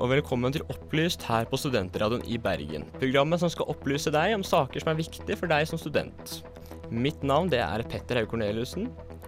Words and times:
Og 0.00 0.08
velkommen 0.08 0.48
til 0.48 0.62
Opplyst 0.72 1.26
her 1.28 1.44
på 1.44 1.58
Studentradioen 1.60 2.22
i 2.24 2.38
Bergen. 2.40 2.86
Programmet 2.96 3.42
som 3.42 3.50
skal 3.52 3.68
opplyse 3.68 4.08
deg 4.14 4.32
om 4.32 4.44
saker 4.46 4.80
som 4.80 4.88
er 4.94 4.96
viktige 4.96 5.36
for 5.36 5.50
deg 5.50 5.66
som 5.68 5.76
student. 5.76 6.38
Mitt 6.88 7.20
navn 7.20 7.50
det 7.52 7.58
er 7.60 7.84
Petter 7.84 8.16
Haug 8.16 8.30
Korneliussen. 8.30 8.86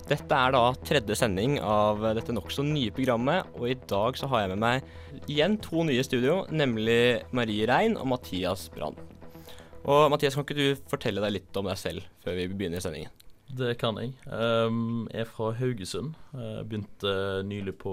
Dette 0.09 0.33
er 0.33 0.55
da 0.55 0.63
tredje 0.81 1.19
sending 1.21 1.59
av 1.61 2.01
dette 2.17 2.33
nokså 2.33 2.65
nye 2.65 2.93
programmet, 2.97 3.51
og 3.53 3.69
i 3.69 3.77
dag 3.91 4.17
så 4.17 4.31
har 4.33 4.47
jeg 4.47 4.55
med 4.55 4.63
meg 4.63 5.27
igjen 5.29 5.59
to 5.61 5.85
nye 5.85 6.07
studio, 6.09 6.39
nemlig 6.49 7.21
Marie 7.37 7.67
Rein 7.69 7.99
og 8.01 8.09
Mathias 8.15 8.65
Brann. 8.73 8.97
Og 9.85 10.07
Mathias, 10.15 10.39
kan 10.39 10.47
ikke 10.47 10.57
du 10.57 10.87
fortelle 10.89 11.21
deg 11.27 11.35
litt 11.37 11.61
om 11.61 11.69
deg 11.69 11.77
selv 11.83 12.09
før 12.25 12.39
vi 12.39 12.49
begynner 12.49 12.81
sendingen? 12.81 13.13
Det 13.53 13.75
kan 13.77 14.01
jeg. 14.01 14.15
Um, 14.25 15.05
jeg 15.13 15.27
er 15.27 15.29
fra 15.29 15.53
Haugesund. 15.61 16.17
Jeg 16.33 16.65
begynte 16.71 17.15
nylig 17.45 17.77
på 17.85 17.93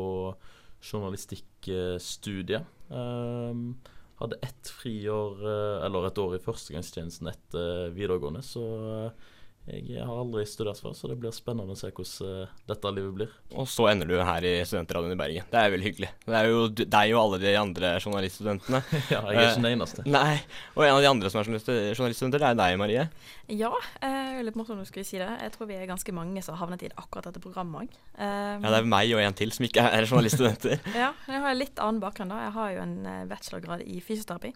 journalistikkstudiet. 0.82 2.76
Um, 2.90 3.80
hadde 4.20 4.40
ett 4.42 4.70
friår, 4.82 5.44
eh, 5.48 5.86
eller 5.86 6.08
et 6.08 6.18
år 6.20 6.36
i 6.36 6.42
førstegangstjenesten 6.44 7.30
etter 7.32 7.94
videregående, 7.96 8.42
så 8.44 8.64
eh, 8.90 9.28
jeg 9.70 10.06
har 10.06 10.20
aldri 10.22 10.44
studert 10.50 10.80
før, 10.82 10.94
så 10.98 11.10
det 11.12 11.18
blir 11.22 11.34
spennende 11.36 11.76
å 11.76 11.78
se 11.78 11.92
hvordan 11.92 12.44
uh, 12.48 12.54
dette 12.70 12.92
livet 12.96 13.16
blir. 13.16 13.36
Og 13.54 13.68
så 13.70 13.88
ender 13.92 14.10
du 14.10 14.16
her 14.18 14.46
i 14.48 14.54
Studentradioen 14.68 15.16
i 15.16 15.20
Bergen. 15.20 15.48
Det 15.52 15.60
er 15.62 15.74
veldig 15.74 15.88
hyggelig. 15.88 16.10
Det 16.26 16.38
er 16.40 16.50
jo 16.50 16.66
deg 16.80 17.14
og 17.14 17.20
alle 17.22 17.40
de 17.44 17.54
andre 17.60 17.94
journaliststudentene. 18.00 18.82
ja, 19.14 19.22
jeg 19.22 19.40
er 19.40 19.48
ikke 19.48 19.62
den 19.62 19.70
eneste. 19.72 20.06
Uh, 20.06 20.12
nei, 20.16 20.36
og 20.76 20.86
en 20.88 20.96
av 20.98 21.02
de 21.06 21.12
andre 21.12 21.34
som 21.34 21.42
er 21.42 21.50
journaliststudenter, 21.50 22.44
det 22.44 22.52
er 22.52 22.60
deg, 22.62 22.78
Marie. 22.82 23.08
Ja, 23.50 23.72
uh, 23.74 24.40
litt 24.46 24.60
morsomt 24.60 24.84
du 24.84 24.90
skulle 24.90 25.08
si 25.08 25.22
det. 25.22 25.32
Jeg 25.46 25.56
tror 25.56 25.72
vi 25.72 25.80
er 25.80 25.90
ganske 25.90 26.16
mange 26.16 26.46
som 26.46 26.58
har 26.58 26.66
havnet 26.66 26.86
i 26.88 26.94
akkurat 26.94 27.30
dette 27.30 27.44
programmet 27.44 27.86
òg. 27.86 28.00
ja, 28.20 28.60
det 28.60 28.78
er 28.82 28.94
meg 28.98 29.16
og 29.16 29.24
en 29.24 29.38
til 29.38 29.54
som 29.56 29.68
ikke 29.68 29.86
er 29.90 30.08
journaliststudenter. 30.08 30.80
ja, 31.04 31.14
jeg 31.30 31.44
har 31.46 31.58
litt 31.58 31.82
annen 31.82 32.02
bakgrunn, 32.04 32.34
da. 32.34 32.46
Jeg 32.48 32.56
har 32.58 32.78
jo 32.78 32.86
en 32.86 32.98
bachelorgrad 33.30 33.86
i 33.86 34.02
fysioterapi. 34.04 34.54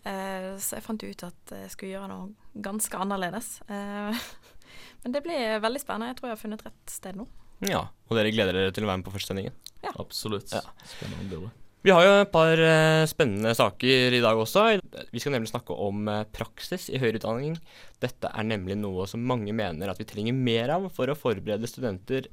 Uh, 0.00 0.56
så 0.56 0.78
jeg 0.78 0.84
fant 0.86 1.02
ut 1.04 1.24
at 1.26 1.52
jeg 1.52 1.72
skulle 1.74 1.92
gjøre 1.92 2.08
noe 2.08 2.60
ganske 2.64 3.00
annerledes. 3.02 3.58
Uh, 3.68 4.16
men 5.04 5.16
det 5.16 5.24
blir 5.26 5.60
veldig 5.62 5.82
spennende. 5.82 6.12
Jeg 6.12 6.20
tror 6.20 6.30
jeg 6.30 6.38
har 6.38 6.44
funnet 6.44 6.66
rett 6.66 6.92
sted 6.92 7.18
nå. 7.20 7.28
Ja, 7.68 7.86
Og 8.08 8.16
dere 8.16 8.32
gleder 8.32 8.56
dere 8.56 8.72
til 8.72 8.86
å 8.86 8.88
være 8.88 9.02
med 9.02 9.08
på 9.08 9.12
førstesendingen? 9.12 9.56
Ja. 9.84 9.92
Absolutt. 10.00 10.52
Ja. 10.54 10.62
Spennende. 10.88 11.50
Vi 11.84 11.92
har 11.92 12.04
jo 12.04 12.14
et 12.20 12.32
par 12.32 12.60
uh, 12.60 13.04
spennende 13.08 13.52
saker 13.56 14.16
i 14.16 14.22
dag 14.24 14.40
også. 14.40 14.64
Vi 15.12 15.20
skal 15.20 15.36
nemlig 15.36 15.52
snakke 15.52 15.76
om 15.76 16.08
praksis 16.32 16.88
i 16.92 17.00
høyere 17.00 17.20
utdanning. 17.20 17.58
Dette 18.00 18.32
er 18.32 18.48
nemlig 18.48 18.78
noe 18.80 19.04
som 19.08 19.24
mange 19.24 19.52
mener 19.56 19.92
at 19.92 20.00
vi 20.00 20.08
trenger 20.08 20.36
mer 20.36 20.72
av 20.76 20.88
for 20.96 21.12
å 21.12 21.18
forberede 21.18 21.68
studenter 21.68 22.28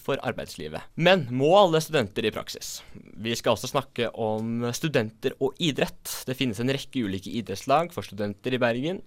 for 0.00 0.16
arbeidslivet. 0.24 0.80
Men 0.96 1.26
må 1.28 1.50
alle 1.58 1.80
studenter 1.84 2.24
i 2.24 2.32
praksis? 2.32 2.78
Vi 3.20 3.34
skal 3.36 3.52
også 3.52 3.68
snakke 3.68 4.08
om 4.16 4.64
studenter 4.72 5.36
og 5.44 5.58
idrett. 5.60 6.14
Det 6.24 6.38
finnes 6.38 6.60
en 6.62 6.72
rekke 6.72 7.04
ulike 7.04 7.28
idrettslag 7.28 7.92
for 7.92 8.06
studenter 8.06 8.56
i 8.56 8.62
Bergen. 8.62 9.02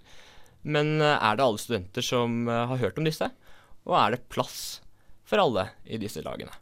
Men 0.61 0.99
er 1.02 1.33
det 1.33 1.47
alle 1.47 1.61
studenter 1.61 2.05
som 2.05 2.45
har 2.45 2.77
hørt 2.77 3.02
om 3.02 3.09
disse? 3.09 3.31
Og 3.89 3.97
er 3.97 4.15
det 4.15 4.25
plass 4.29 4.83
for 5.25 5.41
alle 5.41 5.71
i 5.89 5.97
disse 6.02 6.21
lagene? 6.25 6.53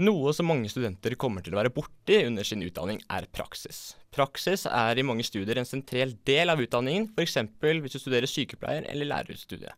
Noe 0.00 0.30
som 0.32 0.46
mange 0.48 0.70
studenter 0.72 1.12
kommer 1.20 1.44
til 1.44 1.52
å 1.52 1.58
være 1.58 1.72
borti 1.76 2.22
under 2.24 2.46
sin 2.46 2.62
utdanning, 2.64 3.02
er 3.12 3.26
praksis. 3.36 3.98
Praksis 4.16 4.62
er 4.64 4.96
i 4.96 5.04
mange 5.04 5.26
studier 5.28 5.58
en 5.60 5.68
sentral 5.68 6.14
del 6.24 6.48
av 6.48 6.62
utdanningen, 6.64 7.10
f.eks. 7.12 7.36
hvis 7.60 7.96
du 7.96 8.00
studerer 8.00 8.30
sykepleier- 8.30 8.88
eller 8.88 9.10
lærerstudiet. 9.10 9.76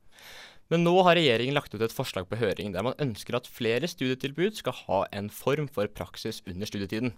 Men 0.71 0.87
nå 0.87 0.93
har 1.03 1.19
regjeringen 1.19 1.59
lagt 1.59 1.75
ut 1.75 1.83
et 1.83 1.97
forslag 1.97 2.29
på 2.31 2.39
høring 2.39 2.71
der 2.71 2.87
man 2.87 2.95
ønsker 3.03 3.41
at 3.41 3.51
flere 3.51 3.91
studietilbud 3.91 4.61
skal 4.61 4.79
ha 4.85 5.01
en 5.11 5.27
form 5.27 5.67
for 5.67 5.91
praksis 5.91 6.39
under 6.47 6.71
studietiden. 6.71 7.17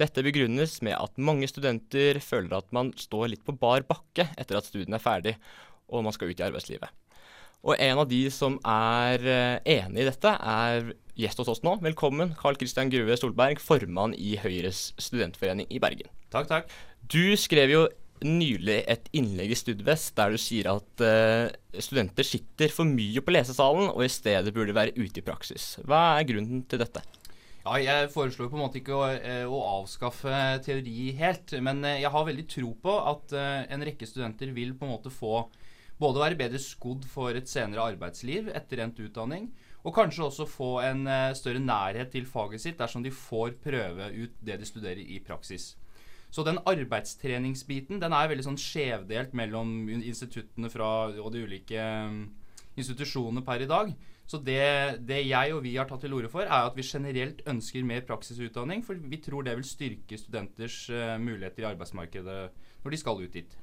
Dette 0.00 0.24
begrunnes 0.24 0.78
med 0.80 0.96
at 0.96 1.20
mange 1.20 1.50
studenter 1.52 2.16
føler 2.24 2.56
at 2.62 2.72
man 2.72 2.94
står 2.96 3.34
litt 3.34 3.44
på 3.44 3.58
bar 3.60 3.84
bakke 3.84 4.30
etter 4.40 4.56
at 4.56 4.72
studiene 4.72 4.96
er 4.96 5.04
ferdig 5.04 5.36
og 5.92 6.08
man 6.08 6.16
skal 6.16 6.32
ut 6.32 6.40
i 6.40 6.48
arbeidslivet. 6.48 6.88
Og 7.62 7.78
en 7.78 8.00
av 8.02 8.08
de 8.10 8.24
som 8.34 8.56
er 8.66 9.22
eh, 9.22 9.76
enig 9.78 10.02
i 10.02 10.08
dette, 10.08 10.30
er 10.34 10.88
gjest 11.14 11.38
hos 11.38 11.50
oss 11.52 11.62
nå. 11.62 11.76
Velkommen, 11.84 12.32
Carl 12.38 12.58
Christian 12.58 12.90
Grue 12.90 13.14
Solberg, 13.18 13.62
formann 13.62 14.16
i 14.18 14.34
Høyres 14.42 14.88
studentforening 14.98 15.68
i 15.70 15.78
Bergen. 15.82 16.10
Takk, 16.34 16.48
takk. 16.50 16.72
Du 17.06 17.36
skrev 17.38 17.70
jo 17.70 17.84
nylig 18.26 18.80
et 18.90 19.06
innlegg 19.14 19.54
i 19.54 19.58
Studvest 19.58 20.14
der 20.18 20.34
du 20.34 20.38
sier 20.38 20.68
at 20.70 21.02
uh, 21.02 21.50
studenter 21.82 22.26
sitter 22.26 22.70
for 22.70 22.86
mye 22.86 23.22
på 23.22 23.34
lesesalen 23.34 23.88
og 23.90 24.04
i 24.06 24.10
stedet 24.14 24.54
burde 24.54 24.74
være 24.74 24.94
ute 24.94 25.22
i 25.22 25.26
praksis. 25.26 25.72
Hva 25.86 26.20
er 26.20 26.28
grunnen 26.30 26.62
til 26.70 26.82
dette? 26.82 27.02
Ja, 27.62 27.78
Jeg 27.78 28.12
foreslår 28.14 28.50
på 28.50 28.58
en 28.58 28.62
måte 28.64 28.78
ikke 28.78 28.94
å, 28.98 29.08
eh, 29.10 29.42
å, 29.46 29.58
avskaffe 29.82 30.38
teori 30.66 31.12
helt, 31.18 31.54
men 31.62 31.82
jeg 31.86 32.10
har 32.10 32.26
veldig 32.26 32.46
tro 32.50 32.72
på 32.82 32.94
at 33.10 33.34
en 33.38 33.86
rekke 33.86 34.06
studenter 34.06 34.50
vil 34.54 34.74
på 34.74 34.88
en 34.88 34.96
måte 34.96 35.14
få 35.14 35.44
både 36.00 36.22
være 36.22 36.38
bedre 36.38 36.60
skodd 36.62 37.04
for 37.10 37.36
et 37.36 37.50
senere 37.50 37.92
arbeidsliv 37.92 38.48
etter 38.54 38.82
endt 38.84 39.00
utdanning, 39.04 39.50
og 39.82 39.94
kanskje 39.96 40.26
også 40.28 40.46
få 40.46 40.72
en 40.86 41.06
uh, 41.10 41.34
større 41.34 41.62
nærhet 41.62 42.12
til 42.14 42.26
faget 42.28 42.62
sitt 42.62 42.78
dersom 42.78 43.02
de 43.02 43.10
får 43.14 43.56
prøve 43.64 44.12
ut 44.14 44.36
det 44.40 44.60
de 44.60 44.68
studerer 44.68 45.02
i 45.02 45.18
praksis. 45.24 45.72
Så 46.32 46.44
den 46.46 46.62
arbeidstreningsbiten 46.64 48.00
den 48.00 48.14
er 48.16 48.30
veldig 48.30 48.46
sånn 48.46 48.60
skjevdelt 48.60 49.34
mellom 49.36 49.90
instituttene 49.98 50.70
fra, 50.72 51.10
og 51.20 51.28
de 51.34 51.42
ulike 51.44 51.82
um, 52.08 52.22
institusjonene 52.78 53.44
per 53.44 53.66
i 53.66 53.68
dag. 53.68 53.92
Så 54.24 54.38
det, 54.40 55.02
det, 55.04 55.18
jeg 55.26 55.52
og 55.52 55.60
vi 55.66 55.74
har 55.76 55.90
tatt 55.90 56.00
til 56.06 56.14
orde 56.16 56.30
for, 56.32 56.46
er 56.46 56.70
at 56.70 56.78
vi 56.78 56.86
generelt 56.86 57.42
ønsker 57.50 57.84
mer 57.84 58.06
praksisutdanning. 58.08 58.80
For 58.86 58.96
vi 58.96 59.18
tror 59.20 59.44
det 59.44 59.58
vil 59.58 59.68
styrke 59.68 60.16
studenters 60.16 60.86
uh, 60.94 61.18
muligheter 61.20 61.66
i 61.66 61.70
arbeidsmarkedet 61.74 62.38
når 62.82 62.94
de 62.94 63.02
skal 63.02 63.20
ut 63.20 63.36
dit. 63.36 63.58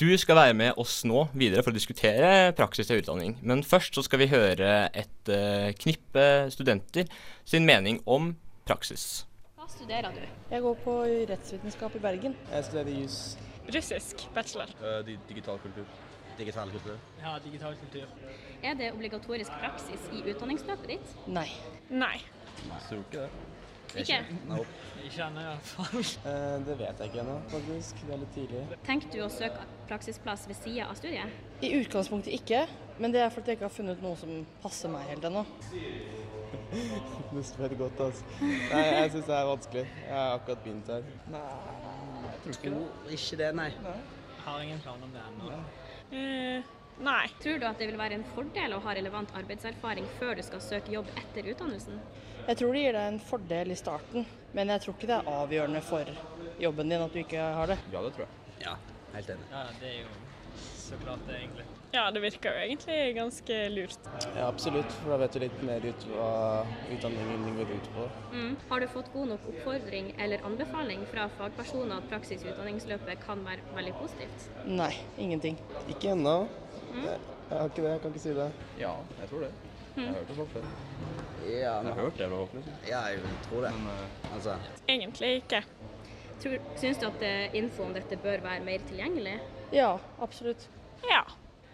Du 0.00 0.08
skal 0.18 0.34
være 0.34 0.54
med 0.58 0.78
oss 0.82 1.04
nå 1.06 1.20
videre 1.38 1.62
for 1.62 1.70
å 1.70 1.76
diskutere 1.76 2.48
praksis 2.58 2.88
i 2.90 2.96
utdanning. 2.98 3.36
Men 3.46 3.60
først 3.62 3.94
så 3.94 4.02
skal 4.02 4.24
vi 4.24 4.26
høre 4.32 4.88
et 4.90 5.30
uh, 5.30 5.70
knippe 5.78 6.24
studenter 6.50 7.06
sin 7.46 7.62
mening 7.68 8.00
om 8.10 8.32
praksis. 8.66 9.22
Hva 9.54 9.68
studerer 9.70 10.10
du? 10.16 10.24
Jeg 10.50 10.64
går 10.66 10.82
på 10.82 10.96
rettsvitenskap 11.30 11.94
i 11.94 12.02
Bergen. 12.02 12.34
Jeg 12.50 12.66
studerer 12.66 12.90
jus. 13.04 13.20
Russisk 13.70 14.26
bachelor. 14.34 14.74
Uh, 14.82 14.98
digital 15.30 15.62
kultur. 15.62 15.86
Digital 16.42 16.74
kultur. 16.74 16.98
Ja, 17.22 17.38
digital 17.46 17.78
kultur. 17.84 18.10
Er 18.66 18.74
det 18.74 18.90
obligatorisk 18.96 19.54
praksis 19.62 20.10
i 20.10 20.24
utdanningsløpet 20.26 20.96
ditt? 20.96 21.18
Nei. 21.30 21.46
Nei. 21.94 22.16
Jeg 22.66 22.86
tror 22.88 23.06
ikke 23.06 23.28
det. 23.28 23.53
Ikke? 24.00 24.20
Nope. 24.48 24.66
Ikke 25.04 25.26
ennå, 25.26 25.42
iallfall. 25.44 26.04
Eh, 26.30 26.54
det 26.66 26.74
vet 26.80 27.00
jeg 27.00 27.10
ikke 27.10 27.20
ennå, 27.20 27.34
faktisk. 27.52 28.00
Det 28.06 28.14
er 28.14 28.20
litt 28.22 28.32
tidlig. 28.34 28.62
Tenker 28.86 29.10
du 29.12 29.18
å 29.24 29.28
søke 29.32 29.66
praksisplass 29.88 30.46
ved 30.48 30.58
sida 30.58 30.88
av 30.88 30.96
studiet? 30.98 31.42
I 31.64 31.70
utgangspunktet 31.78 32.32
ikke, 32.38 32.62
men 32.98 33.12
det 33.14 33.20
er 33.24 33.32
fordi 33.34 33.52
jeg 33.52 33.60
ikke 33.60 33.68
har 33.68 33.74
funnet 33.74 34.04
noe 34.04 34.16
som 34.20 34.32
passer 34.62 34.92
meg 34.92 35.04
helt 35.12 35.26
ennå. 35.28 35.44
du 37.34 37.42
spør 37.44 37.76
godt, 37.84 38.00
altså. 38.06 38.38
Nei, 38.40 38.84
jeg 38.86 39.12
syns 39.14 39.28
det 39.28 39.36
er 39.36 39.50
vanskelig. 39.50 39.84
Jeg 40.06 40.16
har 40.16 40.38
akkurat 40.38 40.64
begynt 40.64 40.92
her. 40.94 41.10
Nei, 41.34 41.44
jeg 42.24 42.38
tror 42.44 42.56
ikke 42.56 42.72
det. 42.76 43.18
Ikke 43.18 43.42
det, 43.42 43.50
nei. 43.60 43.68
nei. 43.84 43.98
Jeg 44.34 44.46
har 44.46 44.64
ingen 44.64 44.80
plan 44.86 45.04
om 45.04 45.12
det 45.14 45.28
ennå. 45.28 45.60
Uh, 46.14 46.72
nei. 47.02 47.24
Tror 47.42 47.58
du 47.58 47.66
at 47.68 47.80
det 47.80 47.88
vil 47.90 47.98
være 48.00 48.18
en 48.18 48.26
fordel 48.34 48.76
å 48.76 48.82
ha 48.84 48.94
relevant 48.96 49.34
arbeidserfaring 49.38 50.06
før 50.18 50.38
du 50.38 50.44
skal 50.46 50.62
søke 50.64 50.94
jobb 50.94 51.10
etter 51.20 51.50
utdannelsen? 51.54 52.00
Jeg 52.44 52.60
tror 52.60 52.76
det 52.76 52.84
gir 52.84 52.98
deg 52.98 53.12
en 53.12 53.22
fordel 53.24 53.72
i 53.72 53.78
starten, 53.80 54.26
men 54.52 54.74
jeg 54.74 54.84
tror 54.84 54.96
ikke 54.98 55.08
det 55.08 55.16
er 55.16 55.32
avgjørende 55.32 55.80
for 55.84 56.10
jobben 56.60 56.92
din 56.92 57.06
at 57.06 57.14
du 57.14 57.22
ikke 57.22 57.48
har 57.58 57.72
det. 57.72 57.78
Ja, 57.92 58.04
det 58.04 58.12
tror 58.16 58.26
jeg. 58.26 58.58
Ja, 58.66 58.76
helt 59.14 59.34
enig. 59.36 59.48
Ja, 59.54 59.64
det 59.80 59.88
er 59.88 59.98
jo 60.02 60.12
så 60.84 60.98
klart 61.00 61.24
det, 61.26 61.38
egentlig. 61.38 61.64
Ja, 61.94 62.10
det 62.10 62.20
virker 62.20 62.50
jo 62.50 62.62
egentlig 62.64 62.96
ganske 63.16 63.56
lurt. 63.70 64.08
Ja, 64.36 64.48
absolutt, 64.48 64.90
for 64.98 65.14
da 65.14 65.18
vet 65.22 65.36
du 65.36 65.40
litt 65.44 65.60
mer 65.64 65.84
ut 65.86 66.06
hva 66.10 66.30
utdanningen 66.90 67.46
din 67.46 67.60
går 67.60 67.70
ut 67.70 67.88
på. 67.94 68.08
Mm. 68.34 68.56
Har 68.68 68.82
du 68.82 68.88
fått 68.90 69.12
god 69.14 69.30
nok 69.30 69.46
oppfordring 69.52 70.10
eller 70.18 70.42
anbefaling 70.48 71.06
fra 71.12 71.28
fagpersoner 71.38 72.02
at 72.02 72.10
praksis 72.10 72.42
i 72.42 72.50
utdanningsløpet 72.50 73.22
kan 73.24 73.46
være 73.46 73.64
veldig 73.78 73.94
positivt? 74.02 74.50
Nei, 74.66 74.90
ingenting. 75.22 75.56
Ikke 75.86 76.12
ennå. 76.16 76.36
Mm. 76.94 77.04
Jeg, 77.04 77.18
jeg 77.50 77.58
har 77.58 77.70
ikke 77.70 77.82
det, 77.82 77.90
jeg 77.90 78.00
kan 78.02 78.12
ikke 78.14 78.24
si 78.24 78.34
det. 78.34 78.50
Ja, 78.78 78.92
jeg 79.20 79.30
tror 79.30 79.46
det. 79.46 79.52
Jeg 79.96 80.06
har 80.06 80.14
hørt 80.14 80.28
det 80.28 80.36
folk 80.36 80.48
før. 80.50 80.62
Ja, 81.44 81.56
Jeg 81.58 81.70
har 81.86 81.94
hørt 81.94 82.18
det 82.18 82.28
liksom. 82.30 82.62
ja, 82.88 83.00
jeg 83.12 83.18
tror 83.48 83.60
det. 83.66 83.72
Men 83.74 83.86
uh, 83.86 84.34
Altså, 84.34 84.56
Egentlig 84.88 85.34
ikke. 85.34 85.62
Tror, 86.42 86.58
syns 86.76 86.98
du 86.98 87.06
at 87.06 87.22
eh, 87.22 87.54
info 87.54 87.84
om 87.84 87.92
dette 87.94 88.16
bør 88.16 88.42
være 88.42 88.64
mer 88.64 88.82
tilgjengelig? 88.88 89.36
Ja, 89.72 89.98
absolutt. 90.22 90.68
Ja. 91.10 91.20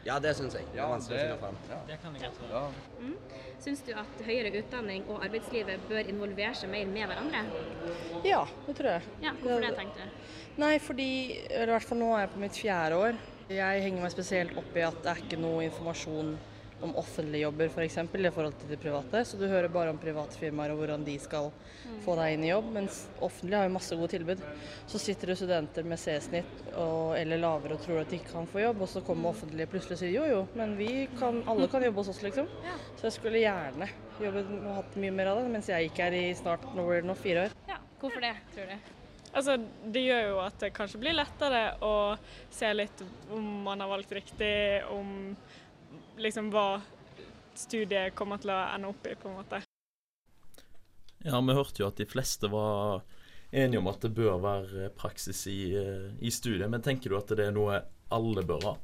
ja, 0.04 0.18
det 0.18 0.34
syns 0.36 0.54
jeg. 0.54 0.66
Det 0.74 0.84
finne 1.06 1.38
frem. 1.40 1.56
ja. 1.70 1.78
Det 1.88 1.96
kan 2.02 2.16
jeg 2.16 2.28
godt 2.28 2.52
ja. 2.52 2.62
Mm. 3.00 3.16
Syns 3.60 3.82
du 3.86 3.92
at 3.96 4.22
høyere 4.26 4.52
utdanning 4.58 5.08
og 5.08 5.24
arbeidslivet 5.24 5.80
bør 5.88 6.12
involvere 6.12 6.54
seg 6.54 6.70
mer 6.72 6.86
med 6.92 7.08
hverandre? 7.08 7.42
Ja, 8.24 8.44
det 8.66 8.76
tror 8.76 8.90
jeg. 8.98 9.02
Ja, 9.22 9.32
Hvorfor 9.40 9.64
det, 9.64 9.74
tenkte 9.78 10.06
du? 10.06 10.30
Nei, 10.60 10.78
fordi 10.82 11.10
eller 11.50 11.72
i 11.72 11.76
hvert 11.78 11.88
fall 11.88 12.00
nå 12.02 12.12
er 12.16 12.26
jeg 12.26 12.32
på 12.34 12.42
mitt 12.44 12.58
fjerde 12.58 13.00
år 13.00 13.20
Jeg 13.50 13.82
henger 13.82 14.04
meg 14.04 14.12
spesielt 14.14 14.54
opp 14.60 14.76
i 14.78 14.82
at 14.86 14.98
det 15.02 15.10
er 15.10 15.20
ikke 15.24 15.38
noe 15.42 15.64
informasjon 15.66 16.36
om 16.86 16.92
offentlige 16.96 17.42
jobber 17.42 17.68
f.eks. 17.68 17.96
For 18.08 18.22
i 18.22 18.30
forhold 18.32 18.54
til 18.60 18.70
de 18.70 18.76
private. 18.80 19.22
Så 19.26 19.40
du 19.40 19.42
hører 19.50 19.68
bare 19.72 19.90
om 19.90 19.98
private 20.00 20.38
firmaer 20.38 20.70
og 20.72 20.78
hvordan 20.80 21.02
de 21.04 21.16
skal 21.20 21.50
få 22.04 22.14
deg 22.20 22.36
inn 22.36 22.44
i 22.46 22.52
jobb. 22.52 22.68
Mens 22.76 23.00
offentlige 23.18 23.58
har 23.58 23.66
jo 23.66 23.72
masse 23.74 23.98
gode 23.98 24.12
tilbud. 24.14 24.44
Så 24.88 25.00
sitter 25.02 25.32
det 25.32 25.36
studenter 25.40 25.88
med 25.90 26.00
C-snitt 26.00 26.62
eller 26.70 27.42
lavere 27.42 27.74
og 27.74 27.82
tror 27.84 28.00
at 28.04 28.14
de 28.14 28.20
ikke 28.20 28.36
kan 28.36 28.48
få 28.52 28.62
jobb, 28.62 28.86
og 28.86 28.92
så 28.94 29.02
kommer 29.04 29.34
offentlige 29.34 29.68
plutselig 29.74 29.98
og 29.98 30.02
sier 30.04 30.14
jo 30.14 30.28
jo, 30.30 30.40
men 30.56 30.76
vi 30.78 30.92
kan, 31.18 31.42
alle 31.50 31.66
kan 31.72 31.84
jobbe 31.84 32.04
hos 32.04 32.12
oss, 32.14 32.22
liksom. 32.24 32.48
Så 32.94 33.08
jeg 33.08 33.18
skulle 33.18 33.42
gjerne 33.42 33.90
jobbet 34.22 34.54
og 34.62 34.70
hatt 34.78 34.96
mye 35.02 35.18
mer 35.18 35.34
av 35.34 35.42
det, 35.42 35.50
mens 35.58 35.68
jeg 35.74 35.90
gikk 35.90 36.00
her 36.06 36.16
i 36.16 36.24
snart 36.38 36.64
nå 36.70 36.86
blir 36.86 37.02
det 37.02 37.10
nå 37.10 37.18
fire 37.18 37.48
år. 37.48 37.60
Ja, 37.68 37.82
hvorfor 38.00 38.24
det, 38.24 38.32
tror 38.54 38.72
du? 38.72 38.96
Altså, 39.30 39.56
det 39.86 40.02
gjør 40.02 40.24
jo 40.26 40.38
at 40.42 40.56
det 40.62 40.72
kanskje 40.74 41.00
blir 41.02 41.14
lettere 41.14 41.62
å 41.86 41.94
se 42.50 42.70
litt 42.74 43.02
om 43.30 43.46
man 43.66 43.82
har 43.82 43.90
valgt 43.92 44.12
riktig, 44.16 44.82
om 44.90 45.36
liksom 46.20 46.50
hva 46.50 46.80
studiet 47.54 48.16
kommer 48.18 48.40
til 48.42 48.52
å 48.54 48.58
ende 48.74 48.90
opp 48.90 49.06
i, 49.06 49.14
på 49.14 49.30
en 49.30 49.38
måte. 49.38 49.62
Ja, 51.22 51.40
vi 51.40 51.54
hørte 51.54 51.82
jo 51.82 51.88
at 51.90 52.00
de 52.00 52.08
fleste 52.08 52.48
var 52.50 53.04
enige 53.50 53.80
om 53.82 53.90
at 53.90 54.02
det 54.02 54.12
bør 54.16 54.38
være 54.42 54.90
praksis 54.96 55.44
i, 55.50 55.74
eh, 55.76 56.10
i 56.18 56.30
studiet. 56.30 56.70
Men 56.70 56.82
tenker 56.82 57.10
du 57.10 57.18
at 57.18 57.30
det 57.36 57.50
er 57.50 57.54
noe 57.54 57.82
alle 58.10 58.44
bør 58.46 58.66
ha? 58.66 58.76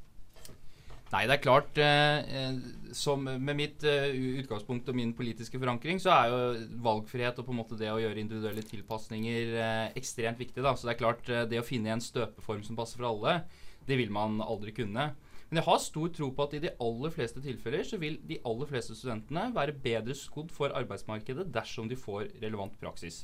Nei, 1.12 1.22
det 1.28 1.36
er 1.36 1.42
klart 1.42 1.78
eh, 1.78 2.56
som 2.96 3.22
Med 3.22 3.54
mitt 3.54 3.84
eh, 3.86 4.10
utgangspunkt 4.40 4.88
og 4.90 4.96
min 4.98 5.12
politiske 5.14 5.60
forankring, 5.62 6.00
så 6.02 6.10
er 6.10 6.32
jo 6.32 6.40
valgfrihet 6.82 7.38
og 7.38 7.46
på 7.46 7.54
en 7.54 7.60
måte 7.60 7.78
det 7.78 7.92
å 7.92 8.00
gjøre 8.02 8.18
individuelle 8.22 8.64
tilpasninger 8.66 9.54
eh, 9.54 9.84
ekstremt 10.00 10.40
viktig. 10.42 10.64
da, 10.64 10.74
Så 10.74 10.88
det 10.88 10.96
er 10.96 11.04
klart 11.04 11.30
eh, 11.30 11.46
det 11.46 11.62
å 11.62 11.66
finne 11.66 11.94
en 11.94 12.02
støpeform 12.02 12.64
som 12.66 12.78
passer 12.78 12.98
for 12.98 13.12
alle, 13.12 13.38
det 13.86 14.00
vil 14.00 14.10
man 14.10 14.40
aldri 14.42 14.74
kunne. 14.74 15.12
Men 15.46 15.60
jeg 15.60 15.68
har 15.68 15.78
stor 15.78 16.10
tro 16.10 16.32
på 16.34 16.42
at 16.42 16.56
i 16.58 16.62
de 16.64 16.74
aller 16.82 17.14
fleste 17.14 17.42
tilfeller 17.44 17.86
så 17.86 18.00
vil 18.02 18.18
de 18.26 18.40
aller 18.50 18.66
fleste 18.66 18.96
studentene 18.98 19.52
være 19.54 19.76
bedre 19.78 20.16
skodd 20.18 20.50
for 20.50 20.74
arbeidsmarkedet 20.74 21.46
dersom 21.54 21.86
de 21.86 21.98
får 21.98 22.32
relevant 22.42 22.74
praksis. 22.82 23.22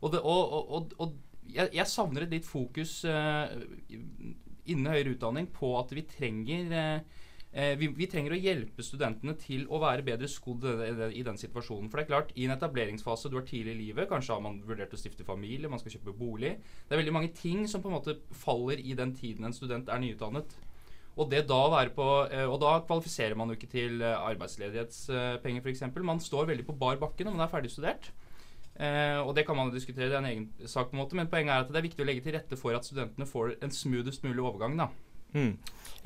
Og, 0.00 0.14
det, 0.14 0.22
og, 0.24 0.72
og, 0.72 0.94
og 0.96 1.12
jeg, 1.52 1.68
jeg, 1.76 1.86
savner 1.90 2.24
et 2.24 2.32
litt 2.38 2.48
fokus 2.48 3.02
eh, 3.08 3.52
innen 4.72 4.92
høyere 4.92 5.14
utdanning 5.16 5.48
på 5.54 5.72
at 5.78 5.94
vi 5.96 6.04
trenger 6.08 6.74
eh, 6.74 7.24
eh, 7.52 7.72
vi, 7.80 7.90
vi, 7.96 8.08
trenger 8.10 8.34
å 8.34 8.40
hjelpe 8.40 8.84
studentene 8.84 9.34
til 9.40 9.66
å 9.72 9.80
være 9.82 10.06
bedre 10.06 10.30
skodd 10.30 10.66
i 11.08 11.24
den 11.26 11.40
situasjonen. 11.40 11.88
For 11.90 12.00
det 12.00 12.06
er 12.06 12.12
klart, 12.12 12.32
I 12.36 12.46
en 12.46 12.54
etableringsfase, 12.56 13.32
du 13.32 13.38
er 13.40 13.48
tidlig 13.48 13.74
i 13.74 13.80
livet, 13.86 14.08
kanskje 14.10 14.36
har 14.36 14.44
man 14.44 14.60
vurdert 14.68 14.94
å 14.94 15.00
stifte 15.00 15.26
familie, 15.26 15.70
man 15.70 15.82
skal 15.82 15.96
kjøpe 15.96 16.16
bolig. 16.18 16.54
Det 16.86 16.96
er 16.96 17.02
veldig 17.02 17.16
mange 17.18 17.34
ting 17.36 17.66
som 17.70 17.84
på 17.84 17.92
en 17.92 17.98
måte 17.98 18.18
faller 18.44 18.80
i 18.80 18.96
den 18.98 19.16
tiden 19.16 19.48
en 19.48 19.56
student 19.56 19.90
er 19.92 20.02
nyutdannet. 20.04 20.56
Og, 21.18 21.32
da 21.32 21.82
på, 21.90 22.08
eh, 22.30 22.46
og 22.46 22.60
da 22.62 22.76
kvalifiserer 22.86 23.34
man 23.34 23.50
jo 23.50 23.58
ikke 23.58 23.72
til 23.72 24.04
arbeidsledighetspenger 24.06 25.64
f.eks. 25.64 25.86
Man 25.98 26.22
står 26.22 26.52
veldig 26.52 26.68
på 26.68 26.78
bar 26.78 27.00
bakke 27.00 27.26
når 27.26 27.34
man 27.34 27.48
er 27.48 27.54
ferdigstudert. 27.56 28.12
Eh, 28.78 29.18
og 29.18 29.34
det 29.34 29.42
kan 29.46 29.56
man 29.58 29.68
jo 29.68 29.74
diskutere, 29.74 30.06
det 30.06 30.14
er 30.14 30.22
en 30.22 30.30
egen 30.30 30.46
sak, 30.62 30.90
på 30.90 30.94
en 30.94 31.02
måte, 31.02 31.18
men 31.18 31.30
poenget 31.30 31.54
er 31.54 31.64
at 31.64 31.72
det 31.72 31.80
er 31.80 31.88
viktig 31.88 32.04
å 32.04 32.06
legge 32.06 32.22
til 32.22 32.36
rette 32.36 32.58
for 32.60 32.76
at 32.78 32.86
studentene 32.86 33.26
får 33.26 33.56
en 33.64 33.74
smoothest 33.74 34.22
mulig 34.26 34.44
overgang. 34.44 34.78
da. 34.78 34.88
Mm. 35.34 35.58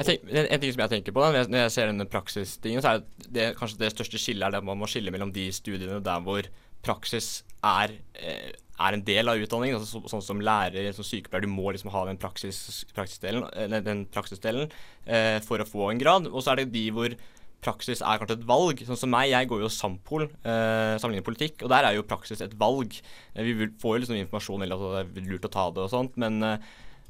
Tenker, 0.03 0.31
en, 0.33 0.47
en, 0.47 0.61
ting 0.63 0.73
som 0.73 0.83
jeg 0.83 0.93
tenker 0.97 1.15
på 1.15 1.23
da, 1.23 1.45
når 1.45 1.61
jeg, 1.67 1.75
ser 1.75 1.91
denne 1.93 2.09
praksistingen, 2.11 2.83
så 2.83 2.95
er 2.95 3.29
det, 3.29 3.53
kanskje 3.59 3.83
det 3.85 3.93
største 3.93 4.21
skillet 4.21 4.47
er 4.47 4.55
det 4.55 4.63
at 4.63 4.67
man 4.67 4.81
må 4.81 4.89
skille 4.91 5.13
mellom 5.15 5.35
de 5.35 5.47
studiene 5.55 6.01
der 6.03 6.25
hvor 6.25 6.49
praksis 6.83 7.43
er, 7.63 7.93
eh, 8.19 8.57
er 8.83 8.97
en 8.97 9.05
del 9.07 9.29
av 9.31 9.45
utdanningen. 9.45 9.77
Altså, 9.79 10.01
så, 10.01 10.15
sånn 10.15 10.25
som 10.25 10.43
lærer, 10.43 10.89
som 10.97 11.07
sykepleier, 11.07 11.45
du 11.45 11.53
må 11.53 11.71
liksom 11.71 11.93
ha 11.93 12.07
den, 12.09 12.19
praksis, 12.19 12.83
praksisdelen, 12.97 13.47
den 13.85 14.07
praksisdelen 14.11 14.73
eh, 15.05 15.39
for 15.45 15.63
å 15.63 15.69
få 15.69 15.93
en 15.93 16.01
grad. 16.01 16.33
Og 16.33 16.41
så 16.41 16.55
er 16.55 16.63
det 16.63 16.73
de 16.75 16.89
hvor 16.97 17.15
praksis 17.63 18.03
er 18.03 18.21
kanskje 18.21 18.39
et 18.41 18.47
valg. 18.49 18.83
Sånn 18.87 18.99
som 18.99 19.13
meg, 19.13 19.31
jeg 19.31 19.49
går 19.51 19.63
jo 19.65 19.71
Sampol, 19.73 20.27
eh, 20.27 20.95
sammenlignet 21.01 21.27
politikk, 21.27 21.63
og 21.63 21.73
der 21.73 21.89
er 21.89 21.97
jo 21.97 22.07
praksis 22.07 22.43
et 22.43 22.57
valg. 22.59 22.97
Eh, 23.35 23.45
vi 23.47 23.69
får 23.83 23.97
jo 23.97 24.03
liksom 24.03 24.19
informasjon 24.19 24.63
eller 24.63 24.79
at 24.79 25.13
det 25.15 25.23
er 25.23 25.31
lurt 25.31 25.47
å 25.47 25.53
ta 25.53 25.69
det 25.71 25.85
og 25.85 25.93
sånt, 25.93 26.17
men, 26.17 26.43
eh, 26.43 26.59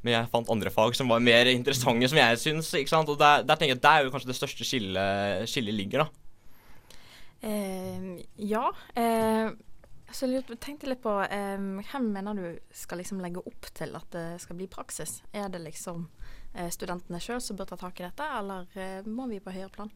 men 0.03 0.13
jeg 0.13 0.31
fant 0.31 0.51
andre 0.51 0.71
fag 0.71 0.95
som 0.95 1.09
var 1.09 1.21
mer 1.21 1.47
interessante, 1.57 2.09
som 2.09 2.19
jeg 2.19 2.41
syns. 2.45 2.73
ikke 2.75 2.93
sant? 2.93 3.09
Og 3.09 3.19
der, 3.19 3.43
der 3.43 3.57
tenker 3.57 3.75
jeg 3.75 3.81
at 3.81 3.87
det 3.87 3.93
er 3.93 4.05
jo 4.05 4.15
kanskje 4.15 4.33
det 4.33 4.41
største 4.41 4.69
skillet, 4.69 5.49
skillet 5.49 5.75
ligger, 5.75 6.05
da. 6.05 6.09
Eh, 7.43 8.23
ja. 8.39 8.69
så 10.15 10.29
jeg 10.31 10.45
tenkte 10.63 10.87
litt 10.87 11.01
på 11.03 11.11
Hvem 11.11 12.05
mener 12.15 12.39
du 12.39 12.61
skal 12.71 13.01
liksom 13.01 13.19
legge 13.19 13.43
opp 13.43 13.67
til 13.75 13.97
at 13.99 14.07
det 14.15 14.39
skal 14.45 14.61
bli 14.61 14.69
praksis? 14.71 15.23
Er 15.33 15.49
det 15.51 15.65
liksom 15.65 16.07
studentene 16.71 17.19
sjøl 17.19 17.41
som 17.41 17.57
bør 17.57 17.73
ta 17.73 17.81
tak 17.81 17.99
i 17.99 18.05
dette, 18.05 18.23
eller 18.39 19.03
må 19.09 19.27
vi 19.27 19.41
på 19.43 19.51
høyere 19.51 19.73
plan? 19.75 19.91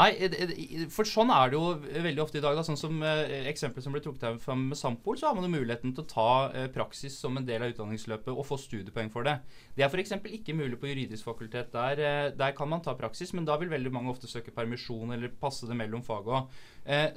Nei, 0.00 0.86
for 0.88 1.08
sånn 1.08 1.28
er 1.34 1.50
det 1.52 1.58
jo 1.58 1.74
veldig 2.06 2.22
ofte 2.22 2.38
i 2.40 2.42
dag. 2.44 2.56
Da. 2.56 2.64
Sånn 2.64 2.78
som 2.80 3.02
eh, 3.04 3.48
Eksempelet 3.50 3.84
som 3.84 3.92
ble 3.92 4.00
trukket 4.04 4.40
fram 4.40 4.62
med 4.70 4.80
Sampol, 4.80 5.18
så 5.20 5.28
har 5.28 5.36
man 5.36 5.44
jo 5.44 5.52
muligheten 5.52 5.92
til 5.96 6.06
å 6.06 6.08
ta 6.08 6.30
eh, 6.56 6.70
praksis 6.72 7.18
som 7.20 7.36
en 7.36 7.46
del 7.48 7.66
av 7.66 7.74
utdanningsløpet 7.74 8.32
og 8.32 8.46
få 8.48 8.56
studiepoeng 8.62 9.12
for 9.12 9.28
det. 9.28 9.36
Det 9.76 9.84
er 9.84 9.92
f.eks. 9.92 10.16
ikke 10.40 10.56
mulig 10.56 10.80
på 10.80 10.88
juridisk 10.88 11.28
fakultet. 11.28 11.68
Der, 11.74 12.00
eh, 12.00 12.32
der, 12.32 12.56
kan 12.56 12.72
man 12.72 12.84
ta 12.84 12.96
praksis, 12.96 13.34
men 13.36 13.48
da 13.48 13.58
vil 13.60 13.72
veldig 13.72 13.92
mange 13.92 14.14
ofte 14.14 14.30
søke 14.30 14.54
permisjon 14.56 15.12
eller 15.16 15.36
passe 15.42 15.68
det 15.68 15.76
mellom 15.76 16.04
fag 16.06 16.32
òg. 16.32 16.60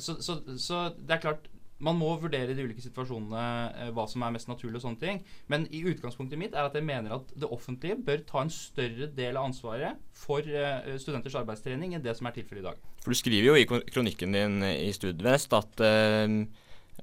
Så, 0.03 0.17
så, 0.21 0.35
så 0.59 0.85
det 0.99 1.15
er 1.15 1.21
klart 1.23 1.47
man 1.83 1.97
må 1.99 2.13
vurdere 2.21 2.55
de 2.55 2.65
ulike 2.65 2.83
situasjonene 2.83 3.43
eh, 3.83 3.89
hva 3.95 4.05
som 4.09 4.23
er 4.25 4.33
mest 4.35 4.49
naturlig. 4.49 4.79
og 4.79 4.85
sånne 4.85 5.01
ting. 5.01 5.21
Men 5.51 5.65
i 5.71 5.83
utgangspunktet 5.91 6.39
mitt 6.39 6.55
er 6.55 6.67
at 6.67 6.77
jeg 6.77 6.85
mener 6.87 7.17
at 7.17 7.33
det 7.35 7.49
offentlige 7.49 7.99
bør 8.05 8.23
ta 8.29 8.43
en 8.43 8.53
større 8.53 9.09
del 9.17 9.39
av 9.39 9.49
ansvaret 9.49 9.99
for 10.17 10.45
eh, 10.47 10.93
studenters 11.01 11.37
arbeidstrening 11.41 11.95
enn 11.95 12.05
det 12.05 12.15
som 12.17 12.29
er 12.29 12.37
tilfellet 12.37 12.63
i 12.63 12.69
dag. 12.69 12.85
For 13.03 13.13
Du 13.13 13.19
skriver 13.19 13.51
jo 13.51 13.57
i 13.59 13.67
kronikken 13.67 14.35
din 14.35 14.63
i 14.63 14.91
Studvest 14.95 15.53
at 15.57 15.83
uh, 15.83 16.37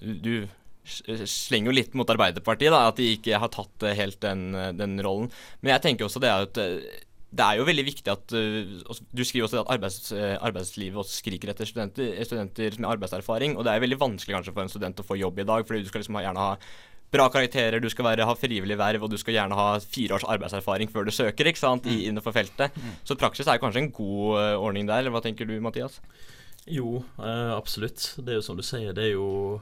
du 0.00 0.35
slenger 0.81 1.69
jo 1.69 1.77
litt 1.77 1.94
mot 1.99 2.09
Arbeiderpartiet, 2.09 2.73
da, 2.73 2.87
at 2.88 2.97
de 2.99 3.11
ikke 3.15 3.38
har 3.38 3.50
tatt 3.53 3.85
helt 3.99 4.17
den, 4.25 4.49
den 4.79 4.97
rollen. 5.05 5.29
Men 5.61 5.75
jeg 5.75 5.85
tenker 5.85 6.09
også 6.09 6.22
det 6.25 6.32
at 6.32 6.60
det 7.31 7.46
er 7.46 7.60
jo 7.60 7.67
veldig 7.67 7.84
viktig 7.87 8.10
at 8.10 8.32
uh, 8.34 9.01
Du 9.15 9.22
skriver 9.22 9.46
også 9.46 9.63
at 9.63 9.72
arbeids, 9.77 10.10
uh, 10.10 10.34
arbeidslivet 10.43 10.99
også 10.99 11.20
skriker 11.20 11.53
etter 11.53 11.69
studenter, 11.69 12.17
studenter, 12.27 12.79
med 12.79 12.89
arbeidserfaring. 12.91 13.56
Og 13.56 13.67
det 13.67 13.75
er 13.75 13.84
veldig 13.84 14.01
vanskelig 14.01 14.37
kanskje 14.37 14.55
for 14.56 14.67
en 14.67 14.72
student 14.72 15.03
å 15.03 15.06
få 15.06 15.19
jobb 15.20 15.39
i 15.39 15.46
dag, 15.46 15.67
fordi 15.67 15.84
du 15.84 15.91
skal 15.91 16.03
liksom 16.03 16.19
gjerne 16.19 16.46
ha 16.46 16.56
bra 17.10 17.27
karakterer, 17.31 17.82
du 17.82 17.89
skal 17.91 18.06
være, 18.06 18.27
ha 18.27 18.34
frivillig 18.39 18.77
verv, 18.79 19.03
og 19.03 19.10
du 19.10 19.17
skal 19.19 19.34
gjerne 19.34 19.56
ha 19.58 19.70
fire 19.82 20.15
års 20.15 20.27
arbeidserfaring 20.31 20.91
før 20.93 21.08
du 21.08 21.10
søker 21.15 21.51
ikke 21.51 21.58
sant, 21.58 21.87
i, 21.91 21.96
mm. 21.96 22.05
innenfor 22.10 22.34
feltet. 22.34 22.77
Mm. 22.79 22.93
Så 23.06 23.19
praksis 23.19 23.51
er 23.51 23.58
kanskje 23.63 23.82
en 23.82 23.91
god 23.94 24.60
ordning 24.60 24.87
der, 24.87 25.03
eller 25.03 25.15
hva 25.15 25.22
tenker 25.25 25.49
du, 25.49 25.56
Mathias? 25.63 25.99
Jo, 26.70 27.01
absolutt. 27.19 28.13
Det 28.20 28.37
er 28.37 28.39
jo 28.39 28.46
som 28.46 28.58
du 28.58 28.63
sier, 28.63 28.94
det 28.94 29.08
er 29.08 29.17
jo 29.17 29.58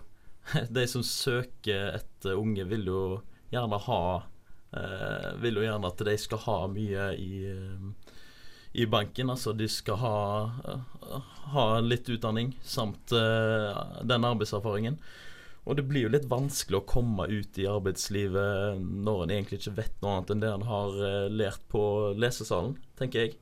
De 0.77 0.85
som 0.89 1.05
søker 1.05 1.99
etter 1.99 2.37
unge, 2.37 2.65
vil 2.69 2.85
jo 2.89 3.01
gjerne 3.53 3.81
ha 3.89 4.03
eh, 4.77 5.31
vil 5.43 5.59
jo 5.59 5.65
gjerne 5.65 5.91
at 5.91 6.03
de 6.09 6.17
skal 6.21 6.43
ha 6.45 6.59
mye 6.73 7.07
i, 7.19 7.33
eh, 7.53 8.19
i 8.83 8.87
banken. 8.87 9.31
Altså 9.31 9.55
de 9.57 9.69
skal 9.71 10.01
ha, 10.03 10.19
uh, 10.69 11.33
ha 11.55 11.67
litt 11.81 12.09
utdanning 12.13 12.55
samt 12.63 13.15
eh, 13.17 13.81
den 14.05 14.29
arbeidserfaringen. 14.29 15.01
Og 15.69 15.77
det 15.77 15.85
blir 15.85 16.07
jo 16.07 16.13
litt 16.15 16.29
vanskelig 16.31 16.79
å 16.79 16.87
komme 16.89 17.27
ut 17.29 17.59
i 17.61 17.67
arbeidslivet 17.69 18.81
når 18.81 19.25
en 19.25 19.35
egentlig 19.35 19.59
ikke 19.61 19.77
vet 19.83 19.99
noe 20.01 20.15
annet 20.15 20.33
enn 20.33 20.45
det 20.45 20.53
en 20.55 20.69
har 20.71 20.97
uh, 21.03 21.29
lært 21.29 21.65
på 21.73 21.83
lesesalen, 22.17 22.79
tenker 23.01 23.27
jeg. 23.27 23.37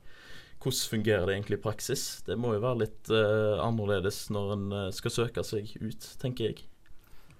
Hvordan 0.57 0.91
fungerer 0.91 1.27
det 1.27 1.35
egentlig 1.37 1.59
i 1.59 1.63
praksis? 1.63 2.07
Det 2.27 2.35
må 2.35 2.55
jo 2.55 2.63
være 2.63 2.81
litt 2.81 3.11
annerledes 3.13 4.23
når 4.33 4.49
en 4.55 4.65
skal 4.91 5.13
søke 5.13 5.43
seg 5.45 5.69
ut, 5.77 6.07
tenker 6.19 6.49
jeg. 6.49 6.65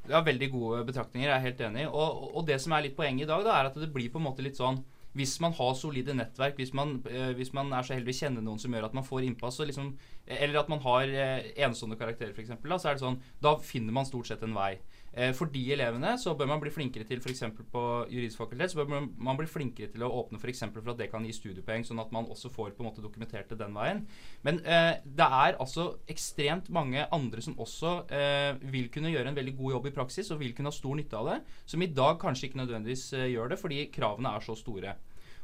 Ja, 0.08 0.22
veldig 0.24 0.52
gode 0.54 0.84
betraktninger. 0.88 1.28
Jeg 1.30 1.36
er 1.36 1.44
helt 1.44 1.64
enig. 1.68 1.88
Og, 1.88 2.30
og, 2.34 2.46
det 2.48 2.60
som 2.64 2.76
er 2.76 2.86
litt 2.86 2.96
poenget 2.96 3.26
i 3.26 3.32
dag, 3.32 3.44
da, 3.44 3.58
er 3.58 3.72
at 3.72 3.80
det 3.80 3.92
blir 3.94 4.12
på 4.14 4.22
en 4.22 4.28
måte 4.30 4.46
litt 4.46 4.60
sånn 4.60 4.84
hvis 5.18 5.40
man 5.42 5.56
har 5.58 5.72
solide 5.74 6.14
nettverk, 6.14 6.60
hvis 6.60 6.76
man, 6.78 7.00
eh, 7.10 7.32
hvis 7.34 7.50
man 7.56 7.72
er 7.74 7.86
så 7.86 7.96
heldig 7.96 8.14
å 8.14 8.18
kjenne 8.20 8.44
noen 8.46 8.60
som 8.62 8.74
gjør 8.76 8.86
at 8.86 8.94
man 8.94 9.06
får 9.08 9.26
innpass, 9.26 9.58
liksom, 9.66 9.96
eller 10.28 10.60
at 10.62 10.70
man 10.70 10.84
har 10.84 11.10
eh, 11.10 11.48
enestående 11.56 11.98
karakterer, 11.98 12.36
f.eks., 12.36 12.54
da, 12.62 12.78
så 12.78 12.94
sånn, 13.02 13.18
da 13.42 13.56
finner 13.58 13.96
man 13.96 14.06
stort 14.06 14.30
sett 14.30 14.44
en 14.46 14.54
vei. 14.54 14.76
Eh, 15.14 15.32
for 15.34 15.50
de 15.50 15.64
elevene 15.74 16.14
så 16.22 16.36
bør 16.38 16.50
man 16.52 16.62
bli 16.62 16.72
flinkere 16.74 17.08
til 17.08 17.22
f.eks. 17.24 17.44
på 17.72 17.84
juridisk 18.12 18.42
fakultet 18.42 18.74
så 18.74 18.84
bør 18.84 19.08
man 19.08 19.40
bli 19.40 19.48
flinkere 19.50 19.90
til 19.94 20.06
å 20.06 20.12
åpne. 20.22 20.40
For, 20.42 20.52
for 20.76 20.94
at 20.94 21.02
det 21.02 21.10
kan 21.12 21.26
gi 21.26 21.34
studiepoeng, 21.36 21.86
sånn 21.88 22.02
at 22.04 22.14
man 22.16 22.30
også 22.30 22.52
får 22.54 22.76
på 22.76 22.84
en 22.84 22.90
måte 22.90 23.04
dokumentert 23.04 23.50
det 23.50 23.60
den 23.62 23.76
veien. 23.78 24.04
Men 24.46 24.62
eh, 24.66 25.00
det 25.04 25.30
er 25.42 25.58
altså 25.58 25.90
ekstremt 26.12 26.70
mange 26.74 27.08
andre 27.16 27.44
som 27.44 27.58
også 27.58 27.98
eh, 28.14 28.52
vil 28.74 28.92
kunne 28.94 29.14
gjøre 29.14 29.34
en 29.34 29.40
veldig 29.40 29.56
god 29.58 29.78
jobb 29.78 29.90
i 29.90 29.96
praksis 29.98 30.32
og 30.34 30.42
vil 30.44 30.54
kunne 30.58 30.74
ha 30.74 30.78
stor 30.78 30.98
nytte 31.00 31.18
av 31.20 31.32
det, 31.32 31.42
som 31.66 31.82
i 31.82 31.92
dag 31.92 32.18
kanskje 32.22 32.50
ikke 32.50 32.62
nødvendigvis 32.62 33.10
eh, 33.18 33.30
gjør 33.34 33.54
det 33.54 33.62
fordi 33.62 33.86
kravene 33.94 34.36
er 34.36 34.46
så 34.46 34.58
store. 34.58 34.98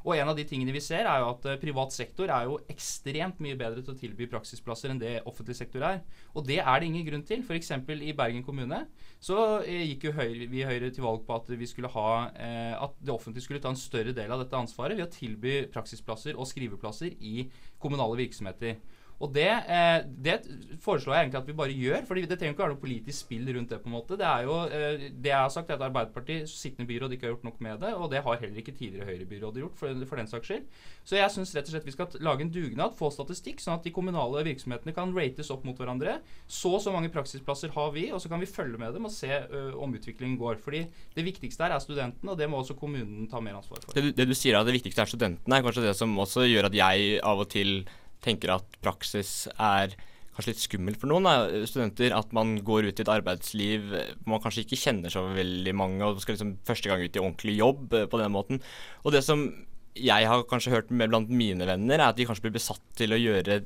Og 0.03 0.17
en 0.17 0.29
av 0.29 0.35
de 0.35 0.43
tingene 0.47 0.73
vi 0.75 0.81
ser, 0.83 1.07
er 1.07 1.21
jo 1.23 1.29
at 1.31 1.45
eh, 1.47 1.59
privat 1.61 1.93
sektor 1.95 2.31
er 2.31 2.47
jo 2.49 2.57
ekstremt 2.71 3.39
mye 3.43 3.55
bedre 3.59 3.83
til 3.83 3.93
å 3.93 3.99
tilby 3.99 4.27
praksisplasser 4.31 4.91
enn 4.91 4.99
det 4.99 5.13
offentlig 5.29 5.55
sektor 5.59 5.85
er. 5.87 6.01
Og 6.35 6.43
det 6.47 6.59
er 6.59 6.81
det 6.81 6.89
ingen 6.89 7.05
grunn 7.07 7.23
til. 7.27 7.43
F.eks. 7.47 7.71
i 7.95 8.15
Bergen 8.17 8.43
kommune 8.43 8.83
så 9.23 9.61
eh, 9.61 9.85
gikk 9.93 10.09
jo 10.09 10.15
Høyre, 10.17 10.49
vi 10.51 10.63
i 10.63 10.67
Høyre 10.67 10.91
til 10.91 11.05
valg 11.07 11.23
på 11.27 11.37
at 11.37 11.53
vi 11.55 11.69
skulle 11.69 11.91
ha 11.93 12.09
eh, 12.35 12.73
at 12.75 12.97
det 12.99 13.15
offentlige 13.15 13.47
skulle 13.47 13.63
ta 13.63 13.71
en 13.71 13.79
større 13.79 14.15
del 14.15 14.33
av 14.33 14.43
dette 14.43 14.59
ansvaret 14.59 14.99
ved 14.99 15.07
å 15.07 15.13
tilby 15.13 15.61
praksisplasser 15.73 16.35
og 16.35 16.49
skriveplasser 16.51 17.15
i 17.23 17.47
kommunale 17.79 18.19
virksomheter. 18.25 18.81
Og 19.21 19.31
det, 19.33 19.47
eh, 19.47 20.03
det, 20.25 20.39
foreslår 20.83 21.15
jeg 21.15 21.25
egentlig 21.25 21.41
at 21.41 21.47
vi 21.47 21.55
bare 21.55 21.75
gjør. 21.77 22.05
for 22.07 22.15
det 22.15 22.37
trenger 22.39 22.53
ikke 22.53 22.63
være 22.63 22.73
noe 22.73 22.81
politisk 22.81 23.25
spill 23.25 23.47
rundt 23.55 23.69
det. 23.69 23.81
på 23.81 23.87
en 23.89 23.95
måte. 23.95 24.17
Det 24.17 24.25
er 24.25 24.43
jo, 24.43 24.55
eh, 24.67 25.09
det 25.11 25.31
jeg 25.31 25.37
har 25.37 25.49
sagt, 25.49 25.69
er 25.69 25.75
at 25.75 25.85
Arbeiderpartiet, 25.87 26.49
sittende 26.49 26.87
byråd, 26.87 27.13
ikke 27.13 27.27
har 27.27 27.33
gjort 27.35 27.43
nok 27.43 27.61
med 27.61 27.79
det. 27.79 27.93
Og 27.93 28.11
det 28.11 28.23
har 28.23 28.41
heller 28.41 28.57
ikke 28.57 28.75
tidligere 28.75 29.05
Høyre-byråder 29.05 29.63
gjort, 29.63 29.77
for, 29.77 30.05
for, 30.05 30.15
den 30.15 30.27
saks 30.27 30.47
skyld. 30.47 30.65
Så 31.05 31.15
jeg 31.15 31.31
syns 31.31 31.55
rett 31.55 31.69
og 31.69 31.75
slett 31.75 31.85
vi 31.85 31.95
skal 31.95 32.07
lage 32.19 32.41
en 32.41 32.51
dugnad, 32.51 32.95
få 32.97 33.09
statistikk, 33.11 33.61
sånn 33.61 33.79
at 33.79 33.83
de 33.83 33.91
kommunale 33.95 34.43
virksomhetene 34.43 34.95
kan 34.95 35.13
rates 35.15 35.51
opp 35.53 35.63
mot 35.63 35.77
hverandre. 35.77 36.19
Så 36.47 36.73
og 36.73 36.81
så 36.81 36.91
mange 36.91 37.11
praksisplasser 37.13 37.69
har 37.75 37.91
vi, 37.93 38.09
og 38.11 38.21
så 38.21 38.29
kan 38.31 38.41
vi 38.41 38.49
følge 38.49 38.79
med 38.81 38.95
dem 38.95 39.05
og 39.05 39.13
se 39.13 39.29
ø, 39.29 39.63
om 39.77 39.93
utviklingen 39.93 40.37
går. 40.39 40.57
Fordi 40.63 40.85
det 41.15 41.25
viktigste 41.25 41.63
her 41.63 41.75
er 41.75 41.83
studentene, 41.83 42.31
og 42.33 42.39
det 42.39 42.49
må 42.49 42.59
også 42.63 42.75
kommunen 42.79 43.27
ta 43.29 43.39
mer 43.43 43.59
ansvar 43.59 43.83
for. 43.83 43.93
Det, 43.93 44.15
det 44.17 44.27
du 44.27 44.33
sier 44.33 44.55
er 44.55 44.63
at 44.63 44.69
det 44.69 44.77
viktigste 44.79 45.05
er 45.05 45.11
studentene, 45.11 45.59
er 45.59 45.65
kanskje 45.65 45.85
det 45.85 45.95
som 45.99 46.15
også 46.17 46.47
gjør 46.49 46.71
at 46.71 46.77
jeg 46.77 47.19
av 47.23 47.43
og 47.43 47.51
til 47.53 47.83
tenker 48.23 48.55
at 48.55 48.79
praksis 48.83 49.45
er 49.53 49.95
kanskje 50.33 50.53
litt 50.53 50.63
skummelt 50.63 51.01
for 51.01 51.11
noen 51.11 51.27
da, 51.27 51.35
studenter. 51.69 52.15
At 52.17 52.33
man 52.35 52.55
går 52.65 52.89
ut 52.89 53.01
i 53.01 53.05
et 53.05 53.11
arbeidsliv 53.11 53.93
man 54.29 54.41
kanskje 54.43 54.65
ikke 54.65 54.81
kjenner 54.81 55.13
så 55.13 55.27
veldig 55.35 55.75
mange, 55.77 56.01
og 56.05 56.23
skal 56.23 56.37
liksom 56.37 56.57
første 56.67 56.89
gang 56.89 57.03
ut 57.03 57.19
i 57.19 57.21
ordentlig 57.21 57.59
jobb 57.59 57.93
eh, 57.99 58.09
på 58.09 58.21
den 58.21 58.33
måten. 58.33 58.63
Og 59.03 59.15
det 59.15 59.23
som 59.25 59.45
jeg 59.93 60.25
har 60.25 60.47
kanskje 60.49 60.73
hørt 60.73 60.89
med 60.89 61.11
blant 61.11 61.29
mine 61.29 61.67
venner, 61.69 61.99
er 61.99 62.07
at 62.09 62.17
de 62.17 62.25
kanskje 62.25 62.47
blir 62.47 62.57
besatt 62.57 62.81
til 62.97 63.13
å 63.13 63.19
gjøre 63.19 63.61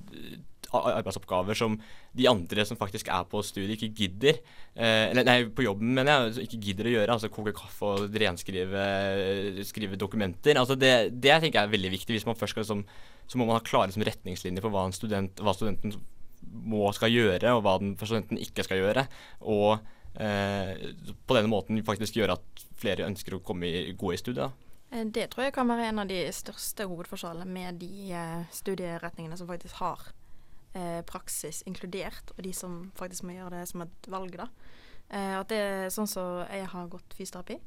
arbeidsoppgaver 0.74 1.58
som 1.58 1.78
de 2.18 2.28
andre 2.30 2.66
som 2.68 2.80
faktisk 2.80 3.10
er 3.14 3.26
på 3.30 3.42
studiet, 3.46 3.78
ikke 3.78 4.02
gidder. 4.02 4.40
Eh, 4.76 5.10
eller 5.12 5.28
nei, 5.28 5.38
på 5.54 5.66
jobben, 5.66 5.94
mener 5.96 6.28
jeg. 6.28 6.48
Ikke 6.48 6.62
gidder 6.68 6.90
å 6.90 6.94
gjøre. 6.96 7.18
Altså 7.18 7.32
koke 7.34 7.56
kaffe 7.56 7.94
og 7.94 8.20
renskrive 8.24 8.86
skrive 9.68 10.00
dokumenter. 10.00 10.60
Altså 10.60 10.78
det, 10.80 10.94
det 11.16 11.40
tenker 11.40 11.62
jeg 11.62 11.64
er 11.64 11.76
veldig 11.76 11.94
viktig. 11.98 12.18
Hvis 12.18 12.28
man 12.28 12.38
først 12.40 12.56
skal 12.56 12.66
liksom, 12.66 12.86
Så 13.28 13.40
må 13.40 13.46
man 13.48 13.60
ha 13.60 13.64
klare 13.64 13.92
liksom, 13.92 14.06
retningslinjer 14.08 14.64
for 14.64 14.74
hva, 14.74 14.88
student, 14.96 15.44
hva, 15.44 15.56
studenten 15.56 15.98
må 16.48 16.88
skal 16.96 17.12
gjøre, 17.12 17.58
og 17.58 17.64
hva 17.66 17.76
den 17.82 17.96
studenten 18.00 18.40
ikke 18.40 18.64
skal 18.64 18.80
gjøre. 18.82 19.08
Og 19.44 19.78
eh, 20.20 20.94
på 21.28 21.38
denne 21.38 21.52
måten 21.52 21.84
faktisk 21.86 22.20
gjøre 22.20 22.38
at 22.40 22.64
flere 22.78 23.08
ønsker 23.08 23.38
å 23.38 23.44
komme 23.44 23.68
i, 23.68 23.92
gå 23.98 24.14
i 24.14 24.20
studiet. 24.20 24.64
Eh, 24.92 25.04
det 25.04 25.30
tror 25.32 25.48
jeg 25.48 25.56
kan 25.56 25.68
være 25.70 25.90
en 25.90 26.04
av 26.04 26.12
de 26.12 26.22
største 26.36 26.88
hovedforskjellene 26.88 27.52
med 27.52 27.82
de 27.82 28.14
eh, 28.16 28.48
studieretningene 28.56 29.40
som 29.40 29.50
faktisk 29.50 29.82
har 29.82 30.08
eh, 30.78 31.02
praksis 31.08 31.64
inkludert, 31.70 32.34
og 32.36 32.44
de 32.46 32.54
som 32.54 32.80
faktisk 32.98 33.26
må 33.28 33.38
gjøre 33.38 33.58
det 33.58 33.66
som 33.72 33.84
et 33.86 34.10
valg. 34.14 34.38
da. 34.38 34.48
Eh, 35.10 35.34
at 35.40 35.50
det 35.50 35.58
er 35.58 35.94
sånn 35.94 36.10
som 36.10 36.18
så 36.18 36.48
jeg 36.52 36.70
har 36.74 36.90
gått 36.92 37.16
fysioterapi, 37.18 37.60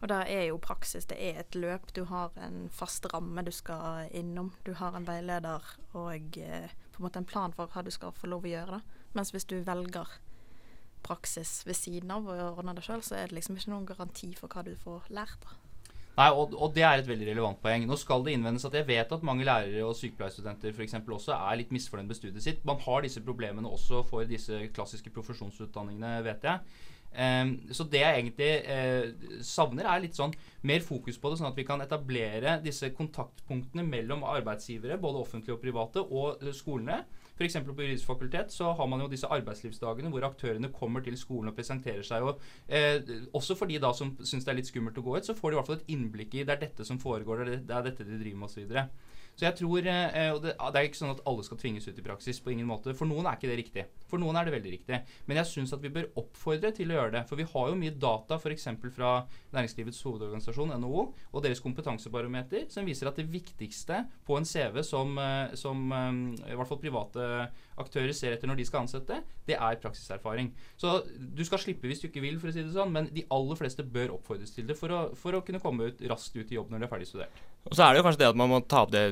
og 0.00 0.08
der 0.12 0.28
er 0.28 0.44
jo 0.50 0.60
praksis 0.60 1.08
det 1.08 1.16
er 1.20 1.40
et 1.40 1.56
løp. 1.56 1.92
Du 1.96 2.04
har 2.10 2.34
en 2.40 2.66
fast 2.72 3.06
ramme 3.12 3.44
du 3.44 3.52
skal 3.52 4.10
innom. 4.12 4.52
Du 4.64 4.74
har 4.76 4.96
en 4.96 5.08
veileder 5.08 5.64
og 5.96 6.38
eh, 6.40 6.72
på 6.92 7.00
en 7.00 7.06
måte 7.06 7.22
en 7.22 7.28
plan 7.28 7.54
for 7.56 7.72
hva 7.72 7.84
du 7.84 7.92
skal 7.94 8.12
få 8.12 8.28
lov 8.28 8.44
å 8.44 8.52
gjøre. 8.52 8.80
da. 8.80 9.04
Mens 9.16 9.32
hvis 9.32 9.48
du 9.48 9.56
velger 9.64 10.18
praksis 11.06 11.60
ved 11.66 11.78
siden 11.78 12.10
av 12.10 12.28
og 12.28 12.58
ordner 12.58 12.76
det 12.76 12.84
sjøl, 12.84 13.04
så 13.04 13.16
er 13.16 13.30
det 13.30 13.38
liksom 13.38 13.56
ikke 13.56 13.72
noen 13.72 13.88
garanti 13.88 14.34
for 14.36 14.52
hva 14.52 14.66
du 14.66 14.74
får 14.82 15.08
lært. 15.08 15.40
da. 15.44 15.65
Nei, 16.16 16.30
og, 16.32 16.54
og, 16.56 16.70
det 16.72 16.80
er 16.86 17.02
et 17.02 17.08
veldig 17.08 17.26
relevant 17.28 17.58
poeng. 17.60 17.82
Nå 17.84 17.96
skal 18.00 18.22
det 18.24 18.32
innvendes 18.32 18.64
at 18.64 18.74
jeg 18.78 18.88
vet 18.88 19.10
at 19.12 19.24
mange 19.26 19.44
lærere 19.44 19.84
og 19.84 19.96
sykepleierstudenter 19.98 20.72
for 20.72 21.16
også 21.18 21.36
er 21.36 21.58
litt 21.60 21.74
misfornøyd 21.76 22.08
med 22.08 22.16
studiet 22.16 22.44
sitt. 22.44 22.62
Man 22.64 22.80
har 22.86 23.04
disse 23.04 23.20
problemene 23.24 23.68
også 23.68 24.00
for 24.08 24.24
disse 24.28 24.62
klassiske 24.72 25.12
profesjonsutdanningene, 25.12 26.22
vet 26.24 26.46
jeg. 26.48 26.78
Um, 27.16 27.52
så 27.72 27.84
det 27.88 28.00
jeg 28.00 28.22
egentlig 28.22 28.48
uh, 28.68 29.36
savner, 29.44 29.86
er 29.88 30.02
litt 30.04 30.16
sånn 30.16 30.34
mer 30.68 30.82
fokus 30.84 31.16
på 31.20 31.30
det, 31.30 31.38
sånn 31.40 31.48
at 31.48 31.56
vi 31.56 31.64
kan 31.68 31.84
etablere 31.84 32.58
disse 32.64 32.90
kontaktpunktene 32.96 33.84
mellom 33.86 34.24
arbeidsgivere, 34.28 34.98
både 35.00 35.22
offentlige 35.22 35.56
og 35.56 35.62
private, 35.62 36.04
og 36.04 36.44
uh, 36.44 36.52
skolene. 36.56 37.02
F.eks. 37.36 37.58
på 37.66 37.74
juridisk 37.76 38.08
fakultet 38.08 38.52
så 38.54 38.70
har 38.78 38.88
man 38.88 39.02
jo 39.04 39.10
disse 39.12 39.28
arbeidslivsdagene 39.28 40.08
hvor 40.12 40.24
aktørene 40.28 40.72
kommer 40.72 41.04
til 41.04 41.18
skolen 41.20 41.52
og 41.52 41.56
presenterer 41.58 42.06
seg. 42.06 42.24
og 42.24 42.40
eh, 42.68 43.02
Også 43.36 43.58
for 43.58 43.68
de 43.68 43.80
da 43.82 43.92
som 43.96 44.14
syns 44.22 44.46
det 44.46 44.54
er 44.54 44.60
litt 44.62 44.70
skummelt 44.70 44.96
å 44.96 45.04
gå 45.04 45.18
ut, 45.18 45.28
så 45.28 45.36
får 45.36 45.52
de 45.52 45.56
i 45.56 45.60
hvert 45.60 45.70
fall 45.70 45.80
et 45.82 45.92
innblikk 45.92 46.34
i 46.38 46.46
det 46.46 46.56
er 46.56 46.64
dette 46.64 46.86
som 46.88 47.00
foregår, 47.02 47.44
det 47.44 47.76
er 47.76 47.84
dette 47.90 48.08
de 48.08 48.16
driver 48.22 48.40
med 48.40 48.48
osv. 48.48 48.80
Så 49.36 49.44
jeg 49.44 49.56
tror, 49.58 49.84
eh, 49.84 50.30
og 50.32 50.40
det, 50.46 50.54
er 50.56 50.86
ikke 50.86 50.96
sånn 50.96 51.12
at 51.12 51.20
alle 51.28 51.44
skal 51.44 51.58
tvinges 51.60 51.84
ut 51.90 51.98
i 52.00 52.04
praksis. 52.04 52.40
på 52.40 52.54
ingen 52.54 52.68
måte. 52.68 52.94
For 52.96 53.08
noen 53.08 53.26
er 53.28 53.36
ikke 53.36 53.50
det 53.50 53.58
riktig. 53.60 53.84
For 54.08 54.22
noen 54.22 54.36
er 54.36 54.48
det 54.48 54.54
veldig 54.54 54.72
riktig. 54.72 55.00
Men 55.28 55.40
jeg 55.42 55.50
syns 55.50 55.74
at 55.76 55.82
vi 55.84 55.92
bør 55.92 56.08
oppfordre 56.22 56.72
til 56.72 56.90
å 56.90 56.96
gjøre 56.96 57.12
det. 57.18 57.22
For 57.28 57.36
vi 57.36 57.44
har 57.44 57.68
jo 57.68 57.76
mye 57.76 57.92
data 57.92 58.40
f.eks. 58.40 58.68
fra 58.96 59.12
Næringslivets 59.52 60.00
hovedorganisasjon, 60.08 60.72
NHO, 60.80 61.04
og 61.32 61.44
deres 61.44 61.60
kompetansebarometer, 61.60 62.64
som 62.72 62.88
viser 62.88 63.10
at 63.10 63.20
det 63.20 63.28
viktigste 63.28 64.06
på 64.24 64.40
en 64.40 64.48
CV 64.48 64.80
som, 64.86 65.12
eh, 65.20 65.52
som 65.54 65.84
eh, 65.92 66.52
i 66.52 66.56
hvert 66.56 66.72
fall 66.72 66.80
private 66.80 67.28
aktører 67.80 68.12
ser 68.16 68.34
etter 68.36 68.50
når 68.50 68.60
de 68.60 68.66
skal 68.68 68.84
ansette, 68.84 69.20
det 69.48 69.56
er 69.56 69.80
praksiserfaring. 69.82 70.50
Så 70.80 70.98
du 71.16 71.42
skal 71.46 71.62
slippe 71.62 71.90
hvis 71.90 72.02
du 72.02 72.08
ikke 72.08 72.24
vil, 72.24 72.38
for 72.42 72.50
å 72.50 72.56
si 72.56 72.64
det 72.64 72.74
sånn, 72.74 72.92
men 72.94 73.10
de 73.14 73.26
aller 73.34 73.58
fleste 73.58 73.84
bør 73.84 74.16
oppfordres 74.16 74.54
til 74.56 74.68
det 74.68 74.78
for 74.78 74.92
å, 74.92 75.02
for 75.18 75.36
å 75.36 75.42
kunne 75.46 75.62
komme 75.62 75.90
ut, 75.90 76.04
raskt 76.10 76.36
ut 76.38 76.52
i 76.52 76.58
jobb 76.58 76.72
når 76.72 76.82
de 76.82 76.88
er 76.88 76.92
ferdig 76.92 77.10
studert. 77.10 77.42
Og 77.66 77.74
så 77.76 77.86
er 77.86 77.94
det 77.94 78.00
jo 78.00 78.06
kanskje 78.08 78.24
det 78.24 78.30
at 78.32 78.38
man 78.40 78.52
må 78.52 78.62
ta 78.64 78.84
opp 78.86 78.94
det 78.94 79.08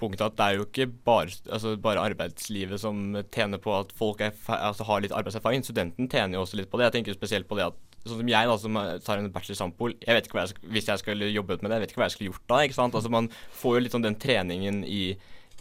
punktet 0.00 0.26
at 0.26 0.36
det 0.38 0.46
er 0.46 0.58
jo 0.58 0.66
ikke 0.66 0.88
bare, 1.06 1.32
altså 1.54 1.74
bare 1.80 2.02
arbeidslivet 2.10 2.82
som 2.82 3.16
tjener 3.32 3.60
på 3.62 3.72
at 3.76 3.92
folk 3.96 4.22
er, 4.24 4.34
altså 4.56 4.86
har 4.88 5.04
litt 5.04 5.14
arbeidserfaring. 5.14 5.64
Studenten 5.64 6.10
tjener 6.10 6.38
jo 6.38 6.44
også 6.44 6.58
litt 6.58 6.70
på 6.70 6.80
det. 6.80 6.88
Jeg 6.88 6.98
tenker 6.98 7.16
spesielt 7.16 7.48
på 7.48 7.58
det 7.58 7.68
at 7.70 7.78
sånn 8.04 8.20
som 8.20 8.28
jeg 8.28 8.48
da, 8.50 8.56
som 8.60 8.78
tar 9.04 9.20
en 9.20 9.30
bachelor 9.32 9.58
Sampol, 9.58 9.94
jeg 10.02 10.16
vet 10.16 10.26
ikke 10.26 10.36
hva 10.36 10.44
jeg 10.44 10.72
Hvis 10.74 10.90
jeg 10.90 11.00
skulle 11.00 11.30
jobbet 11.32 11.62
med 11.62 11.70
det, 11.70 11.78
jeg 11.78 11.84
vet 11.84 11.94
ikke 11.94 12.02
hva 12.02 12.08
jeg 12.10 12.16
skulle 12.16 12.32
gjort 12.32 12.50
da. 12.52 12.58
ikke 12.66 12.76
sant? 12.76 12.98
Altså 12.98 13.12
Man 13.12 13.30
får 13.60 13.78
jo 13.78 13.84
litt 13.84 13.96
sånn 13.96 14.04
den 14.04 14.18
treningen 14.20 14.82
i, 14.84 15.04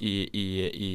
i, 0.03 0.13
i, 0.35 0.45
i, 0.87 0.91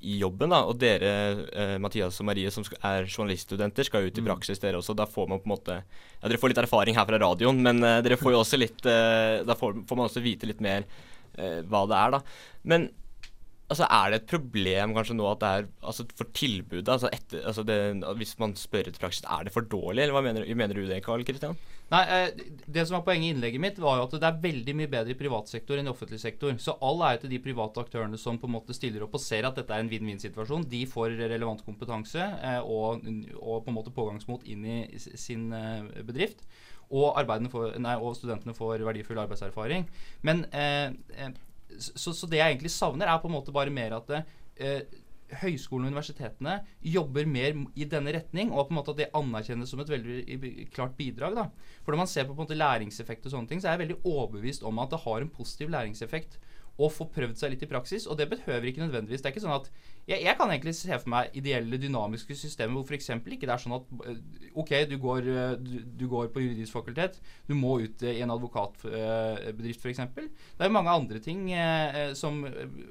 i 0.00 0.18
jobben. 0.20 0.52
da, 0.52 0.62
Og 0.68 0.76
dere, 0.80 1.12
eh, 1.52 1.76
Mathias 1.82 2.20
og 2.20 2.28
Marie, 2.28 2.50
som 2.52 2.66
er 2.84 3.08
journaliststudenter, 3.08 3.88
skal 3.88 4.08
ut 4.08 4.18
i 4.18 4.24
mm. 4.24 4.28
praksis, 4.28 4.60
dere 4.62 4.80
også. 4.80 4.96
Da 4.98 5.08
får 5.08 5.30
man 5.30 5.42
på 5.42 5.48
en 5.48 5.54
måte 5.54 5.78
Ja, 5.80 6.28
dere 6.28 6.40
får 6.42 6.52
litt 6.52 6.62
erfaring 6.62 6.98
her 6.98 7.08
fra 7.08 7.20
radioen, 7.22 7.62
men 7.64 7.82
eh, 7.84 8.02
dere 8.04 8.20
får 8.20 8.34
jo 8.34 8.42
også 8.42 8.60
litt 8.60 8.86
eh, 8.90 9.42
Da 9.46 9.56
får, 9.58 9.82
får 9.88 10.00
man 10.00 10.10
også 10.10 10.24
vite 10.24 10.48
litt 10.48 10.64
mer 10.64 10.88
hva 11.36 11.82
det 11.84 11.96
er, 12.00 12.14
da. 12.14 12.18
Men 12.64 12.86
altså, 13.70 13.86
er 13.86 14.10
det 14.12 14.18
et 14.20 14.28
problem 14.30 14.94
kanskje 14.96 15.16
nå 15.16 15.26
at 15.30 15.40
det 15.42 15.52
er 15.52 15.64
altså, 15.82 16.06
for 16.18 16.30
tilbudet? 16.36 16.88
Altså, 16.92 17.10
etter, 17.12 17.42
altså 17.46 17.64
det, 17.66 17.78
hvis 18.20 18.34
man 18.42 18.54
spør 18.58 18.90
etter 18.90 19.02
praksis, 19.02 19.24
er 19.26 19.46
det 19.46 19.54
for 19.54 19.66
dårlig, 19.66 20.04
eller 20.04 20.16
hva 20.16 20.22
mener, 20.24 20.46
mener 20.58 20.78
du 20.78 20.86
det, 20.86 21.02
Karl 21.04 21.24
Kristian? 21.26 21.58
Nei, 21.92 22.02
eh, 22.10 22.44
Det 22.66 22.82
som 22.86 22.96
var 22.98 23.04
poenget 23.06 23.28
i 23.28 23.32
innlegget 23.34 23.62
mitt, 23.62 23.80
var 23.82 24.00
jo 24.00 24.06
at 24.08 24.14
det 24.16 24.26
er 24.26 24.40
veldig 24.42 24.76
mye 24.80 24.90
bedre 24.90 25.14
i 25.14 25.18
privat 25.18 25.50
sektor 25.50 25.78
enn 25.78 25.86
i 25.86 25.92
offentlig 25.92 26.20
sektor. 26.22 26.54
Så 26.62 26.76
all 26.82 27.02
ære 27.08 27.24
til 27.24 27.34
de 27.36 27.42
private 27.42 27.82
aktørene 27.82 28.18
som 28.18 28.40
på 28.42 28.50
en 28.50 28.56
måte 28.56 28.74
stiller 28.74 29.06
opp 29.06 29.14
og 29.18 29.22
ser 29.22 29.46
at 29.46 29.58
dette 29.58 29.74
er 29.74 29.84
en 29.84 29.90
vinn-vinn-situasjon. 29.90 30.68
De 30.70 30.84
får 30.90 31.18
relevant 31.22 31.62
kompetanse 31.66 32.22
eh, 32.22 32.60
og, 32.62 33.06
og, 33.40 33.60
på 33.64 33.70
en 33.70 33.78
måte 33.78 33.94
pågangsmot 33.94 34.46
inn 34.50 34.66
i 34.66 34.78
sin 34.98 35.52
eh, 35.54 36.02
bedrift. 36.06 36.42
Og, 36.86 37.18
får, 37.50 37.78
nei, 37.82 37.96
og, 37.98 38.14
studentene 38.14 38.54
får 38.54 38.84
verdifull 38.86 39.18
arbeidserfaring. 39.18 39.88
Men 40.26 40.44
eh, 40.54 40.94
så, 41.78 42.12
så, 42.12 42.28
det 42.30 42.40
jeg 42.40 42.54
egentlig 42.54 42.72
savner, 42.74 43.10
er 43.10 43.20
på 43.22 43.30
en 43.30 43.36
måte 43.36 43.54
bare 43.54 43.72
mer 43.74 43.96
at 43.98 44.12
eh, 44.16 44.82
høyskolene 45.40 45.88
og 45.88 45.96
universitetene 45.96 46.56
jobber 46.86 47.26
mer 47.28 47.56
i 47.74 47.86
denne 47.90 48.14
retning, 48.14 48.52
og 48.52 48.68
på 48.68 48.74
en 48.74 48.78
måte 48.78 48.94
at 48.94 49.00
det 49.00 49.08
anerkjennes 49.18 49.72
som 49.72 49.82
et 49.82 49.90
veldig 49.90 50.68
klart 50.74 50.94
bidrag. 50.98 51.34
da. 51.38 51.48
For 51.84 51.92
Når 51.92 52.02
man 52.04 52.10
ser 52.10 52.26
på, 52.26 52.34
på 52.34 52.40
en 52.40 52.46
måte 52.46 52.58
læringseffekt 52.58 53.26
og 53.26 53.34
sånne 53.34 53.50
ting, 53.50 53.62
så 53.62 53.70
er 53.70 53.76
jeg 53.76 53.86
veldig 53.86 54.00
overbevist 54.04 54.66
om 54.66 54.78
at 54.82 54.94
det 54.94 55.02
har 55.02 55.24
en 55.24 55.32
positiv 55.32 55.72
læringseffekt 55.74 56.38
å 56.76 56.90
få 56.92 57.08
prøvd 57.12 57.40
seg 57.40 57.54
litt 57.54 57.64
i 57.64 57.70
praksis. 57.70 58.06
Og 58.06 58.18
det 58.20 58.28
behøver 58.30 58.70
ikke 58.70 58.84
nødvendigvis 58.84 59.24
Det 59.24 59.30
er 59.30 59.34
ikke 59.34 59.46
sånn 59.46 59.56
at 59.56 59.70
jeg, 60.06 60.22
jeg, 60.22 60.36
kan 60.38 60.50
egentlig 60.54 60.74
se 60.78 60.96
for 61.00 61.10
meg 61.10 61.34
ideelle, 61.34 61.78
dynamiske 61.82 62.36
systemer 62.38 62.78
hvor 62.78 62.86
f.eks. 62.86 63.10
ikke 63.18 63.48
det 63.48 63.54
er 63.54 63.62
sånn 63.62 63.74
at 63.74 63.88
eh, 64.06 64.20
OK, 64.54 64.72
du 64.86 64.94
går, 65.02 65.30
eh, 65.32 65.54
du, 65.58 65.72
du 65.98 66.04
går, 66.10 66.28
på 66.30 66.44
juridisk 66.44 66.76
fakultet, 66.76 67.18
du 67.48 67.56
må 67.58 67.76
ut 67.82 68.04
i 68.06 68.20
en 68.22 68.34
advokatbedrift 68.36 69.82
f.eks. 69.82 70.04
Det 70.14 70.62
er 70.62 70.70
jo 70.70 70.76
mange 70.76 70.94
andre 70.94 71.22
ting, 71.22 71.48
eh, 71.50 72.12
som, 72.18 72.38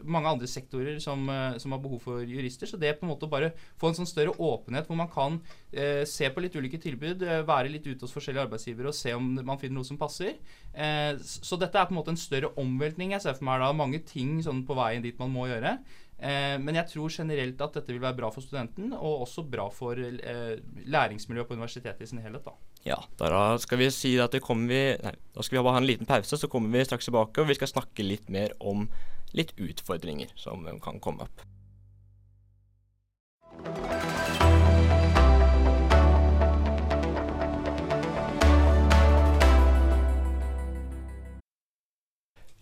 mange 0.03 0.35
andre 0.35 0.49
sektorer 0.51 0.99
som, 1.03 1.23
som, 1.61 1.75
har 1.75 1.83
behov 1.83 2.03
for 2.03 2.25
jurister. 2.27 2.67
Så 2.67 2.79
det 2.81 2.97
på 2.99 3.07
en 3.07 3.13
måte 3.13 3.29
å 3.29 3.31
bare 3.31 3.53
få 3.79 3.91
en 3.93 3.99
sånn 4.01 4.11
større 4.11 4.35
åpenhet 4.35 4.91
hvor 4.91 4.99
man 4.99 5.11
kan 5.11 5.39
eh, 5.71 6.03
se 6.09 6.27
på 6.27 6.43
litt 6.43 6.59
ulike 6.59 6.81
tilbud, 6.83 7.23
være 7.47 7.71
litt 7.71 7.87
ute 7.87 8.03
hos 8.03 8.15
forskjellige 8.15 8.49
arbeidsgivere 8.49 8.91
og 8.91 8.97
se 8.97 9.15
om 9.15 9.33
man 9.39 9.59
finner 9.61 9.79
noe 9.79 9.87
som 9.87 9.99
passer. 9.99 10.35
Eh, 10.75 11.15
så 11.23 11.55
dette 11.59 11.79
er 11.79 11.87
på 11.87 11.95
en 11.95 11.99
måte 12.01 12.11
en 12.11 12.19
større 12.19 12.51
omveltning 12.59 13.15
jeg 13.15 13.23
ser 13.23 13.37
for 13.37 13.47
meg 13.47 13.63
da. 13.63 13.71
Mange 13.75 14.01
ting 14.07 14.41
sånn 14.43 14.65
på 14.67 14.75
veien 14.75 15.05
dit 15.05 15.19
man 15.21 15.31
må 15.31 15.47
gjøre. 15.47 15.77
Eh, 16.15 16.55
men 16.61 16.77
jeg 16.79 16.87
tror 16.93 17.11
generelt 17.11 17.59
at 17.61 17.75
dette 17.75 17.91
vil 17.91 18.03
være 18.03 18.17
bra 18.21 18.29
for 18.31 18.45
studenten, 18.45 18.93
og 18.95 19.25
også 19.25 19.43
bra 19.51 19.67
for 19.73 19.99
eh, 19.99 20.55
læringsmiljøet 20.87 21.49
på 21.49 21.57
universitetet 21.57 22.05
i 22.05 22.11
sin 22.11 22.23
helhet. 22.23 22.45
da. 22.45 22.55
Ja, 22.85 22.99
da 23.19 23.57
skal 23.59 23.81
vi 23.81 23.89
si 23.91 24.15
at 24.21 24.35
vi 24.35 24.41
Nei, 24.45 25.15
da 25.35 25.43
skal 25.43 25.57
vi 25.57 25.63
bare 25.63 25.75
ha 25.75 25.81
en 25.81 25.89
liten 25.89 26.07
pause, 26.07 26.37
så 26.37 26.47
kommer 26.47 26.69
vi 26.71 26.85
straks 26.85 27.09
tilbake, 27.09 27.41
og 27.41 27.49
vi 27.49 27.57
skal 27.57 27.73
snakke 27.73 28.05
litt 28.05 28.29
mer 28.29 28.55
om 28.59 28.87
litt 29.33 29.51
utfordringer 29.59 30.31
som 30.39 30.63
kan 30.79 31.01
komme 31.03 31.27
opp. 31.27 31.43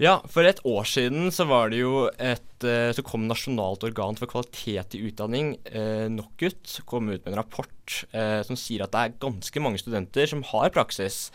Ja, 0.01 0.15
for 0.25 0.41
et 0.49 0.57
år 0.65 0.87
siden 0.89 1.29
så 1.29 1.45
var 1.45 1.69
det 1.69 1.83
jo 1.83 2.07
et 2.17 2.65
eh, 2.65 2.89
Så 2.97 3.03
kom 3.05 3.27
Nasjonalt 3.29 3.83
organ 3.85 4.17
for 4.17 4.31
kvalitet 4.31 4.95
i 4.97 5.03
utdanning, 5.05 5.53
eh, 5.69 6.07
NOKUT, 6.09 6.79
kom 6.89 7.11
ut 7.11 7.21
med 7.21 7.33
en 7.33 7.41
rapport 7.43 7.99
eh, 8.09 8.41
som 8.47 8.57
sier 8.57 8.83
at 8.85 8.93
det 8.95 9.03
er 9.03 9.19
ganske 9.21 9.61
mange 9.61 9.81
studenter 9.81 10.25
som 10.29 10.41
har 10.49 10.73
praksis, 10.73 11.27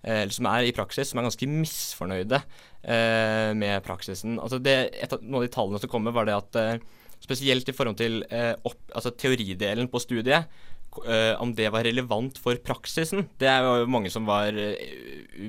eh, 0.00 0.22
eller 0.22 0.32
som 0.32 0.48
er 0.48 0.64
i 0.64 0.72
praksis, 0.76 1.12
som 1.12 1.20
er 1.20 1.28
ganske 1.28 1.50
misfornøyde 1.50 2.40
eh, 2.40 3.52
med 3.52 3.84
praksisen. 3.84 4.38
Altså 4.40 4.62
det, 4.64 4.78
et 4.96 5.12
av 5.12 5.20
noen 5.20 5.42
av 5.42 5.48
de 5.48 5.52
tallene 5.58 5.82
som 5.82 5.92
kommer, 5.92 6.16
var 6.16 6.30
det 6.30 6.38
at 6.38 6.60
eh, 6.62 6.86
spesielt 7.20 7.68
i 7.68 7.74
forhold 7.76 8.00
til 8.00 8.20
opp, 8.68 8.80
altså 8.94 9.10
teoridelen 9.18 9.88
på 9.90 10.00
studiet, 10.04 10.48
Uh, 11.04 11.34
om 11.42 11.52
det 11.56 11.68
var 11.74 11.84
relevant 11.86 12.38
for 12.40 12.58
praksisen. 12.64 13.26
Det 13.40 13.48
er 13.50 13.64
jo 13.64 13.88
mange 13.90 14.10
som 14.12 14.26
var 14.28 14.56
uh, 14.56 14.76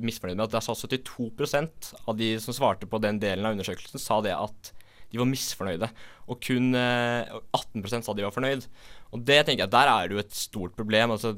misfornøyd 0.04 0.36
med. 0.36 0.48
at 0.48 0.56
det 0.58 0.63
sa 0.66 0.75
72% 0.75 1.92
av 2.04 2.18
de 2.20 2.34
som 2.44 2.56
svarte 2.56 2.89
på 2.89 3.00
den 3.04 3.22
delen 3.22 3.48
av 3.48 3.56
undersøkelsen, 3.56 4.01
sa 4.01 4.20
det 4.25 4.36
at 4.36 4.72
de 5.12 5.22
var 5.22 5.30
misfornøyde. 5.30 5.89
Og 6.27 6.42
kun 6.44 6.75
uh, 6.75 7.39
18% 7.56 8.08
sa 8.08 8.16
de 8.18 8.25
var 8.27 8.36
fornøyd. 8.36 8.68
Og 9.16 9.24
det 9.24 9.39
tenker 9.48 9.66
jeg, 9.66 9.74
der 9.75 9.94
er 9.94 10.08
det 10.08 10.18
jo 10.18 10.24
et 10.25 10.36
stort 10.36 10.75
problem. 10.77 11.16
altså 11.16 11.38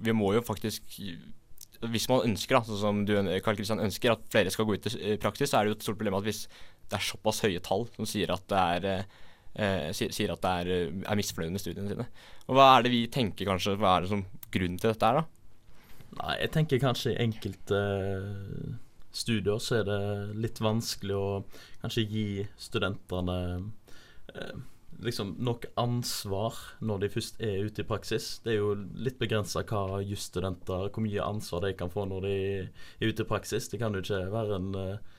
Vi 0.00 0.16
må 0.16 0.32
jo 0.32 0.40
faktisk 0.40 0.82
Hvis 1.84 2.08
man 2.08 2.24
ønsker, 2.24 2.56
da, 2.56 2.64
sånn 2.64 2.80
som 2.80 3.04
du 3.08 3.14
Karl 3.44 3.56
Kristian 3.56 3.80
ønsker, 3.80 4.12
at 4.12 4.28
flere 4.32 4.52
skal 4.52 4.68
gå 4.68 4.76
ut 4.76 4.92
i 4.96 5.16
praksis, 5.20 5.52
så 5.52 5.60
er 5.60 5.64
det 5.64 5.74
jo 5.74 5.78
et 5.78 5.84
stort 5.88 6.00
problem 6.00 6.18
at 6.18 6.26
hvis 6.28 6.46
det 6.90 6.98
er 6.98 7.06
såpass 7.06 7.44
høye 7.44 7.60
tall 7.62 7.86
som 7.94 8.08
sier 8.08 8.32
at 8.34 8.44
det 8.50 8.64
er 8.76 9.04
eh, 9.54 9.90
sier, 9.96 10.32
at 10.34 10.44
det 10.44 10.54
er, 10.62 10.92
er 11.04 11.18
misfornøyd 11.18 11.54
med 11.54 11.62
studiene 11.62 11.90
sine. 11.90 12.06
Og 12.48 12.56
Hva 12.58 12.70
er 12.76 12.86
det 12.86 12.94
vi 12.94 13.04
tenker 13.12 13.48
kanskje, 13.48 13.76
hva 13.80 13.96
er 13.96 14.06
det 14.06 14.12
som 14.12 14.24
grunnen 14.50 14.78
til 14.80 14.92
dette 14.92 15.10
er, 15.10 15.20
da? 15.20 15.26
Nei, 16.20 16.36
jeg 16.40 16.52
tenker 16.56 16.82
kanskje 16.82 17.12
i 17.12 17.20
enkelte 17.22 17.78
uh, 17.78 18.72
studier 19.14 19.62
så 19.62 19.80
er 19.80 19.86
det 19.86 20.00
litt 20.42 20.58
vanskelig 20.62 21.16
å 21.16 21.28
kanskje 21.82 22.06
gi 22.10 22.26
studentene 22.60 23.36
eh, 24.34 24.58
liksom 25.02 25.32
nok 25.42 25.66
ansvar 25.80 26.58
når 26.84 27.04
de 27.04 27.10
først 27.14 27.40
er 27.42 27.66
ute 27.66 27.82
i 27.82 27.88
praksis. 27.88 28.32
Det 28.44 28.54
er 28.54 28.58
jo 28.60 28.74
litt 29.00 29.18
begrensa 29.20 29.64
hva 29.66 30.02
jusstudenter, 30.04 30.90
hvor 30.90 31.04
mye 31.04 31.24
ansvar 31.24 31.64
de 31.64 31.72
kan 31.78 31.92
få 31.92 32.06
når 32.10 32.26
de 32.26 32.34
er 32.36 33.08
ute 33.08 33.24
i 33.24 33.30
praksis. 33.30 33.70
Det 33.72 33.80
kan 33.80 33.96
jo 33.96 34.04
ikke 34.04 34.26
være 34.34 34.60
en 34.60 34.70
uh, 34.76 35.16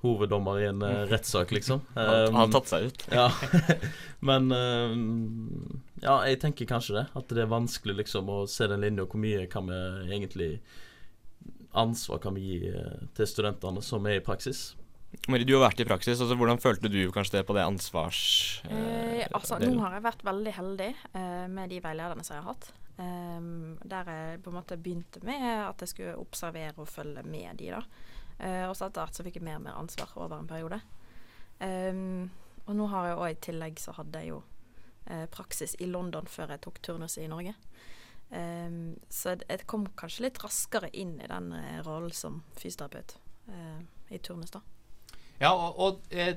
hoveddommer 0.00 0.60
i 0.62 0.66
en 0.70 0.82
uh, 0.82 1.04
rettssak, 1.10 1.52
liksom. 1.56 1.82
Um, 1.94 2.34
han 2.34 2.38
har 2.42 2.52
tatt 2.54 2.70
seg 2.70 2.88
ut. 2.88 3.06
ja. 3.12 3.28
Men 4.28 4.50
uh, 4.52 4.94
ja, 6.00 6.18
jeg 6.28 6.40
tenker 6.42 6.68
kanskje 6.68 7.00
det. 7.00 7.06
At 7.16 7.32
det 7.32 7.44
er 7.44 7.52
vanskelig 7.52 7.98
liksom 8.02 8.30
å 8.32 8.42
se 8.50 8.68
den 8.70 8.84
linja. 8.84 9.08
Hvor 9.08 9.20
mye 9.20 9.46
kan 9.52 9.68
vi 9.68 9.80
egentlig 10.10 10.52
ansvar 11.76 12.18
kan 12.18 12.34
vi 12.34 12.46
gi 12.48 12.74
uh, 12.74 13.08
til 13.16 13.28
studentene 13.28 13.82
som 13.84 14.06
er 14.08 14.20
i 14.20 14.24
praksis? 14.24 14.70
Marie, 15.28 15.46
du 15.46 15.56
har 15.56 15.64
vært 15.66 15.82
i 15.82 15.86
praksis. 15.88 16.20
altså 16.20 16.36
Hvordan 16.38 16.60
følte 16.62 16.90
du 16.90 17.00
kanskje 17.14 17.40
det 17.40 17.46
på 17.48 17.56
det 17.56 17.64
ansvars... 17.66 18.20
Eh, 18.70 19.24
altså, 19.34 19.58
nå 19.58 19.82
har 19.82 19.96
jeg 19.96 20.06
vært 20.06 20.22
veldig 20.26 20.52
heldig 20.54 20.90
eh, 20.90 21.46
med 21.50 21.72
de 21.72 21.80
veilederne 21.82 22.24
som 22.26 22.36
jeg 22.36 22.44
har 22.44 22.54
hatt. 22.54 22.70
Um, 23.00 23.78
der 23.88 24.08
jeg 24.12 24.40
på 24.44 24.52
en 24.52 24.58
måte 24.58 24.76
begynte 24.76 25.22
med 25.24 25.44
at 25.64 25.80
jeg 25.80 25.94
skulle 25.94 26.18
observere 26.20 26.82
og 26.82 26.88
følge 26.90 27.24
med 27.24 27.56
de 27.58 27.70
da. 27.72 27.80
Uh, 28.40 28.70
og 28.70 28.76
så 28.76 28.88
etter 28.88 29.04
hvert 29.04 29.18
så 29.18 29.26
fikk 29.26 29.36
jeg 29.40 29.46
mer 29.46 29.58
og 29.60 29.66
mer 29.66 29.80
ansvar 29.80 30.14
over 30.16 30.38
en 30.38 30.48
periode. 30.48 30.80
Um, 31.60 32.30
og 32.64 32.76
nå 32.78 32.86
har 32.92 33.10
jeg 33.10 33.18
òg 33.18 33.28
i 33.34 33.40
tillegg 33.48 33.80
så 33.82 33.92
hadde 33.98 34.22
jeg 34.22 34.32
jo 34.32 34.40
uh, 34.40 35.26
praksis 35.32 35.76
i 35.80 35.88
London 35.90 36.28
før 36.30 36.54
jeg 36.54 36.64
tok 36.64 36.80
turnuset 36.84 37.24
i 37.24 37.30
Norge. 37.30 37.54
Um, 38.30 38.94
så 39.10 39.34
jeg 39.36 39.66
kom 39.68 39.88
kanskje 39.98 40.28
litt 40.28 40.40
raskere 40.40 40.88
inn 40.96 41.18
i 41.20 41.28
den 41.28 41.52
uh, 41.52 41.80
rollen 41.86 42.14
som 42.14 42.42
fysioterapeut 42.56 43.18
i 44.14 44.18
turnus, 44.22 44.52
da. 44.54 44.60
Ja, 45.40 45.54
og, 45.56 45.78
og 45.80 46.00
eh, 46.12 46.36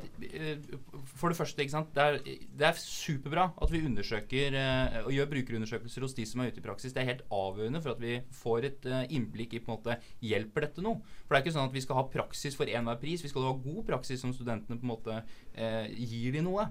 for 1.19 1.27
det 1.27 1.35
første. 1.35 1.59
Det 1.59 2.03
er, 2.03 2.19
det 2.23 2.67
er 2.69 2.77
superbra 2.79 3.49
at 3.61 3.71
vi 3.73 3.81
undersøker 3.83 4.55
eh, 4.55 4.95
og 5.03 5.11
gjør 5.11 5.27
brukerundersøkelser 5.33 6.05
hos 6.05 6.15
de 6.15 6.25
som 6.27 6.39
er 6.39 6.53
ute 6.53 6.61
i 6.61 6.63
praksis. 6.63 6.95
Det 6.95 7.03
er 7.03 7.09
helt 7.09 7.25
avgjørende 7.27 7.81
for 7.83 7.97
at 7.97 8.03
vi 8.03 8.21
får 8.39 8.69
et 8.69 8.87
eh, 8.87 9.03
innblikk 9.17 9.57
i 9.57 9.59
på 9.59 9.73
en 9.73 9.75
måte 9.75 9.97
Hjelper 10.23 10.69
dette 10.69 10.85
noe? 10.85 11.03
For 11.25 11.35
det 11.35 11.41
er 11.41 11.43
ikke 11.43 11.55
sånn 11.57 11.67
at 11.67 11.75
vi 11.75 11.83
skal 11.83 11.99
ha 11.99 12.05
praksis 12.15 12.55
for 12.55 12.71
enhver 12.71 13.03
pris. 13.03 13.25
Vi 13.25 13.33
skal 13.33 13.49
ha 13.49 13.53
god 13.65 13.83
praksis 13.91 14.23
som 14.23 14.31
studentene 14.31 14.79
på 14.79 14.87
en 14.87 14.93
måte 14.93 15.19
eh, 15.19 15.91
gir 15.91 16.39
de 16.39 16.47
noe. 16.47 16.69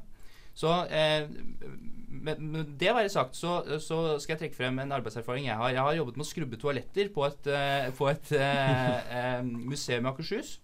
Så 0.57 0.73
eh, 0.88 1.29
med, 2.09 2.40
med, 2.40 2.75
det 2.81 2.97
være 2.97 3.12
sagt, 3.12 3.37
så, 3.37 3.61
så, 3.77 4.03
skal 4.16 4.38
jeg 4.38 4.47
trekke 4.47 4.62
frem 4.62 4.81
en 4.81 4.97
arbeidserfaring 4.97 5.51
jeg 5.51 5.61
har. 5.61 5.77
Jeg 5.77 5.85
har 5.85 6.01
jobbet 6.01 6.16
med 6.16 6.25
å 6.25 6.33
skrubbe 6.33 6.64
toaletter 6.64 7.12
på 7.12 7.29
et, 7.29 7.53
eh, 7.53 7.92
på 7.97 8.09
et 8.09 8.37
museum 9.68 10.09
i 10.09 10.14
Akershus. 10.16 10.57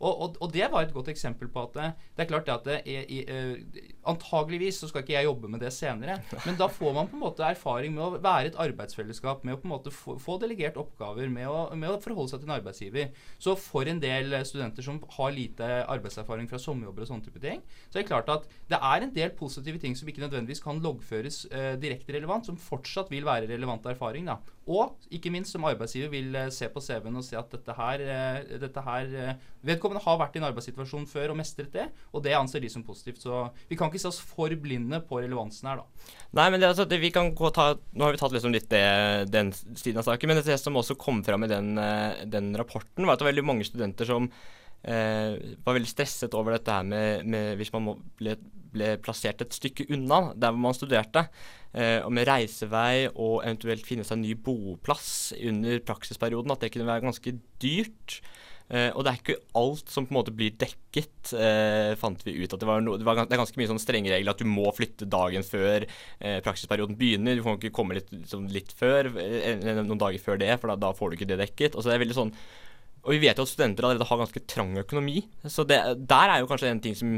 Og, 0.00 0.12
og, 0.24 0.36
og, 0.40 0.48
det 0.52 0.66
var 0.72 0.86
et 0.86 0.94
godt 0.94 1.10
eksempel 1.12 1.50
på 1.52 1.66
at 1.66 1.74
det, 1.76 1.88
det 2.16 2.24
er 2.24 2.28
klart 2.30 2.48
at 2.52 2.64
det 2.64 2.76
er, 2.88 3.04
i, 3.04 3.20
uh, 3.28 3.88
Antageligvis 4.10 4.78
så 4.80 4.88
skal 4.88 5.04
ikke 5.04 5.12
jeg 5.12 5.28
jobbe 5.28 5.50
med 5.52 5.60
det 5.60 5.72
senere, 5.76 6.16
men 6.46 6.56
da 6.56 6.70
får 6.72 6.94
man 6.96 7.10
på 7.10 7.18
en 7.18 7.24
måte 7.26 7.44
erfaring 7.44 7.92
med 7.94 8.04
å 8.06 8.20
være 8.22 8.50
et 8.50 8.60
arbeidsfellesskap, 8.64 9.44
med 9.44 9.58
å 9.58 9.60
på 9.60 9.68
en 9.68 9.74
måte 9.74 9.92
få, 9.92 10.16
få 10.22 10.38
delegert 10.40 10.78
oppgaver, 10.80 11.28
med 11.32 11.48
å, 11.50 11.66
med 11.76 11.92
å, 11.92 11.98
forholde 12.00 12.32
seg 12.32 12.42
til 12.42 12.50
en 12.50 12.56
arbeidsgiver. 12.56 13.10
Så 13.42 13.54
for 13.60 13.88
en 13.90 14.00
del 14.00 14.32
studenter 14.48 14.86
som 14.86 15.02
har 15.18 15.34
lite 15.36 15.68
arbeidserfaring 15.84 16.48
fra 16.50 16.60
sommerjobber 16.62 17.04
og 17.04 17.12
sånne 17.12 17.28
type 17.28 17.42
ting, 17.44 17.60
så 17.90 17.98
er 17.98 18.06
det 18.06 18.10
klart 18.10 18.32
at 18.32 18.48
det 18.72 18.80
er 18.80 19.04
en 19.04 19.14
del 19.14 19.34
positive 19.36 19.82
ting 19.82 19.98
som 19.98 20.08
ikke 20.08 20.24
nødvendigvis 20.24 20.64
kan 20.64 20.80
loggføres 20.80 21.42
uh, 21.52 21.74
direkte 21.80 22.16
relevant, 22.16 22.48
som 22.48 22.56
fortsatt 22.60 23.12
vil 23.12 23.28
være 23.28 23.50
relevant 23.52 23.84
erfaring. 23.92 24.32
da. 24.32 24.40
Og 24.70 25.10
ikke 25.10 25.32
minst 25.34 25.52
som 25.56 25.66
arbeidsgiver 25.68 26.12
vil 26.12 26.36
uh, 26.36 26.48
se 26.54 26.70
på 26.70 26.82
CV-en 26.84 27.20
og 27.20 27.26
se 27.26 27.38
at 27.38 27.50
dette 27.56 27.74
her, 27.76 28.04
dette 28.62 28.84
her 28.86 29.08
Vedkommende 29.60 29.90
vedkommende 29.90 30.04
har 30.04 30.18
vært 30.20 30.36
i 30.36 30.40
en 30.40 30.46
arbeidssituasjon 30.48 31.06
før 31.08 31.32
og 31.32 31.38
mestret 31.40 31.72
det, 31.74 31.86
og 32.14 32.22
det 32.24 32.36
anser 32.36 32.62
de 32.62 32.70
som 32.72 32.84
positivt. 32.86 33.20
Så 33.22 33.42
vi 33.68 33.76
kan 33.76 33.90
ikke 33.90 34.00
se 34.00 34.08
oss 34.10 34.20
for 34.20 34.52
blinde 34.60 35.00
på 35.06 35.20
relevansen 35.20 35.68
her, 35.68 35.82
da. 35.82 36.14
Nei, 36.38 36.46
men 36.52 36.60
det, 36.60 36.70
altså, 36.70 36.86
det, 36.88 37.00
vi 37.02 37.12
kan 37.14 37.32
gå 37.36 37.50
ta, 37.54 37.74
Nå 37.92 38.06
har 38.06 38.14
vi 38.14 38.20
tatt 38.20 38.34
liksom 38.36 38.54
litt 38.54 38.70
det, 38.70 38.84
den 39.32 39.52
siden 39.52 40.00
av 40.00 40.08
saken, 40.08 40.30
men 40.30 40.40
det 40.40 40.60
som 40.60 40.78
også 40.78 40.96
kom 41.00 41.22
fram 41.26 41.44
i 41.44 41.50
den, 41.50 41.74
eh, 41.80 42.24
den 42.30 42.52
rapporten, 42.58 43.04
var 43.04 43.16
at 43.16 43.22
det 43.22 43.28
var 43.28 43.34
veldig 43.34 43.48
mange 43.50 43.66
studenter 43.68 44.08
som 44.08 44.30
eh, 44.30 45.36
var 45.64 45.76
veldig 45.76 45.90
stresset 45.90 46.36
over 46.38 46.56
dette 46.56 46.78
her 46.78 46.86
med, 46.86 47.26
med 47.28 47.60
hvis 47.60 47.72
man 47.74 47.92
ble, 48.20 48.36
ble, 48.74 48.94
plassert 49.02 49.42
et 49.44 49.56
stykke 49.56 49.88
unna 49.94 50.30
der 50.34 50.54
hvor 50.54 50.64
man 50.66 50.76
studerte. 50.76 51.26
Eh, 51.70 52.00
og 52.02 52.10
med 52.14 52.26
reisevei 52.26 53.06
og 53.12 53.44
eventuelt 53.44 53.86
finne 53.86 54.06
seg 54.06 54.18
en 54.18 54.24
ny 54.26 54.34
boplass 54.34 55.32
under 55.38 55.82
praksisperioden, 55.86 56.52
at 56.54 56.64
det 56.64 56.72
kunne 56.74 56.88
være 56.88 57.06
ganske 57.06 57.36
dyrt. 57.62 58.20
Uh, 58.70 58.86
og 58.94 59.02
det 59.02 59.10
er 59.10 59.16
ikke 59.18 59.34
alt 59.58 59.88
som 59.90 60.04
på 60.06 60.12
en 60.12 60.16
måte 60.20 60.32
blir 60.34 60.52
dekket, 60.54 61.32
uh, 61.34 61.90
fant 61.98 62.20
vi 62.22 62.36
ut. 62.38 62.52
at 62.54 62.62
det, 62.62 62.76
no, 62.86 62.92
det, 63.00 63.06
var, 63.06 63.18
det, 63.18 63.34
er 63.34 63.40
ganske 63.40 63.58
mye 63.58 63.66
sånn 63.66 63.82
strenge 63.82 64.12
regler 64.12 64.30
at 64.30 64.38
du 64.38 64.46
må 64.46 64.70
flytte 64.76 65.08
dagen 65.10 65.42
før 65.42 65.88
uh, 65.88 66.38
praksisperioden 66.46 66.94
begynner. 67.00 67.34
Du 67.34 67.42
kan 67.42 67.58
ikke 67.58 67.72
komme 67.74 67.98
litt, 67.98 68.12
sånn, 68.30 68.46
litt 68.54 68.70
før, 68.78 69.10
noen 69.10 69.98
dager 69.98 70.22
før 70.22 70.38
det, 70.38 70.52
for 70.62 70.70
da, 70.70 70.78
da, 70.86 70.92
får 70.94 71.10
du 71.10 71.18
ikke 71.18 71.30
det 71.32 71.40
dekket. 71.42 71.74
Og 71.74 71.82
så 71.82 71.90
er 71.90 72.04
veldig 72.04 72.18
sånn 72.20 72.34
og 73.00 73.14
vi 73.14 73.22
vet 73.22 73.38
jo 73.38 73.46
at 73.46 73.48
studenter 73.48 73.86
allerede 73.86 74.06
har 74.10 74.18
ganske 74.20 74.42
trang 74.44 74.74
økonomi. 74.76 75.22
Så 75.48 75.64
det, 75.64 75.78
der 76.08 76.34
er 76.34 76.42
jo 76.42 76.48
kanskje 76.50 76.68
en 76.68 76.82
ting 76.84 76.96
som 76.98 77.14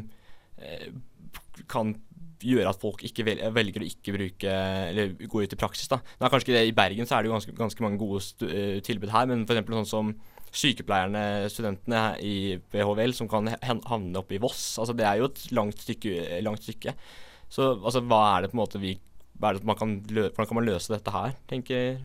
kan 1.71 1.95
gjøre 2.43 2.73
at 2.73 2.83
folk 2.83 3.05
velger 3.07 3.85
å 3.85 3.87
ikke 3.87 4.15
bruke 4.17 4.53
eller 4.91 5.13
gå 5.15 5.43
ut 5.45 5.53
i 5.55 5.59
praksis. 5.59 5.89
da. 5.91 6.01
Det 6.03 6.27
er 6.27 6.33
kanskje 6.33 6.49
ikke 6.49 6.59
det 6.59 6.69
I 6.69 6.75
Bergen 6.75 7.07
så 7.07 7.17
er 7.17 7.23
det 7.23 7.31
jo 7.31 7.37
ganske, 7.37 7.55
ganske 7.55 7.85
mange 7.85 8.01
gode 8.01 8.81
tilbud 8.83 9.13
her, 9.15 9.29
men 9.31 9.45
f.eks. 9.47 9.69
sånn 9.71 9.91
som 9.93 10.15
sykepleierne, 10.53 11.49
studentene 11.53 12.03
i 12.21 12.35
BHVL, 12.73 13.15
som 13.17 13.29
kan 13.31 13.49
havne 13.63 14.21
oppe 14.21 14.37
i 14.37 14.41
Voss. 14.43 14.75
Altså, 14.81 14.95
det 14.97 15.07
er 15.09 15.21
jo 15.21 15.31
et 15.31 15.45
langt 15.57 15.81
stykke. 15.81 16.41
Langt 16.45 16.67
stykke. 16.67 16.95
Så 17.53 17.73
altså, 17.79 18.03
hva 18.05 18.23
er 18.35 18.45
det 18.45 18.53
på 18.53 18.59
en 18.59 18.65
måte 18.65 18.83
vi 18.83 18.97
kan 19.43 19.59
Hvordan 19.59 20.47
kan 20.47 20.59
man 20.59 20.67
løse 20.69 20.93
dette 20.93 21.11
her, 21.11 21.33
tenker 21.51 21.97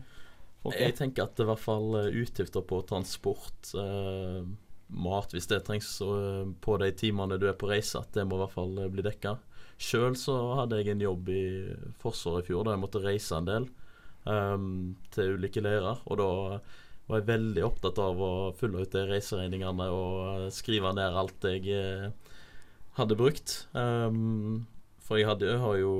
folk? 0.64 0.74
Jeg 0.80 0.96
tenker 0.98 1.28
at 1.28 1.36
det 1.36 1.44
i 1.44 1.50
hvert 1.52 1.62
fall 1.62 1.92
eh, 2.00 2.16
utgifter 2.24 2.64
på 2.66 2.80
transport, 2.88 3.70
eh, 3.78 4.40
mat 4.88 5.34
hvis 5.34 5.48
det 5.50 5.64
trengs 5.66 5.90
uh, 6.00 6.48
på 6.64 6.78
de 6.80 6.90
timene 6.96 7.38
du 7.40 7.48
er 7.48 7.58
på 7.58 7.68
reise, 7.70 8.00
at 8.00 8.14
det 8.16 8.24
må 8.28 8.38
i 8.38 8.42
hvert 8.44 8.56
fall 8.56 8.80
bli 8.92 9.04
dekka. 9.04 9.36
Sjøl 9.78 10.16
så 10.18 10.34
hadde 10.58 10.80
jeg 10.80 10.90
en 10.92 11.04
jobb 11.04 11.28
i 11.30 11.44
Forsvaret 12.02 12.42
i 12.42 12.48
fjor 12.50 12.66
da 12.66 12.74
jeg 12.74 12.82
måtte 12.82 13.02
reise 13.04 13.36
en 13.38 13.46
del 13.46 13.68
um, 14.26 14.96
til 15.14 15.36
ulike 15.38 15.62
leirer. 15.62 16.00
Og 16.10 16.18
da 16.18 16.30
var 17.08 17.20
jeg 17.20 17.28
veldig 17.30 17.64
opptatt 17.64 18.00
av 18.02 18.18
å 18.20 18.32
fylle 18.58 18.82
ut 18.84 18.92
de 18.92 19.04
reiseregningene 19.08 19.86
og 19.94 20.48
skrive 20.52 20.92
ned 20.96 21.16
alt 21.16 21.46
jeg 21.48 21.64
eh, 21.72 22.34
hadde 22.98 23.16
brukt. 23.16 23.54
Um, 23.72 24.66
For 25.08 25.16
jeg 25.16 25.24
hadde, 25.24 25.54
har 25.62 25.78
jo 25.80 25.92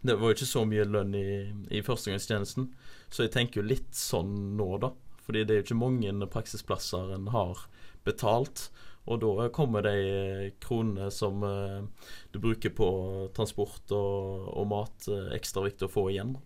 Det 0.00 0.14
var 0.16 0.30
jo 0.30 0.36
ikke 0.38 0.48
så 0.48 0.62
mye 0.64 0.86
lønn 0.88 1.12
i, 1.18 1.26
i 1.68 1.82
førstegangstjenesten, 1.84 2.70
så 3.12 3.26
jeg 3.26 3.34
tenker 3.34 3.60
jo 3.60 3.68
litt 3.68 3.92
sånn 3.92 4.56
nå, 4.56 4.70
da. 4.80 4.94
Fordi 5.26 5.44
det 5.44 5.52
er 5.52 5.60
jo 5.60 5.66
ikke 5.66 5.82
mange 5.82 6.30
praksisplasser 6.32 7.12
en 7.18 7.28
har 7.34 7.66
betalt. 8.06 8.68
Og 9.10 9.22
da 9.22 9.48
kommer 9.54 9.84
de 9.84 10.50
kronene 10.62 11.08
som 11.14 11.42
eh, 11.46 12.10
du 12.30 12.38
bruker 12.42 12.72
på 12.76 12.90
transport 13.36 13.94
og, 13.96 14.50
og 14.54 14.68
mat, 14.70 15.08
eh, 15.10 15.32
ekstra 15.38 15.64
viktig 15.64 15.88
å 15.88 15.92
få 15.92 16.06
igjen. 16.12 16.36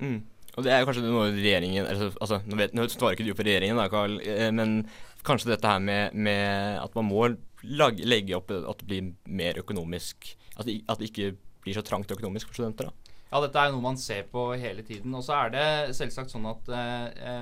Mm. 0.00 0.22
Og 0.54 0.62
det 0.64 0.70
er 0.70 0.82
jo 0.82 0.88
kanskje 0.88 1.02
noe 1.04 1.30
regjeringen 1.34 1.86
altså, 1.86 2.08
altså, 2.22 2.38
Nå, 2.46 2.56
vet, 2.58 2.74
nå 2.76 2.84
svarer 2.90 3.16
ikke 3.16 3.26
du 3.26 3.34
på 3.34 3.46
regjeringen, 3.46 3.78
da, 3.78 3.88
Carl, 3.90 4.20
eh, 4.22 4.50
men 4.54 4.84
kanskje 5.26 5.50
dette 5.50 5.68
her 5.68 5.82
med, 5.82 6.14
med 6.14 6.78
at 6.78 6.94
man 6.96 7.08
må 7.10 7.26
lage, 7.64 8.06
legge 8.06 8.36
opp 8.38 8.52
at 8.54 8.82
det 8.82 8.88
blir 8.90 9.10
mer 9.24 9.58
økonomisk 9.62 10.30
At 10.54 10.68
det, 10.68 10.82
at 10.86 11.00
det 11.00 11.10
ikke 11.10 11.32
blir 11.64 11.74
så 11.74 11.82
trangt 11.82 12.12
økonomisk 12.12 12.50
for 12.50 12.60
studenter. 12.60 12.90
da. 12.90 13.14
Ja, 13.32 13.40
dette 13.42 13.58
er 13.58 13.72
noe 13.74 13.82
man 13.82 13.96
ser 13.98 14.28
på 14.30 14.52
hele 14.60 14.84
tiden. 14.86 15.14
Og 15.16 15.24
så 15.26 15.34
er 15.34 15.48
det 15.50 15.68
selvsagt 15.98 16.30
sånn 16.30 16.44
at 16.46 16.68
eh, 16.70 17.40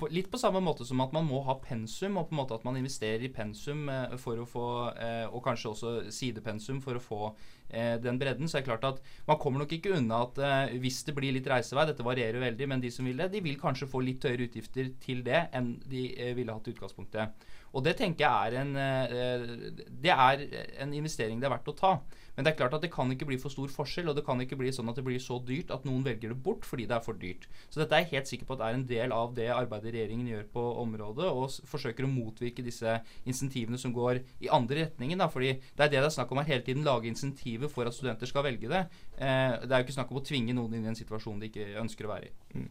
på, 0.00 0.08
Litt 0.10 0.30
på 0.32 0.40
samme 0.40 0.62
måte 0.64 0.86
som 0.88 1.00
at 1.04 1.12
man 1.14 1.26
må 1.28 1.42
ha 1.46 1.56
pensum, 1.62 2.18
og 2.18 2.28
på 2.28 2.34
en 2.34 2.40
måte 2.40 2.56
at 2.56 2.66
man 2.66 2.78
investerer 2.80 3.26
i 3.26 3.32
pensum 3.32 3.88
eh, 3.92 4.16
for 4.20 4.40
å 4.40 4.46
få 4.48 4.66
eh, 4.94 5.26
Og 5.28 5.42
kanskje 5.44 5.72
også 5.72 5.94
sidepensum 6.14 6.80
for 6.84 6.98
å 6.98 7.02
få 7.04 7.20
eh, 7.68 7.96
den 8.02 8.18
bredden. 8.20 8.48
Så 8.48 8.58
er 8.58 8.64
det 8.64 8.70
klart 8.70 8.88
at 8.88 9.02
man 9.28 9.40
kommer 9.42 9.64
nok 9.64 9.74
ikke 9.76 9.94
unna 9.98 10.22
at 10.26 10.40
eh, 10.40 10.76
hvis 10.82 11.02
det 11.08 11.16
blir 11.16 11.36
litt 11.36 11.48
reisevei, 11.50 11.86
dette 11.90 12.06
varierer 12.06 12.42
veldig, 12.42 12.70
men 12.72 12.82
de 12.82 12.92
som 12.94 13.06
vil 13.08 13.20
det, 13.20 13.30
de 13.34 13.44
vil 13.44 13.60
kanskje 13.60 13.90
få 13.90 14.02
litt 14.04 14.24
høyere 14.26 14.48
utgifter 14.48 14.92
til 15.02 15.24
det 15.26 15.46
enn 15.56 15.74
de 15.90 16.08
eh, 16.16 16.34
ville 16.38 16.56
hatt 16.56 16.70
i 16.70 16.74
utgangspunktet. 16.74 17.46
Og 17.70 17.84
det 17.86 17.94
tenker 18.00 18.26
jeg 18.26 18.50
er 18.50 18.60
en, 18.64 18.72
eh, 18.80 19.86
det 20.02 20.16
er 20.16 20.48
en 20.82 20.96
investering 20.96 21.38
det 21.40 21.50
er 21.50 21.56
verdt 21.58 21.70
å 21.70 21.78
ta. 21.78 21.94
Men 22.40 22.46
det 22.46 22.54
er 22.54 22.56
klart 22.62 22.72
at 22.72 22.80
det 22.80 22.88
kan 22.88 23.10
ikke 23.12 23.26
bli 23.28 23.36
for 23.36 23.52
stor 23.52 23.68
forskjell, 23.68 24.06
og 24.08 24.14
det 24.16 24.22
kan 24.24 24.40
ikke 24.40 24.56
bli 24.56 24.70
sånn 24.72 24.88
at 24.88 24.96
det 24.96 25.02
blir 25.04 25.20
så 25.20 25.36
dyrt 25.44 25.68
at 25.74 25.82
noen 25.84 26.00
velger 26.06 26.32
det 26.32 26.38
bort 26.40 26.64
fordi 26.64 26.86
det 26.88 26.96
er 26.96 27.04
for 27.04 27.18
dyrt. 27.20 27.44
Så 27.68 27.82
dette 27.82 27.92
er 27.92 28.06
jeg 28.06 28.14
helt 28.14 28.30
sikker 28.30 28.48
på 28.48 28.56
at 28.56 28.62
er 28.64 28.78
en 28.78 28.86
del 28.88 29.12
av 29.12 29.34
det 29.36 29.50
arbeidet 29.52 29.92
regjeringen 29.92 30.30
gjør 30.30 30.46
på 30.54 30.64
området, 30.80 31.28
og 31.28 31.68
forsøker 31.68 32.08
å 32.08 32.12
motvirke 32.14 32.64
disse 32.64 32.96
insentivene 33.28 33.76
som 33.76 33.92
går 33.92 34.22
i 34.40 34.48
andre 34.56 34.86
retningen. 34.86 35.20
Da, 35.20 35.28
fordi 35.28 35.52
det 35.60 35.84
er 35.84 35.92
det 35.92 36.00
det 36.00 36.08
er 36.08 36.16
snakk 36.16 36.32
om 36.32 36.40
her 36.40 36.48
hele 36.48 36.64
tiden, 36.64 36.88
lage 36.88 37.12
insentiver 37.12 37.68
for 37.68 37.84
at 37.84 37.98
studenter 37.98 38.32
skal 38.32 38.48
velge 38.48 38.72
det. 38.72 38.86
Eh, 39.20 39.60
det 39.60 39.68
er 39.68 39.82
jo 39.82 39.90
ikke 39.90 40.00
snakk 40.00 40.16
om 40.16 40.24
å 40.24 40.28
tvinge 40.32 40.56
noen 40.56 40.80
inn 40.80 40.88
i 40.88 40.94
en 40.94 41.02
situasjon 41.04 41.44
de 41.44 41.52
ikke 41.52 41.74
ønsker 41.84 42.08
å 42.08 42.14
være 42.14 42.32
i. 42.32 42.70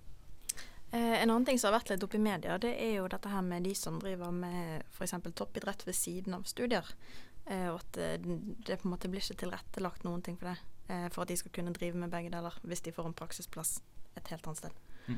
Eh, 0.92 1.22
en 1.22 1.30
annen 1.30 1.46
ting 1.46 1.60
som 1.62 1.70
har 1.70 1.78
vært 1.78 1.92
litt 1.94 2.04
oppe 2.08 2.18
i 2.18 2.24
media, 2.26 2.58
det 2.58 2.72
er 2.82 2.96
jo 2.96 3.10
dette 3.14 3.30
her 3.30 3.44
med 3.46 3.68
de 3.70 3.76
som 3.78 4.00
driver 4.02 4.34
med 4.34 4.88
f.eks. 4.90 5.14
toppidrett 5.38 5.86
ved 5.86 5.94
siden 5.94 6.34
av 6.40 6.48
studier. 6.50 6.88
Eh, 7.50 7.68
og 7.72 7.80
at 7.82 7.98
eh, 7.98 8.18
det 8.22 8.78
på 8.80 8.88
en 8.88 8.94
måte 8.94 9.10
blir 9.10 9.24
ikke 9.24 9.42
tilrettelagt 9.44 10.06
noen 10.06 10.22
ting 10.26 10.38
for 10.40 10.52
det. 10.52 10.60
Eh, 10.90 11.08
for 11.14 11.24
at 11.24 11.32
de 11.32 11.38
skal 11.40 11.54
kunne 11.56 11.74
drive 11.74 11.98
med 11.98 12.14
begge 12.14 12.32
deler, 12.34 12.56
hvis 12.64 12.86
de 12.86 12.94
får 12.94 13.10
en 13.10 13.18
praksisplass 13.18 13.80
et 14.18 14.34
helt 14.34 14.46
annet 14.46 14.62
sted. 14.62 15.18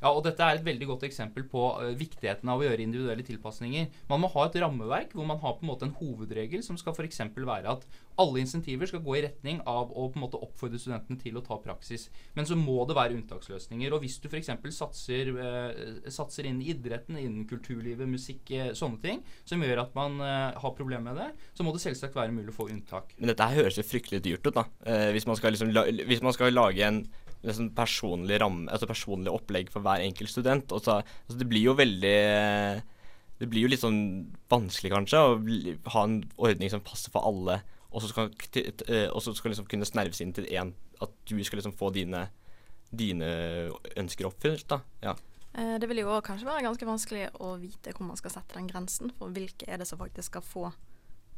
Ja, 0.00 0.10
og 0.14 0.22
Dette 0.24 0.44
er 0.44 0.56
et 0.56 0.64
veldig 0.64 0.86
godt 0.94 1.04
eksempel 1.08 1.44
på 1.50 1.64
eh, 1.82 1.92
viktigheten 1.98 2.48
av 2.48 2.60
å 2.60 2.64
gjøre 2.64 2.84
individuelle 2.86 3.24
tilpasninger. 3.26 3.90
Man 4.08 4.22
må 4.22 4.30
ha 4.32 4.46
et 4.46 4.56
rammeverk 4.62 5.12
hvor 5.16 5.28
man 5.28 5.40
har 5.42 5.58
på 5.58 5.66
en 5.66 5.70
måte 5.72 5.86
en 5.88 5.96
hovedregel 5.98 6.64
som 6.64 6.78
skal 6.80 6.96
f.eks. 6.96 7.20
være 7.36 7.74
at 7.74 7.84
alle 8.20 8.40
insentiver 8.42 8.88
skal 8.88 9.04
gå 9.04 9.18
i 9.18 9.22
retning 9.26 9.60
av 9.68 9.92
å 9.92 10.08
på 10.08 10.18
en 10.18 10.24
måte 10.24 10.40
oppfordre 10.40 10.80
studentene 10.80 11.20
til 11.20 11.36
å 11.36 11.44
ta 11.44 11.60
praksis. 11.60 12.08
Men 12.36 12.48
så 12.48 12.56
må 12.56 12.78
det 12.88 12.96
være 12.96 13.16
unntaksløsninger. 13.18 13.92
og 13.92 14.04
Hvis 14.04 14.18
du 14.24 14.28
f.eks. 14.30 14.52
Satser, 14.80 15.34
eh, 15.36 16.10
satser 16.12 16.48
innen 16.48 16.64
idretten, 16.64 17.20
innen 17.20 17.44
kulturlivet, 17.48 18.08
musikk, 18.08 18.42
eh, 18.56 18.72
sånne 18.76 19.02
ting, 19.04 19.24
som 19.44 19.60
gjør 19.60 19.84
at 19.84 19.96
man 19.96 20.20
har 20.20 20.72
problemer 20.76 21.12
med 21.12 21.16
det, 21.20 21.28
så 21.56 21.64
må 21.64 21.72
det 21.74 21.82
selvsagt 21.82 22.16
være 22.16 22.32
mulig 22.34 22.52
å 22.52 22.56
få 22.56 22.70
unntak. 22.72 23.12
Men 23.18 23.32
dette 23.32 23.46
her 23.46 23.64
høres 23.64 23.78
jo 23.78 23.84
fryktelig 23.84 24.22
dyrt 24.24 24.46
ut, 24.46 24.56
da. 24.56 24.64
Hvis, 25.14 25.26
man 25.28 25.38
skal 25.38 25.54
liksom, 25.54 25.72
hvis 26.08 26.22
man 26.24 26.34
skal 26.36 26.54
lage 26.54 26.86
en 26.86 27.00
liksom 27.42 27.70
personlig 27.74 28.40
ramme, 28.42 28.68
altså 28.70 28.86
personlig 28.90 29.32
opplegg 29.32 29.70
for 29.72 29.80
hver 29.84 30.02
enkelt 30.04 30.28
student. 30.32 30.68
Så, 30.68 30.98
altså 31.00 31.38
det 31.38 31.48
blir 31.48 31.70
jo 31.70 31.74
veldig 31.78 32.82
Det 33.40 33.48
blir 33.48 33.62
jo 33.64 33.68
litt 33.72 33.80
sånn 33.80 34.28
vanskelig, 34.52 34.90
kanskje, 34.92 35.16
å 35.16 35.38
bli- 35.40 35.78
ha 35.94 36.02
en 36.04 36.18
ordning 36.36 36.68
som 36.68 36.82
passer 36.84 37.08
for 37.10 37.24
alle, 37.24 37.62
og 37.90 38.02
så 38.02 38.08
skal, 38.10 38.28
eh, 38.54 39.08
og 39.08 39.22
så 39.24 39.32
skal 39.34 39.50
liksom 39.54 39.66
kunne 39.66 39.86
snerves 39.88 40.20
inn 40.20 40.34
til 40.36 40.44
én 40.44 40.74
At 41.00 41.08
du 41.24 41.42
skal 41.42 41.58
liksom 41.58 41.72
få 41.72 41.88
dine, 41.90 42.28
dine 42.94 43.70
ønsker 43.96 44.26
oppfylt, 44.28 44.66
da. 44.68 44.82
Ja. 45.02 45.14
Eh, 45.54 45.78
det 45.78 45.88
vil 45.88 46.02
jo 46.02 46.20
kanskje 46.20 46.44
være 46.44 46.66
ganske 46.68 46.84
vanskelig 46.84 47.30
å 47.40 47.58
vite 47.58 47.94
hvor 47.96 48.06
man 48.06 48.16
skal 48.20 48.30
sette 48.30 48.54
den 48.54 48.68
grensen, 48.68 49.10
for 49.16 49.30
hvilke 49.30 49.64
er 49.66 49.78
det 49.78 49.86
som 49.88 49.98
faktisk 49.98 50.28
skal 50.34 50.42
få 50.42 50.72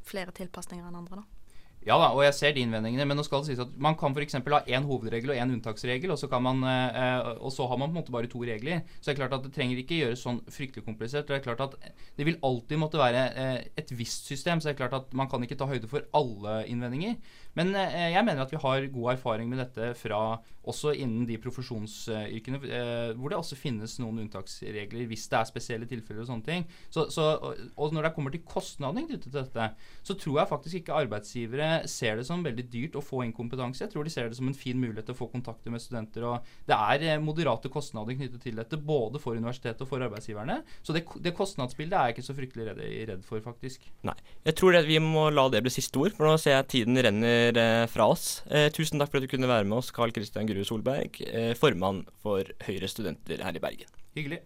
flere 0.02 0.32
tilpasninger 0.34 0.84
enn 0.84 0.96
andre, 0.98 1.22
da. 1.22 1.41
Ja 1.82 1.96
da, 1.98 2.12
og 2.14 2.20
jeg 2.22 2.34
ser 2.36 2.52
de 2.54 2.62
innvendingene, 2.62 3.04
men 3.10 3.18
nå 3.18 3.24
skal 3.26 3.40
det 3.42 3.50
sies 3.50 3.62
at 3.62 3.72
man 3.82 3.96
kan 3.98 4.14
f.eks. 4.14 4.36
ha 4.38 4.60
én 4.70 4.84
hovedregel 4.86 5.32
og 5.34 5.38
én 5.42 5.50
unntaksregel, 5.56 6.12
og 6.14 6.20
så, 6.20 6.28
man, 6.38 6.62
eh, 6.62 7.30
og 7.42 7.50
så 7.50 7.66
har 7.66 7.80
man 7.80 7.90
på 7.90 7.96
en 7.96 7.98
måte 7.98 8.14
bare 8.14 8.30
to 8.30 8.44
regler. 8.46 8.84
Så 9.00 9.10
det 9.10 9.16
er 9.16 9.18
klart 9.24 9.34
at 9.34 9.48
det 9.48 9.50
trenger 9.56 9.80
ikke 9.82 9.98
gjøres 9.98 10.22
sånn 10.22 10.38
fryktelig 10.46 10.86
komplisert. 10.86 11.26
Det 11.26 11.40
er 11.40 11.42
klart 11.42 11.64
at 11.66 11.74
det 12.18 12.28
vil 12.28 12.38
alltid 12.46 12.78
måtte 12.78 13.02
være 13.02 13.24
eh, 13.34 13.58
et 13.82 13.90
visst 13.98 14.30
system, 14.30 14.62
så 14.62 14.70
det 14.70 14.76
er 14.76 14.82
klart 14.84 14.94
at 15.00 15.16
man 15.18 15.30
kan 15.32 15.42
ikke 15.42 15.58
ta 15.58 15.66
høyde 15.66 15.90
for 15.90 16.06
alle 16.14 16.60
innvendinger. 16.70 17.18
Men 17.58 17.74
eh, 17.76 18.12
jeg 18.14 18.24
mener 18.26 18.44
at 18.44 18.52
vi 18.52 18.60
har 18.62 18.88
god 18.94 19.12
erfaring 19.16 19.50
med 19.50 19.62
dette 19.62 19.92
fra 19.98 20.22
også 20.68 20.92
innen 20.94 21.24
de 21.26 21.38
profesjonsyrkene, 21.42 22.60
eh, 22.70 23.12
hvor 23.18 23.32
det 23.32 23.38
også 23.38 23.58
finnes 23.58 23.96
noen 24.00 24.22
unntaksregler 24.24 25.08
hvis 25.10 25.26
det 25.30 25.38
er 25.38 25.48
spesielle 25.48 25.88
tilfeller 25.90 26.22
og 26.22 26.30
sånne 26.30 26.46
ting. 26.46 26.66
Så, 26.92 27.08
så, 27.10 27.26
og, 27.74 27.94
når 27.94 28.08
det 28.08 28.12
kommer 28.16 28.34
til 28.34 28.44
kostnadene 28.46 29.08
knyttet 29.08 29.28
til 29.28 29.40
dette, 29.40 29.68
så 30.06 30.16
tror 30.18 30.38
jeg 30.40 30.50
faktisk 30.52 30.80
ikke 30.80 31.00
arbeidsgivere 31.02 31.70
ser 31.90 32.20
det 32.20 32.26
som 32.28 32.44
veldig 32.46 32.66
dyrt 32.70 32.98
å 32.98 33.04
få 33.04 33.24
inn 33.26 33.34
kompetanse. 33.34 33.82
Jeg 33.84 33.92
tror 33.94 34.06
de 34.06 34.14
ser 34.14 34.30
det 34.30 34.38
som 34.38 34.50
en 34.50 34.58
fin 34.58 34.78
mulighet 34.78 35.08
til 35.10 35.16
å 35.16 35.20
få 35.22 35.30
kontakter 35.32 35.74
med 35.74 35.82
studenter. 35.82 36.28
og 36.28 36.52
Det 36.68 36.78
er 36.78 37.06
eh, 37.10 37.22
moderate 37.22 37.72
kostnader 37.72 38.16
knyttet 38.18 38.46
til 38.46 38.62
dette, 38.62 38.78
både 38.78 39.22
for 39.22 39.38
universitetet 39.38 39.82
og 39.82 39.90
for 39.90 40.06
arbeidsgiverne. 40.06 40.60
Så 40.86 40.94
det, 40.94 41.04
det 41.24 41.34
kostnadsbildet 41.36 41.98
er 41.98 42.10
jeg 42.10 42.18
ikke 42.18 42.28
så 42.28 42.38
fryktelig 42.38 42.70
redd, 42.70 42.84
redd 43.10 43.26
for, 43.26 43.42
faktisk. 43.42 43.82
Nei. 44.06 44.16
Jeg 44.46 44.58
tror 44.58 44.76
det, 44.76 44.86
vi 44.86 45.02
må 45.02 45.26
la 45.34 45.48
det 45.50 45.64
bli 45.64 45.74
siste 45.74 45.98
ord, 45.98 46.14
for 46.14 46.28
nå 46.28 46.38
ser 46.38 46.60
jeg 46.60 46.70
tiden 46.76 47.02
renner 47.02 47.41
eh, 47.50 47.86
fra 47.90 48.06
oss. 48.12 48.42
Eh, 48.50 48.68
tusen 48.74 49.02
takk 49.02 49.10
for 49.10 49.20
at 49.20 49.26
du 49.26 49.32
kunne 49.32 49.50
være 49.50 49.66
med 49.66 49.80
oss, 49.80 49.90
Carl 49.94 50.14
Christian 50.14 50.48
Grue 50.48 50.66
Solberg, 50.68 51.18
eh, 51.26 51.52
formann 51.58 52.04
for 52.22 52.46
Høyre 52.66 52.90
studenter 52.90 53.42
her 53.42 53.58
i 53.58 53.62
Bergen. 53.62 53.90
Hyggelig. 54.16 54.42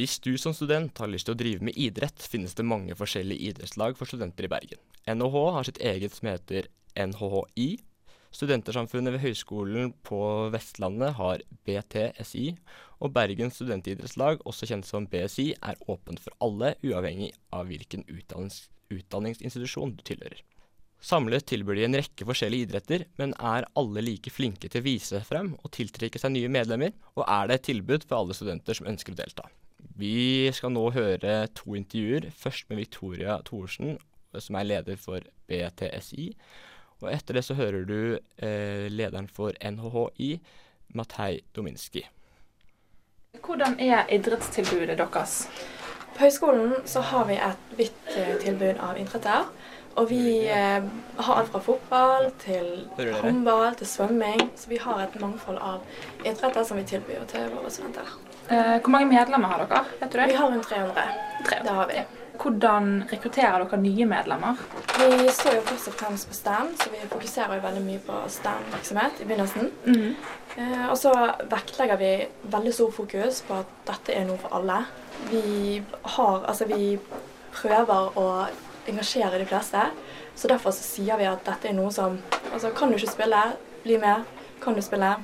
Hvis 0.00 0.16
du 0.24 0.30
som 0.40 0.54
student 0.56 0.96
har 0.96 1.10
lyst 1.12 1.26
til 1.28 1.34
å 1.34 1.36
drive 1.36 1.66
med 1.66 1.76
idrett, 1.76 2.22
finnes 2.24 2.54
det 2.56 2.64
mange 2.64 2.94
forskjellige 2.96 3.50
idrettslag 3.50 3.98
for 3.98 4.08
studenter 4.08 4.46
i 4.46 4.48
Bergen. 4.48 4.80
NHH 5.04 5.36
har 5.52 5.66
sitt 5.68 5.80
eget 5.90 6.14
som 6.16 6.30
heter 6.30 6.70
NHHI. 6.96 7.66
Studentersamfunnet 8.32 9.12
ved 9.12 9.20
Høgskolen 9.26 9.92
på 10.06 10.22
Vestlandet 10.54 11.18
har 11.18 11.44
BTSI, 11.68 12.46
og 13.04 13.12
Bergens 13.12 13.60
studentidrettslag, 13.60 14.40
også 14.48 14.70
kjent 14.70 14.88
som 14.88 15.04
BSI, 15.10 15.50
er 15.60 15.84
åpent 15.84 16.24
for 16.24 16.32
alle, 16.48 16.72
uavhengig 16.80 17.34
av 17.52 17.68
hvilken 17.68 18.06
utdannings 18.08 18.70
utdanningsinstitusjon 18.90 19.98
du 19.98 20.04
tilhører. 20.06 20.40
Samlet 21.04 21.44
tilbyr 21.52 21.76
de 21.76 21.88
en 21.90 22.00
rekke 22.00 22.32
forskjellige 22.32 22.70
idretter, 22.70 23.08
men 23.20 23.36
er 23.36 23.68
alle 23.76 24.08
like 24.08 24.32
flinke 24.32 24.72
til 24.72 24.80
å 24.80 24.88
vise 24.88 25.20
frem 25.28 25.58
og 25.60 25.74
tiltrekke 25.76 26.20
seg 26.20 26.38
nye 26.38 26.48
medlemmer, 26.52 26.96
og 27.20 27.26
er 27.28 27.52
det 27.52 27.60
et 27.60 27.72
tilbud 27.74 28.08
for 28.08 28.22
alle 28.22 28.36
studenter 28.36 28.80
som 28.80 28.88
ønsker 28.88 29.12
å 29.12 29.20
delta. 29.20 29.52
Vi 30.00 30.50
skal 30.52 30.72
nå 30.74 30.86
høre 30.94 31.46
to 31.56 31.74
intervjuer, 31.78 32.30
først 32.36 32.68
med 32.70 32.82
Victoria 32.82 33.40
Thorsen, 33.46 33.98
som 34.38 34.58
er 34.58 34.68
leder 34.68 34.96
for 35.00 35.24
BTSI, 35.50 36.30
og 37.00 37.12
etter 37.12 37.38
det 37.38 37.44
så 37.46 37.56
hører 37.56 37.84
du 37.88 38.00
eh, 38.44 38.86
lederen 38.92 39.28
for 39.28 39.56
NHHI, 39.64 40.34
Matei 40.94 41.40
Dominski. 41.56 42.04
Hvordan 43.44 43.78
er 43.80 44.08
idrettstilbudet 44.12 44.98
deres? 44.98 45.44
På 46.14 46.26
høyskolen 46.26 46.74
så 46.84 47.00
har 47.00 47.28
vi 47.30 47.38
et 47.38 47.76
vidt 47.78 48.16
eh, 48.18 48.34
tilbud 48.42 48.80
av 48.82 48.98
idretter. 49.00 49.46
Og 49.98 50.10
vi 50.10 50.46
eh, 50.46 50.84
har 51.18 51.38
alt 51.40 51.52
fra 51.54 51.62
fotball 51.64 52.28
til 52.42 52.88
håndball 53.22 53.74
til 53.78 53.86
svømming. 53.86 54.50
Så 54.56 54.68
vi 54.70 54.78
har 54.82 55.00
et 55.02 55.16
mangfold 55.22 55.58
av 55.58 55.80
idretter 56.20 56.66
som 56.66 56.78
vi 56.78 56.84
tilbyr 56.90 57.24
til 57.30 57.48
våre 57.54 57.72
studenter. 57.72 58.12
Eh, 58.50 58.78
hvor 58.82 58.90
mange 58.90 59.06
medlemmer 59.06 59.52
har 59.52 59.60
dere? 59.64 59.84
Vet 60.00 60.10
du 60.12 60.18
det? 60.18 60.26
Vi 60.32 60.34
har 60.40 60.50
rundt 60.50 60.68
300. 60.68 61.02
Det 61.50 61.74
har 61.76 61.86
vi. 61.86 62.00
Hvordan 62.40 62.86
rekrutterer 63.10 63.62
dere 63.62 63.78
nye 63.82 64.06
medlemmer? 64.08 64.60
Vi 64.96 65.28
står 65.36 65.58
jo 65.58 65.64
først 65.68 65.90
og 65.90 65.96
fremst 66.00 66.28
på 66.30 66.34
stand, 66.34 66.72
så 66.80 66.90
vi 66.90 67.02
fokuserer 67.12 67.58
jo 67.58 67.64
veldig 67.66 67.82
mye 67.84 68.00
på 68.06 68.16
stand-virksomhet 68.32 69.20
i 69.20 69.28
begynnelsen. 69.28 69.70
Mhm. 69.84 70.16
Eh, 70.56 70.86
og 70.90 70.96
så 70.98 71.12
vektlegger 71.52 71.96
vi 72.00 72.26
veldig 72.50 72.74
stor 72.74 72.90
fokus 72.90 73.42
på 73.46 73.60
at 73.60 73.66
dette 73.86 74.16
er 74.18 74.24
noe 74.26 74.38
for 74.38 74.56
alle. 74.58 74.80
Vi 75.30 75.82
har 76.16 76.44
Altså, 76.48 76.64
vi 76.66 76.98
prøver 77.52 78.18
å 78.18 78.46
engasjere 78.88 79.38
de 79.38 79.46
fleste. 79.46 79.90
Så 80.34 80.48
derfor 80.48 80.70
så 80.70 80.82
sier 80.82 81.18
vi 81.18 81.24
at 81.24 81.44
dette 81.44 81.68
er 81.68 81.72
noe 81.72 81.92
som 81.92 82.18
Altså, 82.52 82.70
kan 82.74 82.88
du 82.88 82.96
ikke 82.96 83.12
spille, 83.12 83.42
bli 83.84 83.96
med. 83.96 84.24
Kan 84.60 84.74
du 84.74 84.82
spille, 84.82 85.16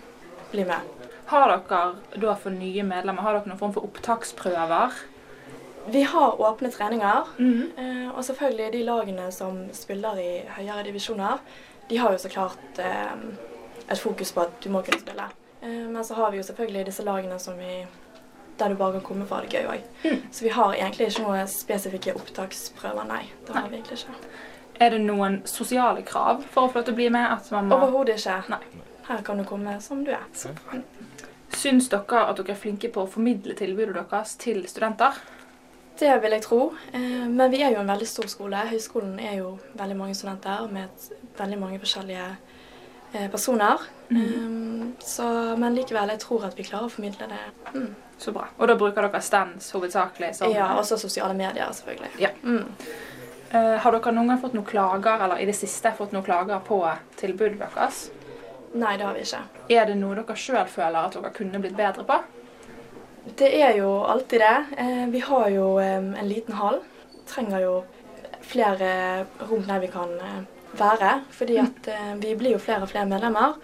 bli 0.53 0.65
med. 0.65 0.96
Har 1.27 1.49
dere 1.51 2.21
da 2.23 2.35
for 2.39 2.55
nye 2.55 2.85
medlemmer 2.87 3.23
har 3.27 3.35
dere 3.39 3.51
noen 3.51 3.59
form 3.59 3.73
for 3.75 3.87
opptaksprøver? 3.89 4.95
Vi 5.91 6.03
har 6.03 6.41
åpne 6.43 6.71
treninger, 6.75 7.29
eh, 7.79 8.09
og 8.11 8.25
selvfølgelig 8.25 8.73
de 8.73 8.83
lagene 8.87 9.27
som 9.33 9.59
spiller 9.75 10.19
i 10.19 10.31
høyere 10.57 10.83
divisjoner, 10.87 11.39
de 11.89 11.99
har 12.03 12.15
jo 12.15 12.19
så 12.19 12.31
klart 12.31 12.81
eh, 12.83 13.13
et 13.89 13.99
fokus 13.99 14.33
på 14.35 14.43
at 14.43 14.57
du 14.65 14.71
må 14.71 14.83
kunne 14.83 14.99
spille. 15.03 15.29
Eh, 15.63 15.85
men 15.87 16.05
så 16.05 16.15
har 16.15 16.31
vi 16.31 16.41
jo 16.41 16.47
selvfølgelig 16.47 16.87
disse 16.89 17.07
lagene 17.07 17.39
som 17.39 17.59
vi, 17.59 17.85
der 18.59 18.69
du 18.69 18.75
bare 18.75 18.99
kan 18.99 19.07
komme 19.07 19.27
for 19.27 19.47
det 19.47 19.55
gøy 19.55 19.71
òg. 19.77 19.87
Så 20.33 20.47
vi 20.47 20.51
har 20.55 20.75
egentlig 20.75 21.07
ikke 21.11 21.23
noen 21.27 21.47
spesifikke 21.51 22.15
opptaksprøver, 22.19 23.07
nei. 23.07 23.23
Det 23.47 23.55
har 23.55 23.69
vi 23.69 23.79
egentlig 23.79 23.99
ikke. 24.03 24.19
Er 24.81 24.91
det 24.91 25.01
noen 25.01 25.41
sosiale 25.47 26.03
krav 26.03 26.43
for 26.51 26.67
å 26.67 26.71
få 26.71 26.81
lov 26.81 26.85
til 26.91 26.95
å 26.95 26.99
bli 26.99 27.11
med? 27.15 27.47
Overhodet 27.53 28.19
ikke. 28.19 28.59
Her 29.07 29.23
kan 29.23 29.39
du 29.39 29.45
komme 29.45 29.81
som 29.81 30.05
du 30.05 30.11
er. 30.11 30.25
Syns 31.57 31.89
dere 31.89 32.25
at 32.27 32.37
dere 32.41 32.55
er 32.55 32.59
flinke 32.59 32.91
på 32.93 33.05
å 33.05 33.11
formidle 33.11 33.55
tilbudet 33.59 33.95
deres 33.97 34.35
til 34.43 34.65
studenter? 34.69 35.19
Det 35.97 36.11
vil 36.23 36.35
jeg 36.37 36.43
tro. 36.45 36.61
Eh, 36.93 37.27
Men 37.29 37.51
vi 37.51 37.63
er 37.63 37.73
jo 37.73 37.81
en 37.81 37.89
veldig 37.89 38.09
stor 38.09 38.27
skole. 38.29 38.57
Høgskolen 38.69 39.19
er 39.21 39.39
jo 39.39 39.59
veldig 39.79 39.97
mange 39.97 40.15
studenter 40.15 40.67
med 40.73 41.07
veldig 41.39 41.59
mange 41.59 41.79
forskjellige 41.81 42.27
eh, 43.15 43.31
personer. 43.33 43.81
Mm. 44.11 44.97
Så, 45.01 45.25
men 45.57 45.75
likevel, 45.75 46.13
jeg 46.13 46.21
tror 46.21 46.45
at 46.51 46.59
vi 46.59 46.67
klarer 46.67 46.91
å 46.91 46.93
formidle 46.93 47.31
det. 47.31 47.41
Mm. 47.75 47.95
Så 48.19 48.33
bra. 48.33 48.49
Og 48.59 48.69
da 48.69 48.77
bruker 48.77 49.07
dere 49.07 49.23
stands 49.25 49.71
hovedsakelig 49.77 50.35
som 50.37 50.53
Ja, 50.53 50.75
også 50.77 50.99
sosiale 51.01 51.35
medier, 51.37 51.73
selvfølgelig. 51.73 52.13
Ja. 52.21 52.31
Eh, 53.55 53.77
har 53.81 53.93
dere 53.97 54.13
noen 54.13 54.33
gang 54.33 54.41
fått 54.43 54.57
noen 54.57 54.67
klager, 54.69 55.23
eller 55.25 55.41
i 55.41 55.49
det 55.49 55.57
siste 55.57 55.93
fått 55.97 56.13
noen 56.13 56.25
klager 56.27 56.61
på 56.67 56.83
tilbudet 57.21 57.61
deres? 57.63 58.09
Nei, 58.75 58.97
det 58.97 59.05
har 59.07 59.15
vi 59.15 59.23
ikke. 59.25 59.43
Er 59.71 59.87
det 59.89 59.97
noe 60.01 60.17
dere 60.19 60.37
sjøl 60.37 60.67
føler 60.69 60.99
at 61.07 61.15
dere 61.17 61.33
kunne 61.37 61.61
blitt 61.63 61.77
bedre 61.79 62.05
på? 62.09 62.19
Det 63.39 63.49
er 63.61 63.77
jo 63.81 63.91
alltid 64.07 64.41
det. 64.41 64.57
Eh, 64.79 65.07
Vi 65.11 65.21
har 65.21 65.49
jo 65.51 65.79
en 65.79 66.15
liten 66.29 66.55
hall. 66.55 66.81
Trenger 67.27 67.61
jo 67.65 67.85
flere 68.47 69.27
rom 69.51 69.65
der 69.67 69.81
vi 69.83 69.89
kan 69.91 70.13
eh, 70.21 70.45
være. 70.79 71.21
Fordi 71.31 71.59
at 71.59 71.89
eh, 71.89 72.15
vi 72.23 72.35
blir 72.39 72.55
jo 72.55 72.63
flere 72.63 72.83
og 72.83 72.93
flere 72.93 73.07
medlemmer. 73.07 73.59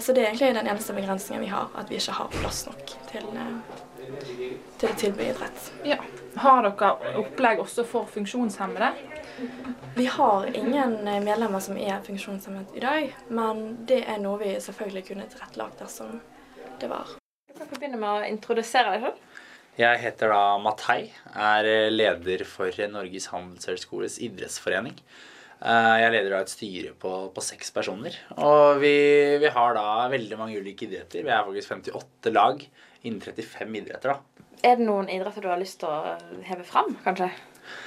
Så 0.00 0.14
det 0.16 0.22
er 0.22 0.30
egentlig 0.30 0.54
den 0.56 0.66
eneste 0.70 0.94
begrensningen 0.96 1.42
vi 1.44 1.50
har. 1.52 1.66
At 1.76 1.90
vi 1.90 1.98
ikke 2.00 2.14
har 2.16 2.30
plass 2.32 2.62
nok 2.66 2.92
til, 3.10 3.26
til 4.80 4.88
å 4.88 4.94
tilby 4.96 5.26
idrett. 5.28 5.66
Ja. 5.84 5.98
Har 6.40 6.62
dere 6.64 7.18
opplegg 7.20 7.60
også 7.60 7.84
for 7.84 8.08
funksjonshemmede? 8.08 8.88
Vi 9.96 10.06
har 10.06 10.46
ingen 10.56 10.96
eh, 11.08 11.20
medlemmer 11.22 11.62
som 11.62 11.76
er 11.78 12.00
funksjonshemmet 12.06 12.74
i 12.78 12.82
dag, 12.82 13.12
men 13.30 13.60
det 13.88 14.00
er 14.10 14.18
noe 14.22 14.38
vi 14.42 14.54
selvfølgelig 14.62 15.04
kunne 15.10 15.26
tilrettelagt 15.30 15.80
dersom 15.82 16.20
det 16.80 16.90
var. 16.90 17.14
Du 17.48 17.58
kan 17.64 17.70
begynne 17.78 17.98
med 18.00 18.08
å 18.10 18.28
introdusere 18.28 18.94
deg 18.96 19.06
selv. 19.08 19.44
Jeg 19.78 20.00
heter 20.02 20.32
da 20.34 20.42
Mathei, 20.58 21.04
er 21.38 21.68
leder 21.94 22.42
for 22.50 22.74
Norges 22.90 23.28
handelshøyskoles 23.30 24.18
idrettsforening. 24.26 24.96
Eh, 25.62 25.94
Jeg 26.02 26.12
leder 26.14 26.34
da 26.34 26.40
et 26.42 26.50
styre 26.54 26.94
på, 26.98 27.12
på 27.34 27.44
seks 27.46 27.70
personer. 27.74 28.14
Og 28.38 28.80
vi, 28.82 28.94
vi 29.42 29.52
har 29.54 29.74
da 29.78 29.86
veldig 30.10 30.38
mange 30.38 30.58
ulike 30.58 30.86
idretter. 30.88 31.22
Vi 31.26 31.30
er 31.34 31.46
faktisk 31.46 31.74
58 31.76 32.34
lag 32.34 32.66
innen 33.06 33.22
35 33.22 33.78
idretter. 33.82 34.16
da. 34.16 34.44
Er 34.66 34.78
det 34.80 34.86
noen 34.88 35.06
idretter 35.14 35.44
du 35.46 35.50
har 35.52 35.60
lyst 35.62 35.78
til 35.82 35.90
å 35.90 36.16
heve 36.46 36.66
fram, 36.66 36.96
kanskje? 37.04 37.30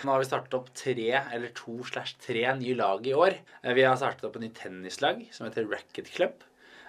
Nå 0.03 0.13
har 0.13 0.21
vi 0.21 0.27
startet 0.29 0.55
opp 0.57 0.69
tre 0.77 1.09
eller 1.21 1.51
to 1.57 1.77
slash 1.87 2.15
tre 2.21 2.43
nye 2.59 2.75
lag 2.77 3.05
i 3.07 3.13
år. 3.17 3.37
Eh, 3.63 3.73
Vi 3.77 3.83
har 3.87 3.95
startet 3.99 4.25
opp 4.27 4.35
et 4.39 4.45
nytt 4.47 4.59
tennislag 4.61 5.23
som 5.31 5.47
heter 5.47 5.69
Racket 5.69 6.11
Club. 6.13 6.43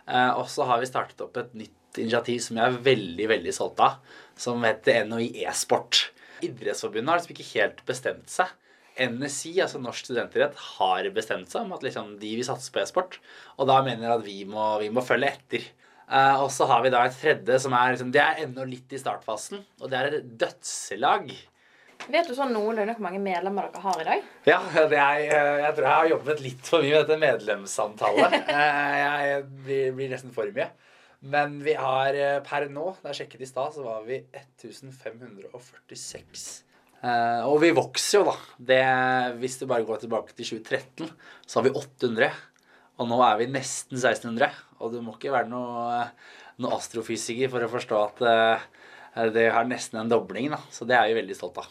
Eh, 0.09 0.31
Og 0.39 0.49
så 0.49 0.67
har 0.67 0.81
vi 0.81 0.87
startet 0.91 1.21
opp 1.21 1.37
et 1.37 1.55
nytt 1.55 2.01
initiativ 2.01 2.41
som 2.41 2.57
jeg 2.57 2.65
er 2.65 2.83
veldig 2.83 3.29
veldig 3.29 3.53
stolt 3.53 3.81
av, 3.81 3.99
som 4.37 4.63
heter 4.65 5.05
NHI 5.05 5.45
e-sport. 5.45 6.11
Idrettsforbundet 6.43 7.09
har 7.13 7.21
liksom 7.21 7.37
ikke 7.37 7.53
helt 7.61 7.85
bestemt 7.87 8.29
seg. 8.33 8.49
NSI, 8.99 9.55
altså 9.65 9.81
Norsk 9.81 10.05
studenterett, 10.05 10.57
har 10.79 11.07
bestemt 11.17 11.49
seg 11.53 11.63
om 11.65 11.73
at 11.73 11.85
liksom 11.85 12.19
de 12.21 12.33
vil 12.37 12.45
satse 12.45 12.73
på 12.73 12.81
e-sport. 12.83 13.19
Og 13.59 13.69
da 13.71 13.79
mener 13.85 14.05
jeg 14.09 14.19
at 14.19 14.27
vi 14.27 14.39
må, 14.49 14.67
vi 14.83 14.91
må 14.93 15.05
følge 15.05 15.31
etter. 15.33 15.69
Uh, 16.13 16.43
og 16.45 16.51
så 16.53 16.67
har 16.69 16.83
vi 16.85 16.91
da 16.93 17.07
et 17.07 17.17
tredje 17.17 17.57
som 17.63 17.73
er 17.73 17.95
liksom, 17.95 18.11
Det 18.13 18.21
er 18.21 18.43
ennå 18.45 18.67
litt 18.69 18.91
i 18.93 18.99
startfasen, 19.01 19.63
og 19.81 19.89
det 19.89 19.97
er 20.01 20.17
et 20.19 20.27
dødselag. 20.43 21.31
Vet 22.11 22.27
du 22.29 22.35
sånn 22.35 22.51
noenlunde 22.55 22.95
hvor 22.97 23.05
mange 23.05 23.21
medlemmer 23.23 23.69
dere 23.71 23.83
har 23.85 24.01
i 24.03 24.05
dag? 24.09 24.23
Ja, 24.49 24.57
er, 24.75 24.91
eh, 24.91 25.61
jeg 25.63 25.75
tror 25.77 25.87
jeg 25.87 25.95
har 25.95 26.09
jobbet 26.11 26.41
litt 26.43 26.67
for 26.67 26.83
mye 26.83 26.95
med 26.97 27.03
dette 27.07 27.19
medlemsantallet. 27.23 28.33
Eh, 28.53 28.95
Jeg 29.03 29.45
blir, 29.65 29.93
blir 29.97 30.09
nesten 30.13 30.33
for 30.35 30.47
mye. 30.53 30.67
Men 31.33 31.49
vi 31.63 31.75
har 31.79 32.11
eh, 32.19 32.41
per 32.43 32.67
nå, 32.73 32.87
da 33.03 33.09
jeg 33.13 33.19
sjekket 33.23 33.45
i 33.47 33.51
stad, 33.53 33.71
så 33.77 33.81
var 33.87 34.01
vi 34.09 34.17
1546. 34.35 36.65
Eh, 37.03 37.43
Og 37.47 37.57
vi 37.63 37.71
vokser 37.77 38.19
jo, 38.19 38.25
da. 38.33 38.37
Det, 38.73 38.83
hvis 39.39 39.59
du 39.61 39.65
bare 39.71 39.87
går 39.87 39.99
tilbake 40.03 40.31
til 40.35 40.45
2013, 40.59 41.07
så 41.47 41.55
har 41.61 41.65
vi 41.69 41.77
800. 41.79 42.31
Og 43.01 43.05
nå 43.09 43.19
er 43.25 43.37
vi 43.41 43.47
nesten 43.55 43.97
1600. 44.01 44.51
Og 44.83 44.87
du 44.93 44.99
må 45.07 45.11
ikke 45.17 45.33
være 45.35 45.49
noe, 45.53 46.03
noe 46.63 46.73
astrofysiker 46.81 47.49
for 47.55 47.61
å 47.65 47.71
forstå 47.73 47.97
at 48.09 48.17
det 49.35 49.47
har 49.55 49.65
nesten 49.69 49.97
en 50.03 50.11
dobling. 50.11 50.47
Da. 50.53 50.59
Så 50.75 50.83
det 50.89 50.97
er 50.99 51.07
vi 51.13 51.19
veldig 51.23 51.37
stolt 51.39 51.59
av. 51.63 51.69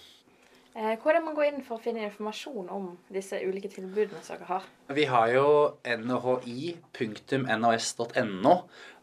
Eh, 0.72 0.96
Hvor 1.02 1.12
er 1.12 1.18
det 1.20 1.26
man 1.26 1.36
går 1.36 1.50
inn 1.50 1.64
for 1.68 1.76
å 1.76 1.84
finne 1.84 2.06
informasjon 2.08 2.70
om 2.72 2.86
disse 3.12 3.36
ulike 3.44 3.68
tilbudene 3.74 4.22
dere 4.24 4.46
har? 4.48 4.64
Vi 4.96 5.04
har 5.10 5.28
jo 5.34 5.48
nhi.nos.no. 6.48 8.54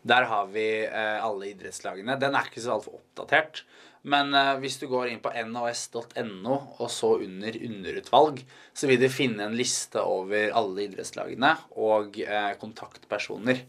Der 0.08 0.24
har 0.30 0.46
vi 0.54 0.64
eh, 0.86 1.18
alle 1.20 1.50
idrettslagene. 1.50 2.16
Den 2.20 2.34
er 2.38 2.48
ikke 2.48 2.62
så 2.64 2.72
altfor 2.78 2.96
oppdatert. 3.02 3.66
Men 4.08 4.32
eh, 4.32 4.54
hvis 4.62 4.78
du 4.80 4.86
går 4.88 5.12
inn 5.12 5.20
på 5.20 5.28
nhs.no, 5.34 6.56
og 6.80 6.88
så 6.94 7.10
under 7.20 7.52
underutvalg, 7.68 8.40
så 8.72 8.88
vil 8.88 9.00
du 9.02 9.08
finne 9.12 9.44
en 9.44 9.58
liste 9.58 10.00
over 10.00 10.48
alle 10.56 10.86
idrettslagene 10.86 11.52
og 11.76 12.16
kontaktpersoner. 12.62 13.60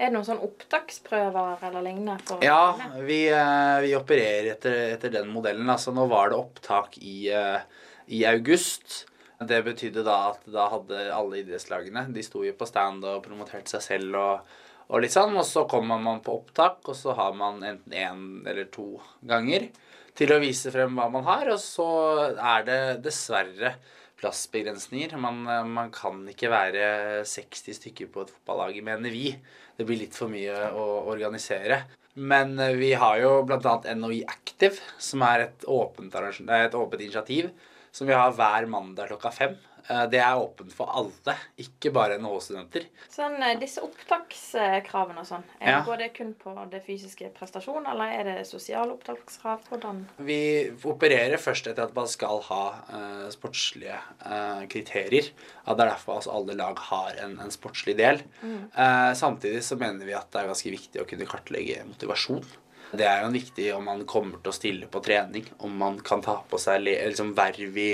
Er 0.00 0.08
det 0.08 0.14
noen 0.14 0.24
sånn 0.24 0.40
opptaksprøver 0.40 1.60
eller 1.68 1.84
lignende? 1.84 2.38
Ja, 2.40 2.72
vi, 3.04 3.26
eh, 3.28 3.80
vi 3.84 3.90
opererer 3.98 4.54
etter, 4.54 4.78
etter 4.94 5.12
den 5.12 5.28
modellen. 5.28 5.68
Altså, 5.68 5.92
nå 5.92 6.06
var 6.08 6.32
det 6.32 6.38
opptak 6.40 6.96
i, 7.04 7.28
eh, 7.28 7.60
i 8.08 8.22
august. 8.24 9.04
Det 9.44 9.60
betydde 9.64 10.04
da 10.04 10.16
at 10.30 10.48
da 10.48 10.68
hadde 10.68 11.04
alle 11.16 11.38
idrettslagene 11.40 12.12
De 12.12 12.20
sto 12.20 12.42
jo 12.44 12.52
på 12.52 12.68
stand 12.68 13.04
og 13.08 13.22
promoterte 13.24 13.72
seg 13.72 13.84
selv 13.84 14.16
og, 14.20 14.50
og 14.88 15.04
litt 15.04 15.12
sånn. 15.12 15.36
Og 15.36 15.44
så 15.44 15.66
kommer 15.68 16.00
man 16.00 16.24
på 16.24 16.38
opptak, 16.40 16.80
og 16.88 16.96
så 16.96 17.12
har 17.20 17.36
man 17.36 17.60
enten 17.60 17.92
én 17.92 18.26
eller 18.48 18.72
to 18.72 18.94
ganger 19.20 19.68
til 20.16 20.32
å 20.32 20.40
vise 20.40 20.72
frem 20.72 20.96
hva 20.96 21.10
man 21.12 21.28
har. 21.28 21.52
Og 21.52 21.60
så 21.60 21.90
er 22.32 22.64
det 22.64 22.82
dessverre 23.04 23.76
plassbegrensninger. 24.20 25.16
Man, 25.20 25.46
eh, 25.46 25.64
man 25.64 25.90
kan 25.92 26.24
ikke 26.28 26.52
være 26.52 27.24
60 27.24 27.76
stykker 27.80 28.08
på 28.12 28.24
et 28.24 28.32
fotballag, 28.34 28.80
mener 28.84 29.12
vi. 29.12 29.34
Det 29.80 29.86
blir 29.88 30.02
litt 30.02 30.12
for 30.12 30.28
mye 30.28 30.66
å 30.76 30.86
organisere. 31.08 31.78
Men 32.20 32.58
eh, 32.60 32.74
vi 32.76 32.92
har 33.00 33.16
jo 33.22 33.30
bl.a. 33.48 33.78
NHI 33.96 34.18
Active, 34.28 34.76
som 35.00 35.24
er 35.24 35.46
et 35.46 35.64
åpent, 35.64 36.12
et 36.20 36.76
åpent 36.76 37.00
initiativ 37.00 37.48
som 37.90 38.10
vi 38.10 38.12
har 38.12 38.34
hver 38.36 38.68
mandag 38.68 39.08
klokka 39.08 39.32
fem. 39.32 39.56
Eh, 39.88 40.06
Det 40.10 40.20
er 40.20 40.36
åpent 40.36 40.72
for 40.74 40.90
alle, 40.92 41.36
ikke 41.58 41.92
bare 41.94 42.18
NHO-studenter. 42.18 42.86
Sånn, 43.10 43.36
eh, 43.42 43.58
disse 43.58 43.82
opptakskravene 43.84 45.20
og 45.22 45.26
sånn, 45.26 45.44
er 45.60 45.70
Ja. 45.70 45.96
det 45.96 46.14
kun 46.14 46.34
på 46.34 46.54
det 46.70 46.84
fysiske 46.84 47.30
prestasjon, 47.34 47.86
eller 47.86 48.12
er 48.12 48.24
det 48.24 48.46
sosiale 48.46 48.92
opptakskrav? 48.92 49.60
Hvordan? 49.68 50.06
Vi 50.18 50.70
opererer 50.84 51.38
først 51.38 51.66
etter 51.66 51.84
at 51.84 51.94
man 51.94 52.06
skal 52.06 52.40
ha 52.42 52.74
uh, 52.92 53.28
sportslige 53.30 53.98
uh, 54.26 54.66
kriterier. 54.66 55.30
Ja, 55.66 55.74
det 55.74 55.86
er 55.86 55.90
derfor 55.94 56.16
altså, 56.16 56.34
alle 56.34 56.56
lag 56.56 56.78
har 56.78 57.14
en, 57.22 57.38
en 57.40 57.50
sportslig 57.50 57.96
del. 57.96 58.22
Mm. 58.42 58.70
Uh, 58.76 59.12
samtidig 59.14 59.62
så 59.62 59.78
mener 59.78 60.04
vi 60.06 60.12
at 60.12 60.30
det 60.30 60.42
er 60.42 60.48
ganske 60.48 60.70
viktig 60.70 61.02
å 61.02 61.08
kunne 61.08 61.26
kartlegge 61.26 61.84
motivasjon. 61.86 62.44
Det 62.90 63.06
er 63.06 63.22
jo 63.22 63.30
viktig 63.30 63.68
om 63.76 63.84
man 63.86 64.02
kommer 64.08 64.40
til 64.42 64.50
å 64.50 64.56
stille 64.56 64.88
på 64.90 65.02
trening, 65.04 65.46
om 65.62 65.74
man 65.78 66.00
kan 66.02 66.22
ta 66.24 66.40
på 66.50 66.58
seg 66.58 66.82
liksom 66.82 67.34
verv 67.38 67.76
i, 67.78 67.90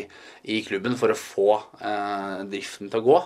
i 0.49 0.63
klubben 0.65 0.97
for 0.97 1.13
å 1.13 1.19
få 1.21 1.51
eh, 1.85 2.45
driften 2.49 2.89
til 2.93 3.03
å 3.03 3.07
gå. 3.11 3.19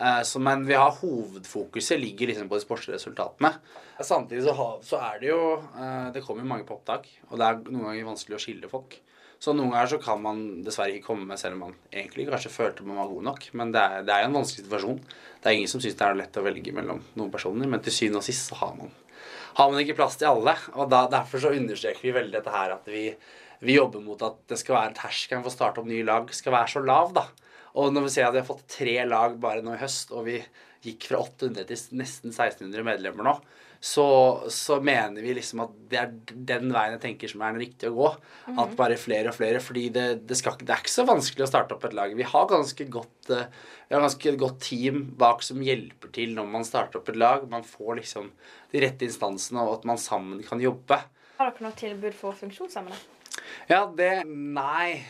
Eh, 0.00 0.22
så, 0.24 0.40
men 0.40 0.64
vi 0.68 0.78
har 0.78 0.96
hovedfokuset 1.02 2.00
ligger 2.00 2.32
liksom 2.32 2.48
på 2.48 2.56
de 2.56 2.64
sportsresultatene. 2.64 3.52
Samtidig 4.02 4.46
så, 4.48 4.68
så 4.82 4.98
er 5.04 5.20
det 5.20 5.28
jo 5.28 5.42
eh, 5.60 6.08
Det 6.14 6.24
kommer 6.24 6.42
jo 6.42 6.48
mange 6.54 6.66
på 6.66 6.78
opptak, 6.78 7.10
og 7.28 7.36
det 7.38 7.48
er 7.48 7.60
noen 7.68 7.90
ganger 7.90 8.08
vanskelig 8.08 8.38
å 8.38 8.44
skille 8.46 8.72
folk. 8.72 8.96
Så 9.42 9.52
noen 9.58 9.72
ganger 9.74 9.90
så 9.90 9.98
kan 9.98 10.20
man 10.22 10.42
dessverre 10.62 10.94
ikke 10.94 11.08
komme 11.10 11.26
med 11.26 11.40
selv 11.40 11.56
om 11.56 11.64
man 11.66 11.78
egentlig 11.90 12.28
kanskje 12.28 12.52
følte 12.54 12.84
man 12.86 13.00
var 13.00 13.08
god 13.10 13.24
nok. 13.26 13.46
Men 13.58 13.72
det 13.74 13.80
er, 13.82 14.04
det 14.06 14.14
er 14.14 14.22
jo 14.22 14.28
en 14.30 14.36
vanskelig 14.38 14.64
situasjon. 14.64 15.00
Det 15.42 15.50
er 15.50 15.56
ingen 15.58 15.72
som 15.72 15.82
syns 15.82 15.96
det 15.98 16.06
er 16.06 16.18
lett 16.20 16.38
å 16.38 16.44
velge 16.46 16.74
mellom 16.76 17.00
noen 17.18 17.32
personer, 17.32 17.66
men 17.66 17.82
til 17.82 17.96
syvende 17.96 18.20
og 18.22 18.26
sist 18.28 18.52
så 18.52 18.60
har 18.60 18.76
man, 18.78 18.92
har 19.58 19.70
man 19.70 19.82
ikke 19.82 19.96
plass 19.98 20.18
til 20.20 20.30
alle. 20.30 20.56
Og 20.76 20.90
da, 20.92 21.04
derfor 21.12 21.42
så 21.42 21.54
understreker 21.56 22.04
vi 22.06 22.16
veldig 22.16 22.36
dette 22.38 22.54
her 22.54 22.74
at 22.76 22.88
vi, 22.90 23.06
vi 23.62 23.78
jobber 23.78 24.04
mot 24.04 24.22
at 24.26 24.40
det 24.50 24.58
skal 24.60 24.78
være 24.78 24.96
terskelen 24.98 25.44
for 25.44 25.52
å 25.52 25.56
starte 25.56 25.82
opp 25.82 25.90
nye 25.90 26.06
lag 26.08 26.30
skal 26.34 26.56
være 26.56 26.74
så 26.74 26.84
lav, 26.84 27.14
da. 27.16 27.26
Og 27.80 27.92
når 27.92 28.06
vi 28.06 28.12
ser 28.14 28.28
at 28.28 28.36
vi 28.36 28.42
har 28.42 28.48
fått 28.48 28.68
tre 28.68 28.98
lag 29.08 29.38
bare 29.40 29.64
nå 29.64 29.76
i 29.76 29.80
høst, 29.80 30.12
og 30.12 30.26
vi 30.28 30.38
gikk 30.84 31.08
fra 31.08 31.22
800 31.22 31.68
til 31.68 32.00
nesten 32.00 32.32
1600 32.34 32.84
medlemmer 32.86 33.28
nå, 33.28 33.36
så, 33.82 34.04
så 34.54 34.76
mener 34.84 35.24
vi 35.24 35.32
liksom 35.34 35.64
at 35.64 35.72
det 35.90 35.98
er 35.98 36.10
den 36.52 36.68
veien 36.70 36.92
jeg 36.94 37.00
tenker 37.02 37.30
som 37.32 37.42
er 37.42 37.56
den 37.56 37.64
riktige 37.64 37.90
å 37.90 37.96
gå. 37.96 38.10
At 38.52 38.70
Mhm. 38.70 38.76
bare 38.78 38.96
flere 39.00 39.32
og 39.32 39.34
flere. 39.34 39.58
Fordi 39.60 39.88
det, 39.90 40.04
det, 40.28 40.36
skal, 40.38 40.54
det 40.60 40.70
er 40.70 40.84
ikke 40.84 40.92
så 40.94 41.04
vanskelig 41.08 41.42
å 41.42 41.50
starte 41.50 41.74
opp 41.74 41.84
et 41.88 41.96
lag. 41.98 42.14
Vi 42.14 42.22
har 42.22 42.46
ganske 42.52 42.86
godt 42.94 43.32
eh, 43.34 43.48
vi 43.88 43.96
har 43.96 44.04
ganske 44.06 44.36
godt 44.38 44.60
team 44.62 45.02
bak 45.18 45.42
som 45.42 45.58
hjelper 45.60 46.12
til 46.14 46.36
når 46.36 46.46
man 46.54 46.64
starter 46.64 47.00
opp 47.02 47.10
et 47.10 47.18
lag. 47.18 47.48
Man 47.50 47.66
får 47.66 47.98
liksom 47.98 48.30
de 48.72 48.84
rette 48.86 49.02
instansene, 49.04 49.60
og 49.66 49.80
at 49.80 49.84
man 49.90 49.98
sammen 50.00 50.44
kan 50.46 50.62
jobbe. 50.62 51.00
Har 51.40 51.50
dere 51.50 51.66
noe 51.66 51.76
tilbud 51.76 52.14
for 52.14 52.38
funksjonshemmede? 52.38 52.96
Ja, 53.68 53.82
det 53.98 54.22
Nei. 54.30 55.02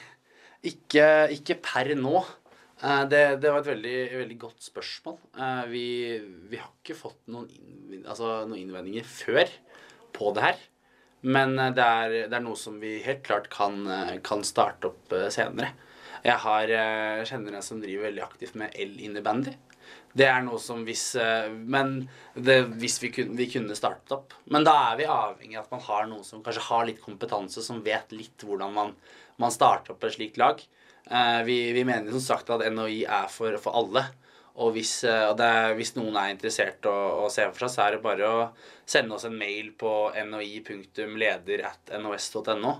Ikke, 0.64 1.04
ikke 1.34 1.56
per 1.60 1.92
nå. 1.98 2.20
Eh, 2.82 3.04
Det, 3.08 3.22
det 3.42 3.50
var 3.50 3.62
et 3.62 3.70
veldig, 3.70 3.98
veldig 4.24 4.38
godt 4.42 4.66
spørsmål. 4.66 5.18
Eh, 5.38 5.64
Vi, 5.70 5.86
vi 6.50 6.58
har 6.60 6.70
ikke 6.80 6.98
fått 6.98 7.20
noen, 7.30 7.48
altså, 8.02 8.42
noen 8.48 8.60
innvendinger 8.64 9.06
før 9.06 9.46
på 10.12 10.32
det 10.34 10.46
her. 10.48 10.62
Men 11.22 11.54
eh, 11.58 11.72
det 11.76 11.86
er, 11.86 12.16
det 12.30 12.38
er 12.38 12.44
noe 12.44 12.58
som 12.58 12.80
vi 12.82 12.96
helt 13.06 13.22
klart 13.26 13.48
kan, 13.52 13.84
kan 14.26 14.42
starte 14.46 14.90
opp 14.90 15.14
senere. 15.30 15.72
Jeg 16.22 16.38
har, 16.38 16.70
kjenner 17.26 17.56
en 17.58 17.64
som 17.66 17.80
driver 17.82 18.06
veldig 18.06 18.22
aktivt 18.22 18.54
med 18.58 18.74
el-innebandy. 18.78 19.56
Det 20.14 20.28
er 20.28 20.42
noe 20.44 20.60
som 20.60 20.84
hvis 20.86 21.16
Men 21.72 22.04
det, 22.36 22.60
hvis 22.78 22.98
vi 23.02 23.08
kunne, 23.10 23.34
vi 23.34 23.48
kunne 23.50 23.74
startet 23.74 24.12
opp. 24.14 24.36
Men 24.46 24.62
da 24.62 24.74
er 24.92 25.00
vi 25.00 25.08
avhengig 25.10 25.56
av 25.56 25.64
at 25.64 25.72
man 25.74 25.82
har 25.88 26.06
noen 26.06 26.22
som 26.22 26.44
kanskje 26.44 26.62
har 26.68 26.86
litt 26.86 27.00
kompetanse, 27.02 27.64
som 27.64 27.82
vet 27.82 28.14
litt 28.14 28.44
hvordan 28.46 28.70
man, 28.76 28.94
man 29.42 29.50
starter 29.54 29.96
opp 29.96 30.06
et 30.06 30.14
slikt 30.14 30.38
lag. 30.38 30.62
Eh, 31.10 31.42
vi, 31.46 31.72
vi 31.72 31.84
mener 31.84 32.14
som 32.14 32.20
sagt 32.20 32.50
at 32.54 32.64
NHI 32.72 33.04
er 33.04 33.28
for, 33.32 33.56
for 33.62 33.72
alle. 33.82 34.04
Og 34.60 34.74
hvis, 34.76 35.04
eh, 35.08 35.24
og 35.30 35.38
det 35.40 35.46
er, 35.48 35.74
hvis 35.78 35.94
noen 35.96 36.16
er 36.20 36.28
interessert 36.34 36.84
å, 36.88 36.96
å 37.24 37.26
se 37.32 37.42
for 37.50 37.60
seg, 37.64 37.70
så 37.74 37.80
er 37.86 37.90
det 37.96 38.04
bare 38.04 38.24
å 38.28 38.50
sende 38.84 39.14
oss 39.16 39.26
en 39.28 39.38
mail 39.38 39.66
på 39.78 39.92
noi.leder.nos.no. 40.28 42.72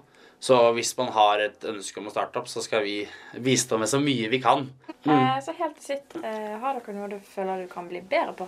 Så 0.43 0.57
hvis 0.75 0.99
man 0.99 1.11
har 1.15 1.39
et 1.39 1.65
ønske 1.71 2.01
om 2.01 2.09
å 2.11 2.13
starte 2.13 2.39
opp, 2.41 2.49
så 2.51 2.61
skal 2.65 2.83
vi 2.83 3.09
bistå 3.45 3.79
med 3.79 3.89
så 3.89 3.99
mye 4.03 4.29
vi 4.29 4.41
kan. 4.43 4.67
Mm. 5.05 5.13
Eh, 5.15 5.39
så 5.45 5.53
helt 5.55 5.77
til 5.79 5.87
sitt, 5.95 6.17
eh, 6.19 6.59
har 6.59 6.75
dere 6.81 6.95
noe 6.97 7.09
du 7.13 7.19
føler 7.23 7.63
du 7.63 7.69
kan 7.71 7.87
bli 7.87 8.01
bedre 8.03 8.33
på? 8.43 8.47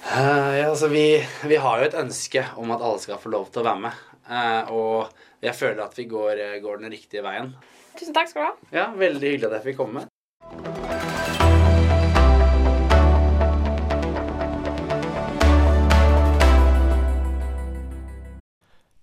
Eh, 0.00 0.58
ja, 0.58 0.68
altså 0.68 0.88
vi, 0.92 1.24
vi 1.48 1.56
har 1.56 1.80
jo 1.80 1.86
et 1.88 2.00
ønske 2.02 2.44
om 2.60 2.70
at 2.76 2.84
alle 2.84 3.00
skal 3.00 3.22
få 3.22 3.28
lov 3.32 3.48
til 3.48 3.60
å 3.62 3.68
være 3.70 3.82
med. 3.86 3.94
Eh, 4.28 4.62
og 4.76 5.08
jeg 5.40 5.56
føler 5.56 5.80
at 5.86 5.96
vi 5.96 6.04
går, 6.12 6.60
går 6.60 6.84
den 6.84 6.92
riktige 6.92 7.24
veien. 7.24 7.56
Tusen 7.98 8.14
takk 8.16 8.30
skal 8.30 8.42
du 8.42 8.46
ha. 8.46 8.54
Ja, 8.74 8.88
Veldig 8.96 9.34
hyggelig 9.34 9.50
at 9.50 9.60
jeg 9.60 9.70
fikk 9.72 9.80
komme. 9.82 10.06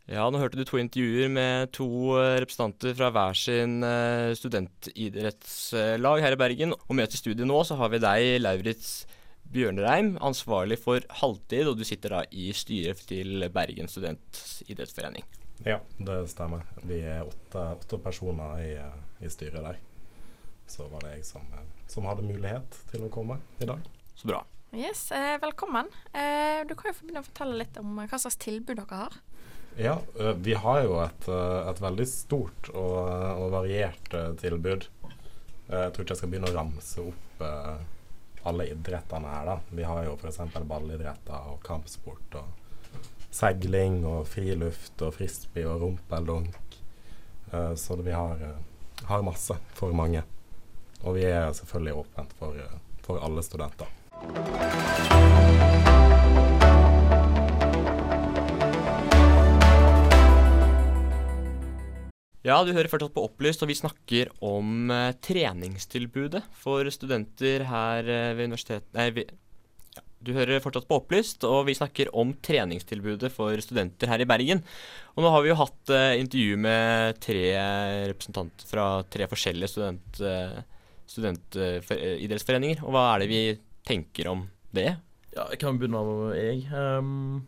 Ja, 0.08 0.24
nå 0.32 0.40
hørte 0.40 0.58
du 0.58 0.64
to 0.66 0.80
intervjuer 0.80 1.28
med 1.30 1.74
to 1.76 1.88
eh, 2.16 2.38
representanter 2.42 2.96
fra 2.98 3.10
hver 3.14 3.36
sin 3.38 3.82
eh, 3.86 4.32
studentidrettslag 4.40 6.24
her 6.24 6.34
i 6.34 6.40
Bergen. 6.40 6.74
Og 6.88 6.96
med 6.98 7.12
til 7.12 7.22
studiet 7.22 7.50
nå 7.50 7.60
så 7.68 7.76
har 7.78 7.92
vi 7.94 8.00
deg, 8.02 8.38
Lauritz 8.42 9.04
Bjørnreim, 9.52 10.16
ansvarlig 10.24 10.80
for 10.82 11.04
halvtid, 11.22 11.68
og 11.68 11.78
du 11.80 11.84
sitter 11.88 12.16
da 12.16 12.24
i 12.32 12.50
styret 12.56 13.04
til 13.08 13.46
Bergen 13.54 13.92
studentidrettsforening. 13.92 15.28
Ja, 15.66 15.80
det 15.98 16.28
stemmer. 16.28 16.64
Vi 16.86 17.00
er 17.02 17.24
åtte, 17.26 17.64
åtte 17.80 17.98
personer 18.04 18.60
i, 18.62 18.74
i 19.26 19.30
styret 19.32 19.64
der. 19.66 19.80
Så 20.68 20.86
var 20.92 21.02
det 21.06 21.16
jeg 21.18 21.26
som, 21.26 21.48
som 21.90 22.06
hadde 22.10 22.26
mulighet 22.28 22.78
til 22.92 23.08
å 23.08 23.12
komme 23.14 23.40
i 23.64 23.68
dag. 23.70 23.82
Så 24.20 24.28
bra. 24.30 24.44
Yes, 24.76 25.06
eh, 25.16 25.38
velkommen. 25.42 25.88
Eh, 26.14 26.62
du 26.68 26.76
kan 26.76 26.92
jo 26.92 26.98
få 26.98 27.06
begynne 27.08 27.24
å 27.24 27.28
fortelle 27.30 27.58
litt 27.62 27.78
om 27.80 27.96
eh, 28.04 28.10
hva 28.12 28.20
slags 28.20 28.38
tilbud 28.44 28.76
dere 28.82 29.00
har. 29.06 29.16
Ja, 29.78 29.96
vi 30.42 30.56
har 30.58 30.80
jo 30.84 30.96
et, 31.04 31.28
et 31.30 31.82
veldig 31.84 32.06
stort 32.10 32.70
og, 32.74 32.98
og 33.38 33.52
variert 33.54 34.08
tilbud. 34.42 34.88
Eh, 35.08 35.84
Jeg 35.86 35.94
tror 35.96 36.04
ikke 36.04 36.16
jeg 36.16 36.22
skal 36.22 36.32
begynne 36.34 36.52
å 36.52 36.58
ramse 36.58 37.04
opp 37.08 37.44
alle 38.48 38.66
idrettene 38.72 39.28
her, 39.30 39.46
da. 39.50 39.56
Vi 39.76 39.84
har 39.86 40.06
jo 40.08 40.14
f.eks. 40.18 40.40
ballidretter 40.70 41.50
og 41.52 41.60
kampsport 41.68 42.38
og 42.40 42.57
seiling 43.38 44.02
og 44.08 44.26
friluft 44.30 45.04
og 45.06 45.14
frisbee 45.18 45.68
og 45.68 45.84
rumpeldunk. 45.84 46.56
Uh, 47.52 47.76
Så 47.76 47.96
vi 48.02 48.12
har, 48.12 48.42
uh, 48.42 49.06
har 49.08 49.24
masse 49.26 49.56
for 49.78 49.94
mange. 49.94 50.24
Og 51.04 51.16
vi 51.16 51.28
er 51.30 51.54
selvfølgelig 51.54 52.02
åpent 52.02 52.34
for, 52.40 52.58
uh, 52.58 52.80
for 53.06 53.22
alle 53.24 53.44
studenter. 53.46 53.88
Ja, 62.48 62.62
du 62.64 62.72
hører 62.72 62.88
fortsatt 62.88 63.12
på 63.12 63.26
Opplyst, 63.28 63.62
og 63.62 63.68
vi 63.68 63.76
snakker 63.76 64.30
om 64.40 64.88
treningstilbudet 65.20 66.46
for 66.56 66.88
studenter 66.96 67.66
her 67.68 68.08
ved 68.08 68.46
universitetet 68.48 68.88
Nei, 68.96 69.10
ja, 69.12 69.26
du 70.28 70.36
hører 70.36 70.62
fortsatt 70.64 70.88
på 70.90 71.00
Opplyst, 71.00 71.46
og 71.48 71.66
vi 71.70 71.76
snakker 71.78 72.12
om 72.18 72.34
treningstilbudet 72.44 73.32
for 73.34 73.58
studenter 73.64 74.12
her 74.12 74.24
i 74.24 74.30
Bergen. 74.30 74.64
Og 75.16 75.26
nå 75.26 75.32
har 75.34 75.44
vi 75.44 75.52
jo 75.52 75.60
hatt 75.60 75.94
eh, 75.94 76.20
intervju 76.22 76.60
med 76.68 77.22
tre 77.24 77.44
representanter 78.12 78.70
fra 78.70 78.88
tre 79.10 79.28
forskjellige 79.32 79.90
eh, 80.28 80.58
studentidrettsforeninger. 81.08 82.84
og 82.84 82.96
hva 82.96 83.10
er 83.14 83.24
det 83.24 83.30
vi 83.32 83.44
tenker 83.88 84.32
om 84.34 84.48
det? 84.76 84.92
Ja, 85.38 85.46
jeg 85.52 85.62
kan 85.62 85.78
begynne 85.80 86.02
med 86.04 86.36
jeg. 86.38 86.66
Um, 86.74 87.46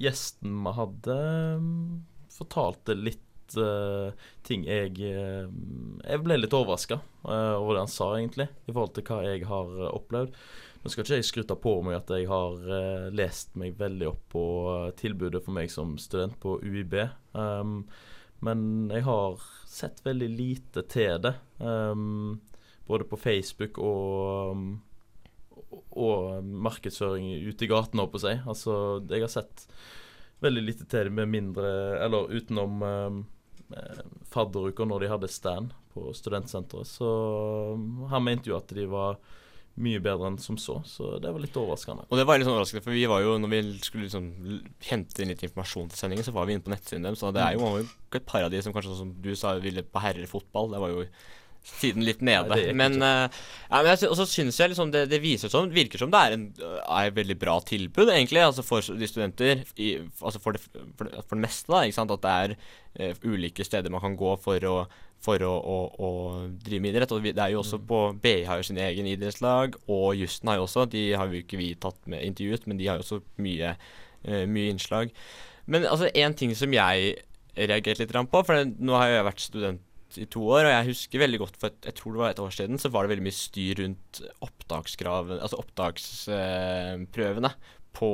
gjesten 0.00 0.60
vi 0.64 0.74
hadde, 0.76 1.16
um, 1.60 2.02
fortalte 2.34 2.96
litt 2.98 3.22
eh, 3.54 4.26
ting 4.46 4.64
jeg 4.66 4.96
eh, 5.06 5.46
Jeg 5.46 6.22
ble 6.24 6.38
litt 6.40 6.56
overraska 6.56 6.98
over 7.26 7.74
det 7.74 7.84
han 7.84 7.92
sa, 7.92 8.12
egentlig, 8.16 8.48
i 8.66 8.72
forhold 8.72 8.94
til 8.96 9.06
hva 9.08 9.20
jeg 9.26 9.46
har 9.48 9.72
eh, 9.80 9.92
opplevd. 9.94 10.36
Nå 10.86 10.90
skal 10.92 11.02
ikke 11.02 11.16
jeg 11.18 11.26
skryte 11.26 11.54
på 11.58 11.70
meg 11.82 11.96
at 11.96 12.10
jeg 12.14 12.28
har 12.30 12.60
eh, 12.70 13.06
lest 13.18 13.56
meg 13.58 13.74
veldig 13.74 14.06
opp 14.06 14.20
på 14.30 14.42
eh, 14.70 14.90
tilbudet 14.94 15.40
for 15.42 15.56
meg 15.56 15.72
som 15.72 15.96
student 15.98 16.36
på 16.38 16.60
UiB. 16.62 16.94
Um, 17.34 17.80
men 18.46 18.60
jeg 18.94 19.02
har 19.02 19.40
sett 19.66 19.98
veldig 20.06 20.28
lite 20.30 20.84
til 20.86 21.24
det. 21.24 21.32
Um, 21.58 22.36
både 22.86 23.08
på 23.10 23.18
Facebook 23.18 23.80
og 23.82 24.52
um, 24.54 24.68
og 25.98 26.44
markedsføring 26.46 27.32
ute 27.48 27.66
i 27.66 27.68
gaten, 27.72 27.98
holdt 27.98 28.12
på 28.12 28.20
å 28.20 28.24
si. 28.28 28.34
Altså, 28.46 28.76
jeg 29.10 29.24
har 29.24 29.32
sett 29.32 29.64
veldig 30.44 30.62
lite 30.68 30.86
til 30.86 31.08
det 31.08 31.16
med 31.16 31.32
mindre 31.32 31.72
Eller 32.04 32.30
utenom 32.30 32.78
um, 32.84 33.18
eh, 33.74 34.04
fadderuker 34.30 34.86
når 34.86 35.02
de 35.02 35.10
hadde 35.16 35.32
stand 35.34 35.74
på 35.96 36.14
studentsenteret. 36.14 36.86
Så 36.86 37.10
um, 37.74 38.06
han 38.12 38.22
mente 38.22 38.52
jo 38.52 38.60
at 38.60 38.70
de 38.70 38.86
var 38.86 39.18
mye 39.76 40.00
bedre 40.00 40.30
enn 40.30 40.38
som 40.40 40.56
så, 40.60 40.78
så 40.88 41.16
det 41.20 41.30
var 41.32 41.42
litt 41.42 41.56
overraskende. 41.60 42.06
Og 42.08 42.20
det 42.20 42.24
var 42.28 42.40
litt 42.40 42.48
overraskende, 42.48 42.84
for 42.84 42.96
vi 42.96 43.04
var 43.10 43.20
jo, 43.24 43.34
når 43.42 43.52
vi 43.52 43.60
skulle 43.84 44.06
liksom 44.06 44.28
hente 44.88 45.22
inn 45.22 45.32
litt 45.32 45.44
informasjon 45.44 45.90
til 45.92 46.00
sendingen, 46.00 46.24
så 46.24 46.32
var 46.36 46.48
vi 46.48 46.56
inne 46.56 46.64
på 46.64 46.72
nettsiden 46.72 47.04
deres. 47.04 47.20
Så 47.20 47.32
det 47.36 47.44
er 47.44 47.58
jo, 47.58 47.72
et 48.16 48.28
par 48.28 48.46
av 48.46 48.52
de 48.52 48.62
som 48.64 48.72
kanskje, 48.72 48.94
sånn 48.94 49.02
som 49.04 49.16
du 49.24 49.32
sa, 49.36 49.52
ville 49.60 49.84
på 49.84 50.02
herrefotball. 50.04 50.72
Det 50.72 50.80
var 50.82 50.94
jo 50.94 51.04
siden 51.66 52.04
litt 52.06 52.22
nede. 52.24 52.50
Nei, 52.52 52.74
men, 52.76 52.96
eh, 53.02 53.26
ja, 53.66 53.80
men 53.80 53.90
jeg, 53.90 53.98
også 53.98 54.10
og 54.12 54.18
så 54.20 54.26
syns 54.30 54.60
jeg 54.60 54.72
liksom 54.72 54.92
det, 54.94 55.06
det 55.10 55.20
viser 55.22 55.52
som, 55.52 55.68
virker 55.72 56.00
som 56.00 56.12
det 56.12 56.20
er 56.22 56.36
en 56.36 56.44
er 56.62 57.08
et 57.08 57.16
veldig 57.16 57.36
bra 57.40 57.56
tilbud, 57.66 58.10
egentlig, 58.12 58.44
altså 58.44 58.64
for 58.66 58.80
de 58.80 59.08
studenter. 59.10 59.64
I, 59.76 59.96
altså 60.20 60.40
for 60.42 60.56
det, 60.56 60.62
for, 60.66 61.08
det, 61.08 61.24
for 61.26 61.34
det 61.34 61.42
meste, 61.42 61.72
da. 61.72 61.82
Ikke 61.84 61.98
sant? 61.98 62.14
At 62.14 62.24
det 62.24 62.36
er 62.36 63.12
uh, 63.12 63.26
ulike 63.26 63.66
steder 63.66 63.92
man 63.92 64.04
kan 64.04 64.16
gå 64.18 64.36
for 64.42 64.70
å 64.70 64.78
for 65.26 65.40
å, 65.42 65.48
å, 65.50 65.76
å 65.96 66.08
drive 66.60 66.82
med 66.84 66.92
idrett. 66.92 67.12
Og 67.16 67.22
vi, 67.24 67.32
det 67.34 67.42
er 67.42 67.54
jo 67.54 67.62
også 67.62 67.80
på 67.88 68.00
BI 68.22 68.42
har 68.46 68.60
jo 68.60 68.66
sin 68.68 68.78
egen 68.78 69.08
idrettslag, 69.08 69.78
og 69.90 70.10
Jussen 70.14 70.50
har 70.52 70.60
jo 70.60 70.66
også. 70.66 70.84
De 70.92 71.06
har 71.16 71.32
jo 71.32 71.40
ikke 71.40 71.58
vi 71.58 71.70
tatt 71.80 71.98
med 72.10 72.22
intervjuet, 72.22 72.68
men 72.68 72.78
de 72.78 72.90
har 72.90 73.00
jo 73.00 73.06
også 73.06 73.22
mye, 73.42 73.72
uh, 74.28 74.44
mye 74.44 74.74
innslag. 74.74 75.14
Men 75.66 75.88
altså 75.88 76.12
en 76.12 76.36
ting 76.36 76.52
som 76.54 76.74
jeg 76.76 77.16
reagerte 77.56 78.04
litt 78.04 78.12
på, 78.12 78.44
for 78.44 78.52
det, 78.54 78.76
nå 78.84 78.94
har 79.00 79.10
jeg 79.10 79.28
vært 79.30 79.42
student 79.42 79.85
i 80.16 80.26
to 80.30 80.42
år, 80.46 80.68
og 80.68 80.72
jeg 80.72 80.88
husker 80.92 81.22
veldig 81.24 81.40
godt 81.42 81.56
for 81.60 81.72
et, 81.72 81.80
jeg 81.90 81.96
tror 81.98 82.14
det 82.14 82.22
var 82.22 82.30
et 82.34 82.44
år 82.44 82.54
siden, 82.54 82.78
så 82.80 82.88
var 82.94 83.04
det 83.04 83.12
veldig 83.14 83.26
mye 83.26 83.36
styr 83.36 83.82
rundt 83.82 84.22
opptakskrav, 84.46 85.34
altså 85.40 85.58
opptaksprøvene 85.60 87.50
på 87.96 88.10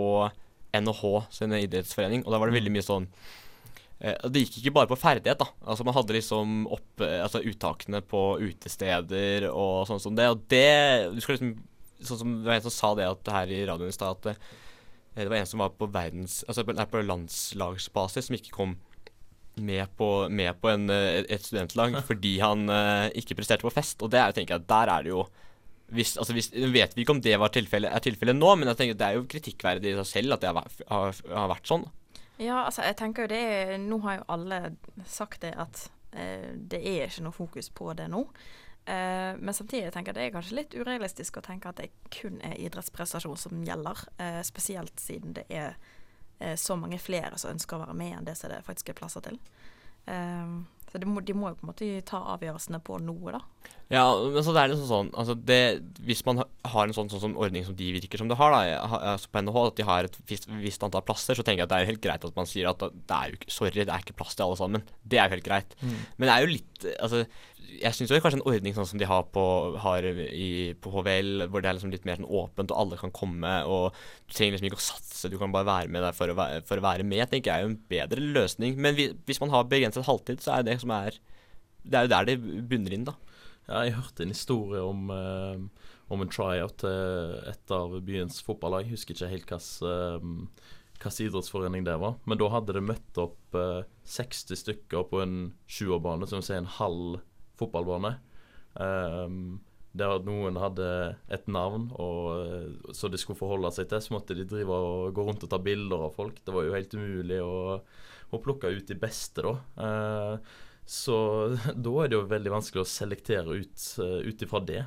NHH 0.73 1.05
sin 1.37 1.53
idrettsforening, 1.59 2.25
og 2.25 2.33
da 2.33 2.41
var 2.41 2.49
det 2.49 2.59
veldig 2.61 2.75
mye 2.75 2.87
sånn 2.87 3.09
Eh, 4.03 4.19
Det 4.29 4.43
gikk 4.43 4.59
ikke 4.61 4.75
bare 4.75 4.91
på 4.91 4.99
ferdighet. 4.99 5.39
da 5.39 5.47
Altså 5.63 5.85
Man 5.85 5.95
hadde 5.95 6.17
liksom 6.17 6.67
opp, 6.67 7.01
eh, 7.01 7.23
altså 7.23 7.43
uttakene 7.47 8.03
på 8.03 8.39
utesteder 8.43 9.49
og 9.53 9.87
sånn 9.87 10.01
som 10.03 10.17
det. 10.19 10.29
Og 10.29 10.43
det 10.49 11.15
du 11.15 11.21
skal 11.21 11.39
liksom 11.39 11.55
Sånn 12.03 12.19
som 12.19 12.31
det 12.43 12.49
var 12.49 12.57
en 12.57 12.63
som 12.67 12.73
sa 12.75 12.89
det 12.99 13.05
at 13.07 13.29
her 13.31 13.47
i 13.47 13.61
radioen 13.63 13.93
i 13.93 13.95
stad, 13.95 14.17
at 14.17 14.23
det, 14.25 14.33
det 15.15 15.29
var 15.31 15.37
en 15.37 15.47
som 15.47 15.61
var 15.63 15.71
på 15.71 15.87
verdens 15.87 16.41
Altså 16.49 16.65
på, 16.67 16.75
på 16.75 17.03
landslagsbasis, 17.07 18.27
som 18.27 18.35
ikke 18.35 18.51
kom 18.51 18.73
med 19.61 19.91
på, 19.99 20.29
med 20.33 20.57
på 20.63 20.71
en, 20.73 20.89
eh, 20.91 21.23
et 21.29 21.45
studentlag 21.45 21.99
fordi 22.09 22.39
han 22.41 22.67
uh, 22.73 23.09
ikke 23.19 23.37
presterte 23.39 23.67
på 23.67 23.73
fest. 23.75 24.03
Og 24.03 24.13
det 24.13 24.21
er 24.23 24.37
tenker 24.37 24.57
jeg, 24.57 24.69
der 24.71 24.93
er 24.95 25.07
det 25.07 25.13
jo 25.13 25.27
hvis, 25.93 26.15
altså 26.17 26.33
hvis, 26.33 26.49
vet 26.73 26.95
vi 26.97 27.05
ikke 27.05 27.13
om 27.13 27.21
det 27.21 27.35
var 27.37 27.53
tilfelle, 27.53 27.91
er 27.93 28.01
tilfellet 28.01 28.39
nå, 28.39 28.55
men 28.57 28.71
jeg 28.71 28.79
tenker 28.79 28.97
det 28.97 29.09
er 29.11 29.19
jo 29.19 29.27
kritikkverdig 29.29 29.91
i 29.91 29.99
seg 30.01 30.09
selv 30.09 30.37
at 30.37 30.41
det 30.41 30.49
har, 30.49 30.57
vært- 30.57 30.87
har, 30.89 31.19
har 31.37 31.51
vært 31.53 31.69
sånn. 31.69 31.85
Ja, 32.41 32.63
altså 32.65 32.87
jeg 32.87 32.97
tenker 32.99 33.27
jo 33.27 33.31
det 33.31 33.77
Nå 33.85 33.99
har 34.07 34.17
jo 34.17 34.25
alle 34.33 34.61
sagt 35.07 35.45
det 35.45 35.53
at 35.61 35.85
eh, 36.17 36.49
det 36.57 36.81
er 36.81 37.11
ikke 37.11 37.27
noe 37.27 37.37
fokus 37.37 37.69
på 37.77 37.93
det 37.99 38.09
nå. 38.11 38.25
Eh, 38.89 39.33
men 39.39 39.55
samtidig 39.55 39.93
tenker 39.95 40.11
jeg 40.11 40.19
det 40.19 40.25
er 40.27 40.35
kanskje 40.35 40.59
litt 40.59 40.75
urealistisk 40.75 41.39
å 41.39 41.45
tenke 41.45 41.71
at 41.71 41.79
det 41.79 41.93
kun 42.15 42.41
er 42.43 42.57
idrettsprestasjon 42.59 43.39
som 43.39 43.61
gjelder. 43.67 44.07
Eh, 44.17 44.41
spesielt 44.49 44.97
siden 45.01 45.37
det 45.37 45.45
er 45.53 45.77
eh, 46.43 46.59
så 46.61 46.77
mange 46.79 46.99
flere 47.03 47.39
som 47.41 47.55
ønsker 47.55 47.79
å 47.79 47.85
være 47.87 47.97
med 47.99 48.19
enn 48.19 48.29
det 48.29 48.37
som 48.39 48.53
det 48.53 48.63
faktisk 48.67 48.93
er 48.93 48.99
plasser 48.99 49.25
til. 49.25 49.39
Eh, 50.11 50.57
så 50.93 51.01
de 51.01 51.09
må, 51.09 51.23
de 51.25 51.33
må 51.33 51.49
jo 51.49 51.57
på 51.57 51.65
en 51.65 51.71
måte 51.71 51.87
ta 52.05 52.19
avgjørelsene 52.35 52.83
på 52.85 52.99
noe, 53.01 53.33
da. 53.33 53.41
Ja, 53.93 54.03
men 54.29 54.45
så 54.45 54.53
det 54.53 54.61
er 54.61 54.71
liksom 54.73 54.89
sånn 54.89 55.09
altså 55.21 55.35
det, 55.37 55.57
Hvis 56.05 56.23
man 56.25 56.41
har 56.41 56.87
en 56.87 56.95
sånn, 56.97 57.11
sånn, 57.13 57.21
sånn 57.21 57.37
ordning 57.41 57.65
som 57.67 57.77
de 57.77 57.91
virker 57.93 58.21
som 58.21 58.29
det 58.29 58.39
har, 58.41 58.53
da, 58.53 58.77
altså 59.15 59.31
på 59.33 59.43
NHH, 59.45 59.63
at 59.71 59.79
de 59.79 59.87
har 59.89 60.09
et 60.09 60.19
visst, 60.29 60.49
visst 60.61 60.85
antall 60.85 61.05
plasser, 61.09 61.37
så 61.37 61.45
tenker 61.45 61.63
jeg 61.63 61.69
at 61.69 61.73
det 61.73 61.79
er 61.81 61.91
helt 61.93 62.05
greit 62.05 62.27
at 62.29 62.37
man 62.37 62.49
sier 62.49 62.69
at 62.69 62.85
det 62.85 63.17
er 63.19 63.33
jo 63.33 63.39
ikke 63.39 63.53
Sorry, 63.53 63.73
det 63.79 63.87
er 63.89 64.05
ikke 64.05 64.19
plass 64.21 64.37
til 64.37 64.47
alle 64.47 64.59
sammen. 64.61 64.85
Det 65.01 65.21
er 65.21 65.29
jo 65.29 65.37
helt 65.39 65.49
greit. 65.49 65.77
Mm. 65.81 65.97
Men 66.19 66.29
det 66.29 66.35
er 66.35 66.45
jo 66.45 66.53
litt 66.53 66.69
Altså, 66.99 67.23
jeg 67.83 67.97
syns 67.97 68.13
kanskje 68.13 68.39
en 68.39 68.47
ordning 68.49 68.75
sånn 68.77 68.89
som 68.89 69.01
de 69.01 69.09
har 69.09 69.25
på, 69.35 69.43
har 69.83 70.07
i, 70.07 70.73
på 70.79 70.93
HVL, 70.95 71.47
hvor 71.51 71.63
det 71.63 71.71
er 71.71 71.77
liksom 71.79 71.93
litt 71.95 72.07
mer 72.09 72.21
sånn 72.21 72.29
åpent, 72.29 72.73
og 72.73 72.83
alle 72.83 72.99
kan 73.01 73.15
komme, 73.15 73.53
og 73.69 73.97
du 74.29 74.37
trenger 74.37 74.57
liksom 74.57 74.69
ikke 74.71 74.81
å 74.81 74.85
satse, 74.85 75.31
du 75.33 75.39
kan 75.41 75.55
bare 75.55 75.69
være 75.69 75.93
med 75.93 76.07
der 76.07 76.17
for 76.17 76.33
å 76.33 76.37
være, 76.39 76.63
for 76.69 76.81
å 76.81 76.87
være 76.87 77.07
med, 77.09 77.25
tenker 77.31 77.51
jeg 77.51 77.55
er 77.55 77.67
jo 77.67 77.73
en 77.73 77.81
bedre 77.93 78.27
løsning. 78.39 78.79
Men 78.83 78.99
vi, 78.99 79.09
hvis 79.29 79.43
man 79.43 79.55
har 79.55 79.69
begrenset 79.71 80.09
halvtid, 80.09 80.43
så 80.45 80.59
er 80.59 80.69
det 80.69 80.81
som 80.83 80.95
er 80.95 81.19
Det 81.83 81.99
er 81.99 82.05
jo 82.07 82.13
der 82.13 82.27
det 82.29 82.37
bunner 82.71 82.95
inn, 82.95 83.09
da. 83.09 83.17
Ja, 83.67 83.81
jeg 83.87 83.97
hørte 83.97 84.23
en 84.23 84.35
historie 84.35 84.83
om, 84.83 85.11
eh, 85.11 85.89
om 86.13 86.23
en 86.23 86.31
tryout 86.31 86.77
til 86.83 87.35
et 87.51 87.75
av 87.75 87.97
byens 88.07 88.39
fotballag. 88.47 88.87
Jeg 88.87 88.97
husker 88.99 89.17
ikke 89.17 89.33
helt 89.33 89.51
hvilken 91.03 91.27
idrettsforening 91.27 91.85
det 91.87 91.99
var. 91.99 92.17
Men 92.25 92.39
da 92.39 92.49
hadde 92.53 92.77
det 92.77 92.85
møtt 92.87 93.19
opp 93.19 93.59
eh, 93.59 93.83
60 94.07 94.61
stykker 94.63 95.09
på 95.11 95.23
en 95.25 95.37
sjuerbane, 95.67 96.29
som 96.29 96.39
vil 96.39 96.47
si 96.47 96.55
en 96.59 96.71
halv 96.79 97.21
fotballbane. 97.63 98.17
Um, 98.77 99.61
der 99.93 100.23
noen 100.25 100.57
hadde 100.57 100.87
et 101.33 101.49
navn 101.53 101.91
og, 102.01 102.29
eh, 102.41 102.93
så 102.97 103.11
de 103.13 103.21
skulle 103.21 103.37
forholde 103.37 103.69
seg 103.77 103.91
til, 103.91 104.01
så 104.01 104.15
måtte 104.15 104.37
de 104.39 104.47
drive 104.49 104.73
og 104.73 105.13
gå 105.13 105.27
rundt 105.27 105.45
og 105.45 105.53
ta 105.53 105.61
bilder 105.61 106.07
av 106.09 106.15
folk. 106.17 106.41
Det 106.41 106.55
var 106.55 106.65
jo 106.65 106.77
helt 106.77 106.97
umulig 106.97 107.41
å, 107.45 107.77
å 108.33 108.41
plukke 108.41 108.73
ut 108.73 108.89
de 108.89 108.97
beste, 108.97 109.45
da. 109.45 109.53
Uh, 109.77 110.55
så 110.89 111.17
da 111.85 111.93
er 112.01 112.09
det 112.09 112.19
jo 112.19 112.25
veldig 112.31 112.55
vanskelig 112.57 112.87
å 112.87 112.89
selektere 112.89 113.61
ut 113.61 113.87
uh, 114.01 114.21
ifra 114.33 114.63
det. 114.65 114.81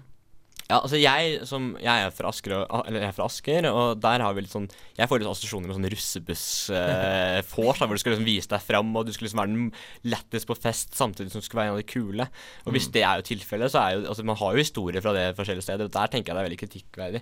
Ja, 0.66 0.80
altså 0.82 0.98
jeg 0.98 1.44
som 1.46 1.76
Jeg 1.78 2.06
er 2.08 2.10
fra 2.10 2.32
Asker, 2.34 2.56
og, 2.64 2.88
eller 2.90 3.04
jeg 3.04 3.12
er 3.12 3.14
fra 3.14 3.28
Asker, 3.30 3.68
og 3.70 4.00
der 4.02 4.24
har 4.26 4.34
vi 4.34 4.42
litt 4.42 4.54
sånn 4.56 4.66
Jeg 4.98 5.06
får 5.12 5.22
litt 5.22 5.30
assosiasjoner 5.30 5.70
med 5.70 5.78
sånn 5.78 5.90
russebuss-vors, 5.94 7.82
hvor 7.84 7.94
du 7.94 8.02
skal 8.02 8.16
liksom 8.16 8.26
vise 8.26 8.50
deg 8.50 8.64
fram, 8.66 8.90
og 8.98 9.06
du 9.06 9.14
skal 9.14 9.28
liksom 9.28 9.42
være 9.44 9.54
den 9.54 9.68
lettest 10.10 10.50
på 10.50 10.58
fest 10.58 10.98
samtidig 10.98 11.32
som 11.34 11.44
du 11.44 11.46
skal 11.46 11.60
være 11.62 11.70
en 11.70 11.76
av 11.78 11.82
de 11.84 11.88
kule. 11.94 12.26
Og 12.66 12.74
hvis 12.74 12.88
Mm. 12.90 12.94
det 12.98 13.04
er 13.06 13.16
jo 13.22 13.28
tilfellet, 13.30 13.72
så 13.72 13.84
er 13.84 13.92
jo 14.00 14.08
Altså, 14.10 14.24
man 14.26 14.36
har 14.42 14.54
jo 14.56 14.64
historier 14.64 15.02
fra 15.06 15.14
det 15.14 15.28
forskjellige 15.38 15.68
steder, 15.68 15.86
og 15.86 15.92
der 15.94 16.08
tenker 16.08 16.34
jeg 16.34 16.36
det 16.36 16.42
er 16.42 16.50
veldig 16.50 16.64
kritikkverdig. 16.64 17.22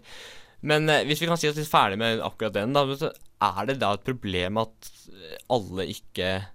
Men 0.64 0.90
eh, 0.90 1.04
hvis 1.04 1.20
vi 1.20 1.28
kan 1.28 1.38
si 1.38 1.50
oss 1.50 1.58
litt 1.60 1.68
ferdig 1.68 1.98
med 2.00 2.22
akkurat 2.24 2.54
den, 2.56 2.72
da, 2.74 2.86
så 2.96 3.12
er 3.44 3.66
det 3.68 3.80
da 3.80 3.94
et 3.94 4.04
problem 4.08 4.58
at 4.64 4.90
alle 5.52 5.90
ikke 5.92 6.46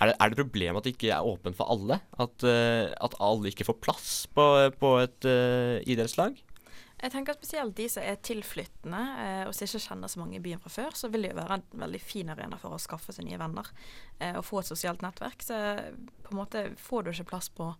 er 0.00 0.10
det, 0.10 0.14
er 0.16 0.30
det 0.30 0.36
et 0.36 0.42
problem 0.42 0.78
at 0.78 0.86
det 0.86 0.94
ikke 0.94 1.10
er 1.12 1.26
åpent 1.28 1.58
for 1.58 1.68
alle? 1.72 2.00
At, 2.20 2.44
eh, 2.48 2.88
at 2.88 3.16
alle 3.20 3.52
ikke 3.52 3.68
får 3.68 3.80
plass 3.84 4.12
på, 4.32 4.46
på 4.80 4.94
et 5.02 5.28
uh, 5.28 5.76
idrettslag? 5.84 6.38
Jeg 7.00 7.14
tenker 7.14 7.36
spesielt 7.38 7.72
de 7.78 7.86
som 7.88 8.04
er 8.04 8.18
tilflyttende 8.20 9.00
eh, 9.22 9.42
og 9.48 9.54
som 9.56 9.64
ikke 9.64 9.80
kjenner 9.86 10.10
så 10.12 10.20
mange 10.20 10.36
i 10.36 10.42
byen 10.44 10.60
fra 10.60 10.72
før, 10.72 10.96
så 10.96 11.08
vil 11.08 11.24
det 11.24 11.30
jo 11.30 11.38
være 11.38 11.56
en 11.56 11.80
veldig 11.80 12.00
fin 12.04 12.28
arena 12.28 12.58
for 12.60 12.76
å 12.76 12.80
skaffe 12.82 13.14
seg 13.16 13.24
nye 13.24 13.38
venner 13.40 13.70
eh, 14.18 14.36
og 14.36 14.44
få 14.44 14.60
et 14.60 14.68
sosialt 14.68 15.00
nettverk. 15.04 15.40
Så 15.46 15.56
på 16.26 16.34
en 16.34 16.40
måte 16.42 16.66
får 16.76 17.06
du 17.06 17.10
ikke 17.14 17.30
plass 17.32 17.48
på 17.56 17.70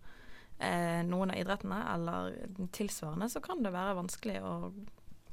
eh, 0.57 1.03
noen 1.05 1.35
av 1.35 1.41
idrettene 1.41 1.83
eller 1.93 2.39
tilsvarende, 2.73 3.29
så 3.29 3.45
kan 3.45 3.61
det 3.65 3.75
være 3.77 3.99
vanskelig 4.01 4.39
å 4.41 4.55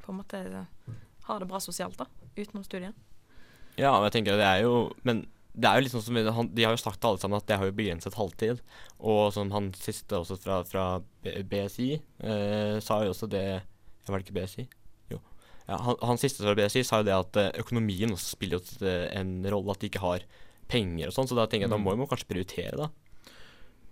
på 0.04 0.12
en 0.12 0.20
måte 0.20 0.44
ha 1.28 1.40
det 1.40 1.48
bra 1.48 1.64
sosialt 1.64 2.00
da, 2.00 2.10
utenom 2.36 2.68
studiet. 2.68 2.96
Ja, 3.80 3.94
men 3.94 4.10
jeg 4.10 4.18
tenker 4.18 4.40
det 4.40 4.48
er 4.48 4.64
jo 4.66 4.88
Men 5.06 5.28
det 5.58 5.66
er 5.70 5.80
jo 5.80 5.86
liksom 5.88 6.02
som 6.06 6.18
han, 6.38 6.50
De 6.54 6.66
har 6.68 6.76
jo 6.76 6.82
sagt 6.82 7.06
alle 7.08 7.18
sammen 7.22 7.40
at 7.40 7.48
det 7.50 7.58
har 7.58 7.66
jo 7.66 7.74
begrenset 7.78 8.14
halvtid. 8.18 8.60
Og 9.00 9.32
som 9.34 9.50
han 9.56 9.72
siste 9.74 10.20
også 10.20 10.38
fra, 10.42 10.60
fra 10.70 10.84
BSI 11.26 11.88
eh, 11.98 12.78
sa 12.86 13.00
jo 13.04 13.14
også 13.16 13.30
det 13.32 13.46
Var 14.08 14.20
det 14.20 14.28
ikke 14.28 14.38
BSI? 14.38 14.68
Jo. 15.12 15.20
Ja, 15.68 15.80
han, 15.84 15.98
han 16.12 16.22
siste 16.22 16.46
fra 16.46 16.54
BSI 16.58 16.84
sa 16.88 17.02
jo 17.02 17.08
det 17.10 17.16
at 17.18 17.40
eh, 17.42 17.50
økonomien 17.64 18.14
også 18.14 18.36
spiller 18.38 18.62
jo 18.62 18.86
eh, 18.88 19.08
en 19.18 19.42
rolle. 19.50 19.74
At 19.74 19.82
de 19.82 19.90
ikke 19.90 20.04
har 20.06 20.24
penger 20.70 21.10
og 21.10 21.16
sånn. 21.18 21.28
Så 21.32 21.36
da 21.40 21.48
tenker 21.50 21.66
jeg 21.68 21.74
da 21.74 21.80
Mm. 21.82 21.84
må 21.90 21.96
jo 21.96 22.02
man 22.04 22.12
kanskje 22.14 22.30
prioritere, 22.30 22.78
da. 22.78 22.90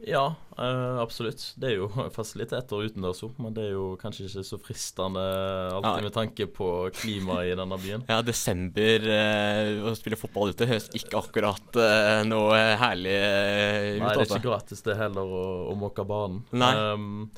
Ja, 0.04 0.36
uh, 0.60 1.00
absolutt. 1.00 1.54
Det 1.56 1.70
er 1.72 1.78
jo 1.80 1.88
fasiliteter 2.18 2.84
utendørs 2.84 3.24
òg, 3.26 3.38
men 3.42 3.56
det 3.56 3.70
er 3.70 3.74
jo 3.78 3.86
kanskje 4.02 4.28
ikke 4.28 4.44
så 4.46 4.60
fristende 4.60 5.24
alltid 5.72 6.04
Ja. 6.04 6.06
med 6.10 6.16
tanke 6.18 6.48
på 6.52 6.70
klimaet 6.98 7.54
i 7.54 7.58
denne 7.58 7.80
byen. 7.80 8.04
Ja, 8.12 8.20
desember 8.26 9.08
uh, 9.08 9.90
å 9.90 9.96
spille 9.98 10.20
fotball 10.20 10.52
ute 10.52 10.68
høres 10.70 10.92
ikke 10.98 11.22
akkurat 11.22 11.80
uh, 11.80 12.22
noe 12.28 12.60
herlig 12.82 13.16
ut. 13.16 14.02
Nei, 14.04 14.14
det 14.14 14.26
er 14.26 14.32
ikke 14.34 14.48
gratis 14.50 14.84
det 14.86 14.98
heller 15.00 15.36
å, 15.40 15.46
å 15.72 15.76
måke 15.80 16.06
banen. 16.08 16.44
Um, 16.52 17.30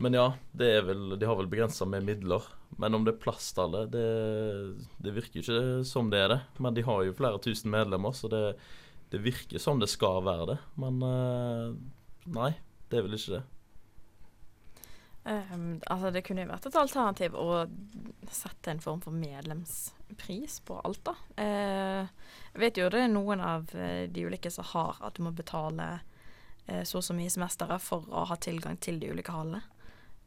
men 0.00 0.16
ja, 0.16 0.32
det 0.56 0.72
vel, 0.88 1.18
de 1.20 1.28
har 1.28 1.36
vel 1.36 1.50
begrensa 1.52 1.84
med 1.84 2.06
midler. 2.08 2.42
Men 2.80 2.94
om 2.96 3.04
det 3.04 3.16
er 3.16 3.22
plass 3.22 3.50
til 3.52 3.66
alle, 3.66 3.82
det, 3.92 4.04
det 5.02 5.12
virker 5.12 5.40
jo 5.40 5.44
ikke 5.44 5.88
som 5.88 6.08
det 6.12 6.22
er 6.24 6.30
det. 6.32 6.38
Men 6.58 6.76
de 6.76 6.84
har 6.86 7.02
jo 7.04 7.16
flere 7.18 7.40
tusen 7.44 7.68
medlemmer, 7.72 8.14
så 8.16 8.30
det, 8.32 8.42
det 9.12 9.20
virker 9.20 9.60
som 9.60 9.82
det 9.82 9.90
skal 9.92 10.22
være 10.24 10.46
det. 10.54 10.56
Men 10.80 11.02
eh, 11.04 11.66
nei, 12.26 12.52
det 12.90 13.00
er 13.00 13.06
vel 13.06 13.16
ikke 13.16 13.38
det. 13.38 13.42
Um, 15.22 15.80
altså 15.84 16.10
Det 16.10 16.22
kunne 16.24 16.46
jo 16.46 16.48
vært 16.48 16.66
et 16.70 16.76
alternativ 16.80 17.34
å 17.36 17.64
sette 18.32 18.72
en 18.72 18.80
form 18.80 19.02
for 19.04 19.12
medlemspris 19.12 20.60
på 20.64 20.78
alt, 20.80 21.02
da. 21.04 21.14
Uh, 21.36 22.30
jeg 22.54 22.62
vet 22.62 22.80
jo 22.80 22.88
det 22.92 23.02
er 23.04 23.12
noen 23.12 23.42
av 23.44 23.68
eh, 23.76 24.06
de 24.10 24.24
ulike 24.26 24.50
som 24.50 24.66
har 24.72 24.96
at 25.06 25.18
du 25.18 25.22
må 25.22 25.30
betale 25.36 25.90
uh, 26.00 26.80
så 26.88 26.98
og 26.98 27.04
så 27.06 27.14
mye 27.14 27.30
semestere 27.30 27.76
for 27.84 28.08
å 28.08 28.24
ha 28.30 28.38
tilgang 28.40 28.80
til 28.80 28.98
de 29.02 29.12
ulike 29.12 29.34
hallene. 29.34 29.60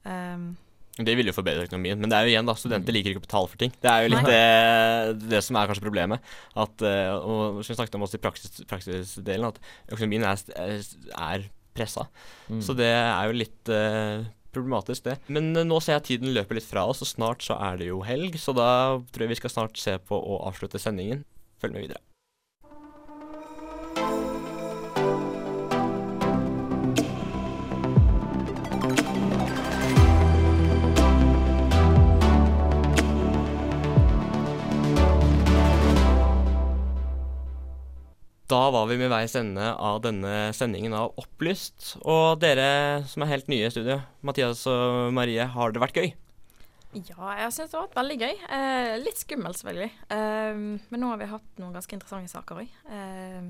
Um, 0.05 0.53
Det 0.95 1.17
vil 1.17 1.27
jo 1.27 1.33
forbedre 1.35 1.65
økonomien, 1.65 1.97
men 1.97 2.11
det 2.11 2.19
er 2.19 2.27
jo 2.27 2.35
igjen 2.35 2.47
da, 2.47 2.55
studenter 2.59 2.93
liker 2.93 3.15
ikke 3.15 3.23
å 3.23 3.25
betale 3.25 3.49
for 3.49 3.59
ting. 3.59 3.73
Det 3.81 3.89
er 3.89 4.05
jo 4.05 4.13
litt 4.13 4.29
det, 4.29 5.27
det 5.33 5.41
som 5.41 5.57
er 5.57 5.71
kanskje 5.71 5.87
problemet. 5.87 6.31
At, 6.53 6.85
og 7.17 7.63
som 7.65 7.73
vi 7.73 7.77
snakket 7.79 7.97
om 7.97 8.05
også 8.05 8.19
i 8.19 8.21
praksis, 8.21 8.61
praksisdelen, 8.69 9.49
at 9.49 9.57
økonomien 9.89 10.27
er, 10.29 10.43
er 11.17 11.47
pressa. 11.75 12.07
Mm. 12.49 12.61
Så 12.63 12.75
det 12.77 12.89
er 12.93 13.27
jo 13.29 13.37
litt 13.37 13.73
eh, 13.73 14.25
problematisk, 14.53 15.07
det. 15.09 15.17
Men 15.33 15.51
eh, 15.57 15.67
nå 15.67 15.81
ser 15.83 15.99
jeg 15.99 16.07
tiden 16.11 16.33
løper 16.35 16.59
litt 16.59 16.69
fra 16.69 16.85
oss, 16.89 17.03
og 17.05 17.09
snart 17.09 17.45
så 17.45 17.57
er 17.57 17.81
det 17.81 17.91
jo 17.91 18.01
helg. 18.07 18.37
Så 18.39 18.55
da 18.57 18.69
tror 19.11 19.25
jeg 19.25 19.35
vi 19.35 19.41
skal 19.41 19.55
snart 19.57 19.79
se 19.81 19.97
på 19.99 20.17
å 20.17 20.41
avslutte 20.47 20.81
sendingen. 20.81 21.25
Følg 21.61 21.77
med 21.77 21.87
videre. 21.87 22.03
Da 38.53 38.67
var 38.69 38.85
vi 38.85 38.99
med 39.01 39.09
veis 39.09 39.33
ende 39.39 39.71
av 39.81 40.03
denne 40.03 40.51
sendingen 40.53 40.93
av 40.93 41.15
Opplyst. 41.17 41.95
Og 42.05 42.37
dere 42.37 43.01
som 43.09 43.23
er 43.25 43.31
helt 43.31 43.47
nye 43.49 43.65
i 43.65 43.71
studio, 43.73 43.95
Mathias 44.21 44.61
og 44.69 45.09
Marie, 45.15 45.47
har 45.55 45.73
det 45.73 45.81
vært 45.81 45.97
gøy? 45.97 46.11
ja, 46.93 47.29
jeg 47.39 47.53
syns 47.55 47.71
det 47.71 47.77
har 47.79 47.87
vært 47.87 47.97
veldig 47.97 48.17
gøy. 48.21 48.35
Eh, 48.53 48.91
litt 49.01 49.17
skummelt, 49.17 49.57
selvfølgelig. 49.57 49.89
Eh, 50.13 50.59
men 50.93 51.01
nå 51.01 51.09
har 51.09 51.17
vi 51.17 51.31
hatt 51.31 51.57
noen 51.57 51.73
ganske 51.73 51.97
interessante 51.97 52.29
saker 52.29 52.61
òg. 52.61 52.75
Eh, 52.93 53.47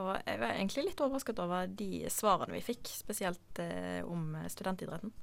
og 0.00 0.10
jeg 0.18 0.42
var 0.42 0.56
egentlig 0.56 0.86
litt 0.88 1.02
overrasket 1.06 1.42
over 1.46 1.70
de 1.78 2.02
svarene 2.10 2.56
vi 2.56 2.66
fikk, 2.66 2.90
spesielt 2.90 3.62
eh, 3.62 4.02
om 4.02 4.34
studentidretten. 4.50 5.14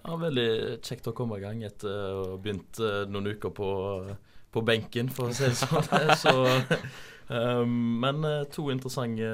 Ja, 0.00 0.18
Veldig 0.18 0.50
kjekt 0.82 1.06
å 1.06 1.14
komme 1.14 1.38
i 1.38 1.46
gang 1.46 1.62
etter 1.62 1.94
å 2.18 2.28
ha 2.32 2.38
begynt 2.42 2.82
eh, 2.82 3.04
noen 3.06 3.30
uker 3.30 3.54
på, 3.54 3.70
på 4.50 4.66
benken, 4.66 5.14
for 5.14 5.30
å 5.30 5.36
si 5.36 5.46
det 5.46 5.54
sånn. 5.62 6.18
Så, 6.24 6.34
men 7.68 8.24
eh, 8.28 8.44
to 8.52 8.68
interessante 8.72 9.28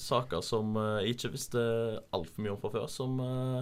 saker 0.00 0.44
som 0.44 0.76
eh, 0.76 1.02
jeg 1.06 1.16
ikke 1.16 1.32
visste 1.36 1.64
altfor 2.14 2.44
mye 2.44 2.52
om 2.52 2.60
fra 2.60 2.72
før, 2.74 2.86
som 2.92 3.20
eh, 3.24 3.60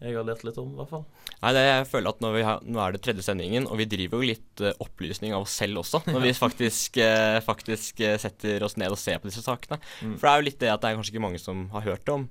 jeg 0.00 0.16
har 0.16 0.26
lært 0.26 0.42
litt 0.46 0.58
om, 0.58 0.72
i 0.72 0.78
hvert 0.80 0.90
fall. 0.90 1.04
Nei, 1.42 1.52
det, 1.54 1.62
jeg 1.66 1.88
føler 1.90 2.14
at 2.14 2.24
vi 2.34 2.44
har, 2.46 2.62
Nå 2.64 2.80
er 2.80 2.96
det 2.96 3.02
tredje 3.04 3.24
sendingen, 3.26 3.68
og 3.68 3.76
vi 3.78 3.86
driver 3.90 4.18
jo 4.18 4.30
litt 4.32 4.62
opplysning 4.80 5.36
av 5.36 5.44
oss 5.44 5.58
selv 5.60 5.82
også. 5.82 6.00
Når 6.14 6.24
vi 6.24 6.32
faktisk, 6.38 6.96
faktisk 7.44 8.00
setter 8.22 8.64
oss 8.64 8.78
ned 8.80 8.96
og 8.96 9.00
ser 9.00 9.20
på 9.20 9.28
disse 9.28 9.44
sakene. 9.44 9.76
Mm. 10.00 10.16
For 10.16 10.24
det 10.24 10.32
er 10.32 10.40
jo 10.40 10.48
litt 10.48 10.62
det 10.64 10.72
at 10.72 10.82
det 10.82 10.90
er 10.90 10.98
kanskje 10.98 11.14
ikke 11.14 11.26
mange 11.26 11.42
som 11.42 11.66
har 11.76 11.84
hørt 11.84 12.14
om 12.14 12.26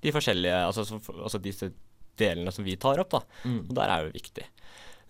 de 0.00 0.14
forskjellige 0.16 0.62
Altså, 0.64 0.86
altså 1.12 1.42
disse 1.44 1.68
delene 2.20 2.52
som 2.52 2.64
vi 2.64 2.78
tar 2.80 3.00
opp, 3.02 3.12
da. 3.12 3.20
Mm. 3.44 3.60
Og 3.68 3.76
der 3.76 3.92
er 3.92 4.08
det 4.08 4.16
viktig. 4.16 4.46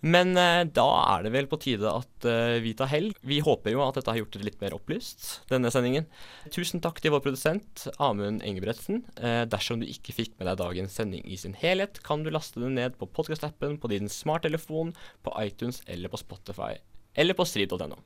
Men 0.01 0.33
eh, 0.33 0.63
da 0.73 0.87
er 1.13 1.25
det 1.25 1.31
vel 1.35 1.47
på 1.49 1.59
tide 1.61 1.85
at 1.85 2.25
eh, 2.25 2.57
vi 2.63 2.73
tar 2.77 2.89
helg. 2.89 3.13
Vi 3.21 3.37
håper 3.45 3.75
jo 3.75 3.83
at 3.85 3.99
dette 3.99 4.09
har 4.09 4.17
gjort 4.17 4.33
det 4.33 4.47
litt 4.47 4.61
mer 4.63 4.73
opplyst, 4.73 5.43
denne 5.51 5.69
sendingen. 5.73 6.07
Tusen 6.53 6.81
takk 6.81 6.97
til 7.03 7.13
vår 7.13 7.21
produsent 7.25 7.85
Amund 8.01 8.41
Engebretsen. 8.45 9.03
Eh, 9.21 9.43
dersom 9.49 9.81
du 9.81 9.85
ikke 9.85 10.15
fikk 10.17 10.33
med 10.39 10.49
deg 10.49 10.57
dagens 10.63 10.97
sending 10.97 11.27
i 11.29 11.37
sin 11.37 11.53
helhet, 11.57 12.01
kan 12.05 12.25
du 12.25 12.31
laste 12.33 12.63
den 12.63 12.79
ned 12.79 12.97
på 12.97 13.09
podkastappen 13.13 13.77
på 13.81 13.93
din 13.93 14.09
smarttelefon, 14.09 14.95
på 15.21 15.35
iTunes 15.43 15.83
eller 15.85 16.09
på 16.09 16.21
Spotify, 16.23 16.73
eller 17.13 17.37
på 17.37 17.45
strid.no. 17.45 18.01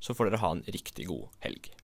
Så 0.00 0.16
får 0.16 0.28
dere 0.28 0.44
ha 0.44 0.52
en 0.56 0.66
riktig 0.68 1.08
god 1.08 1.28
helg. 1.44 1.72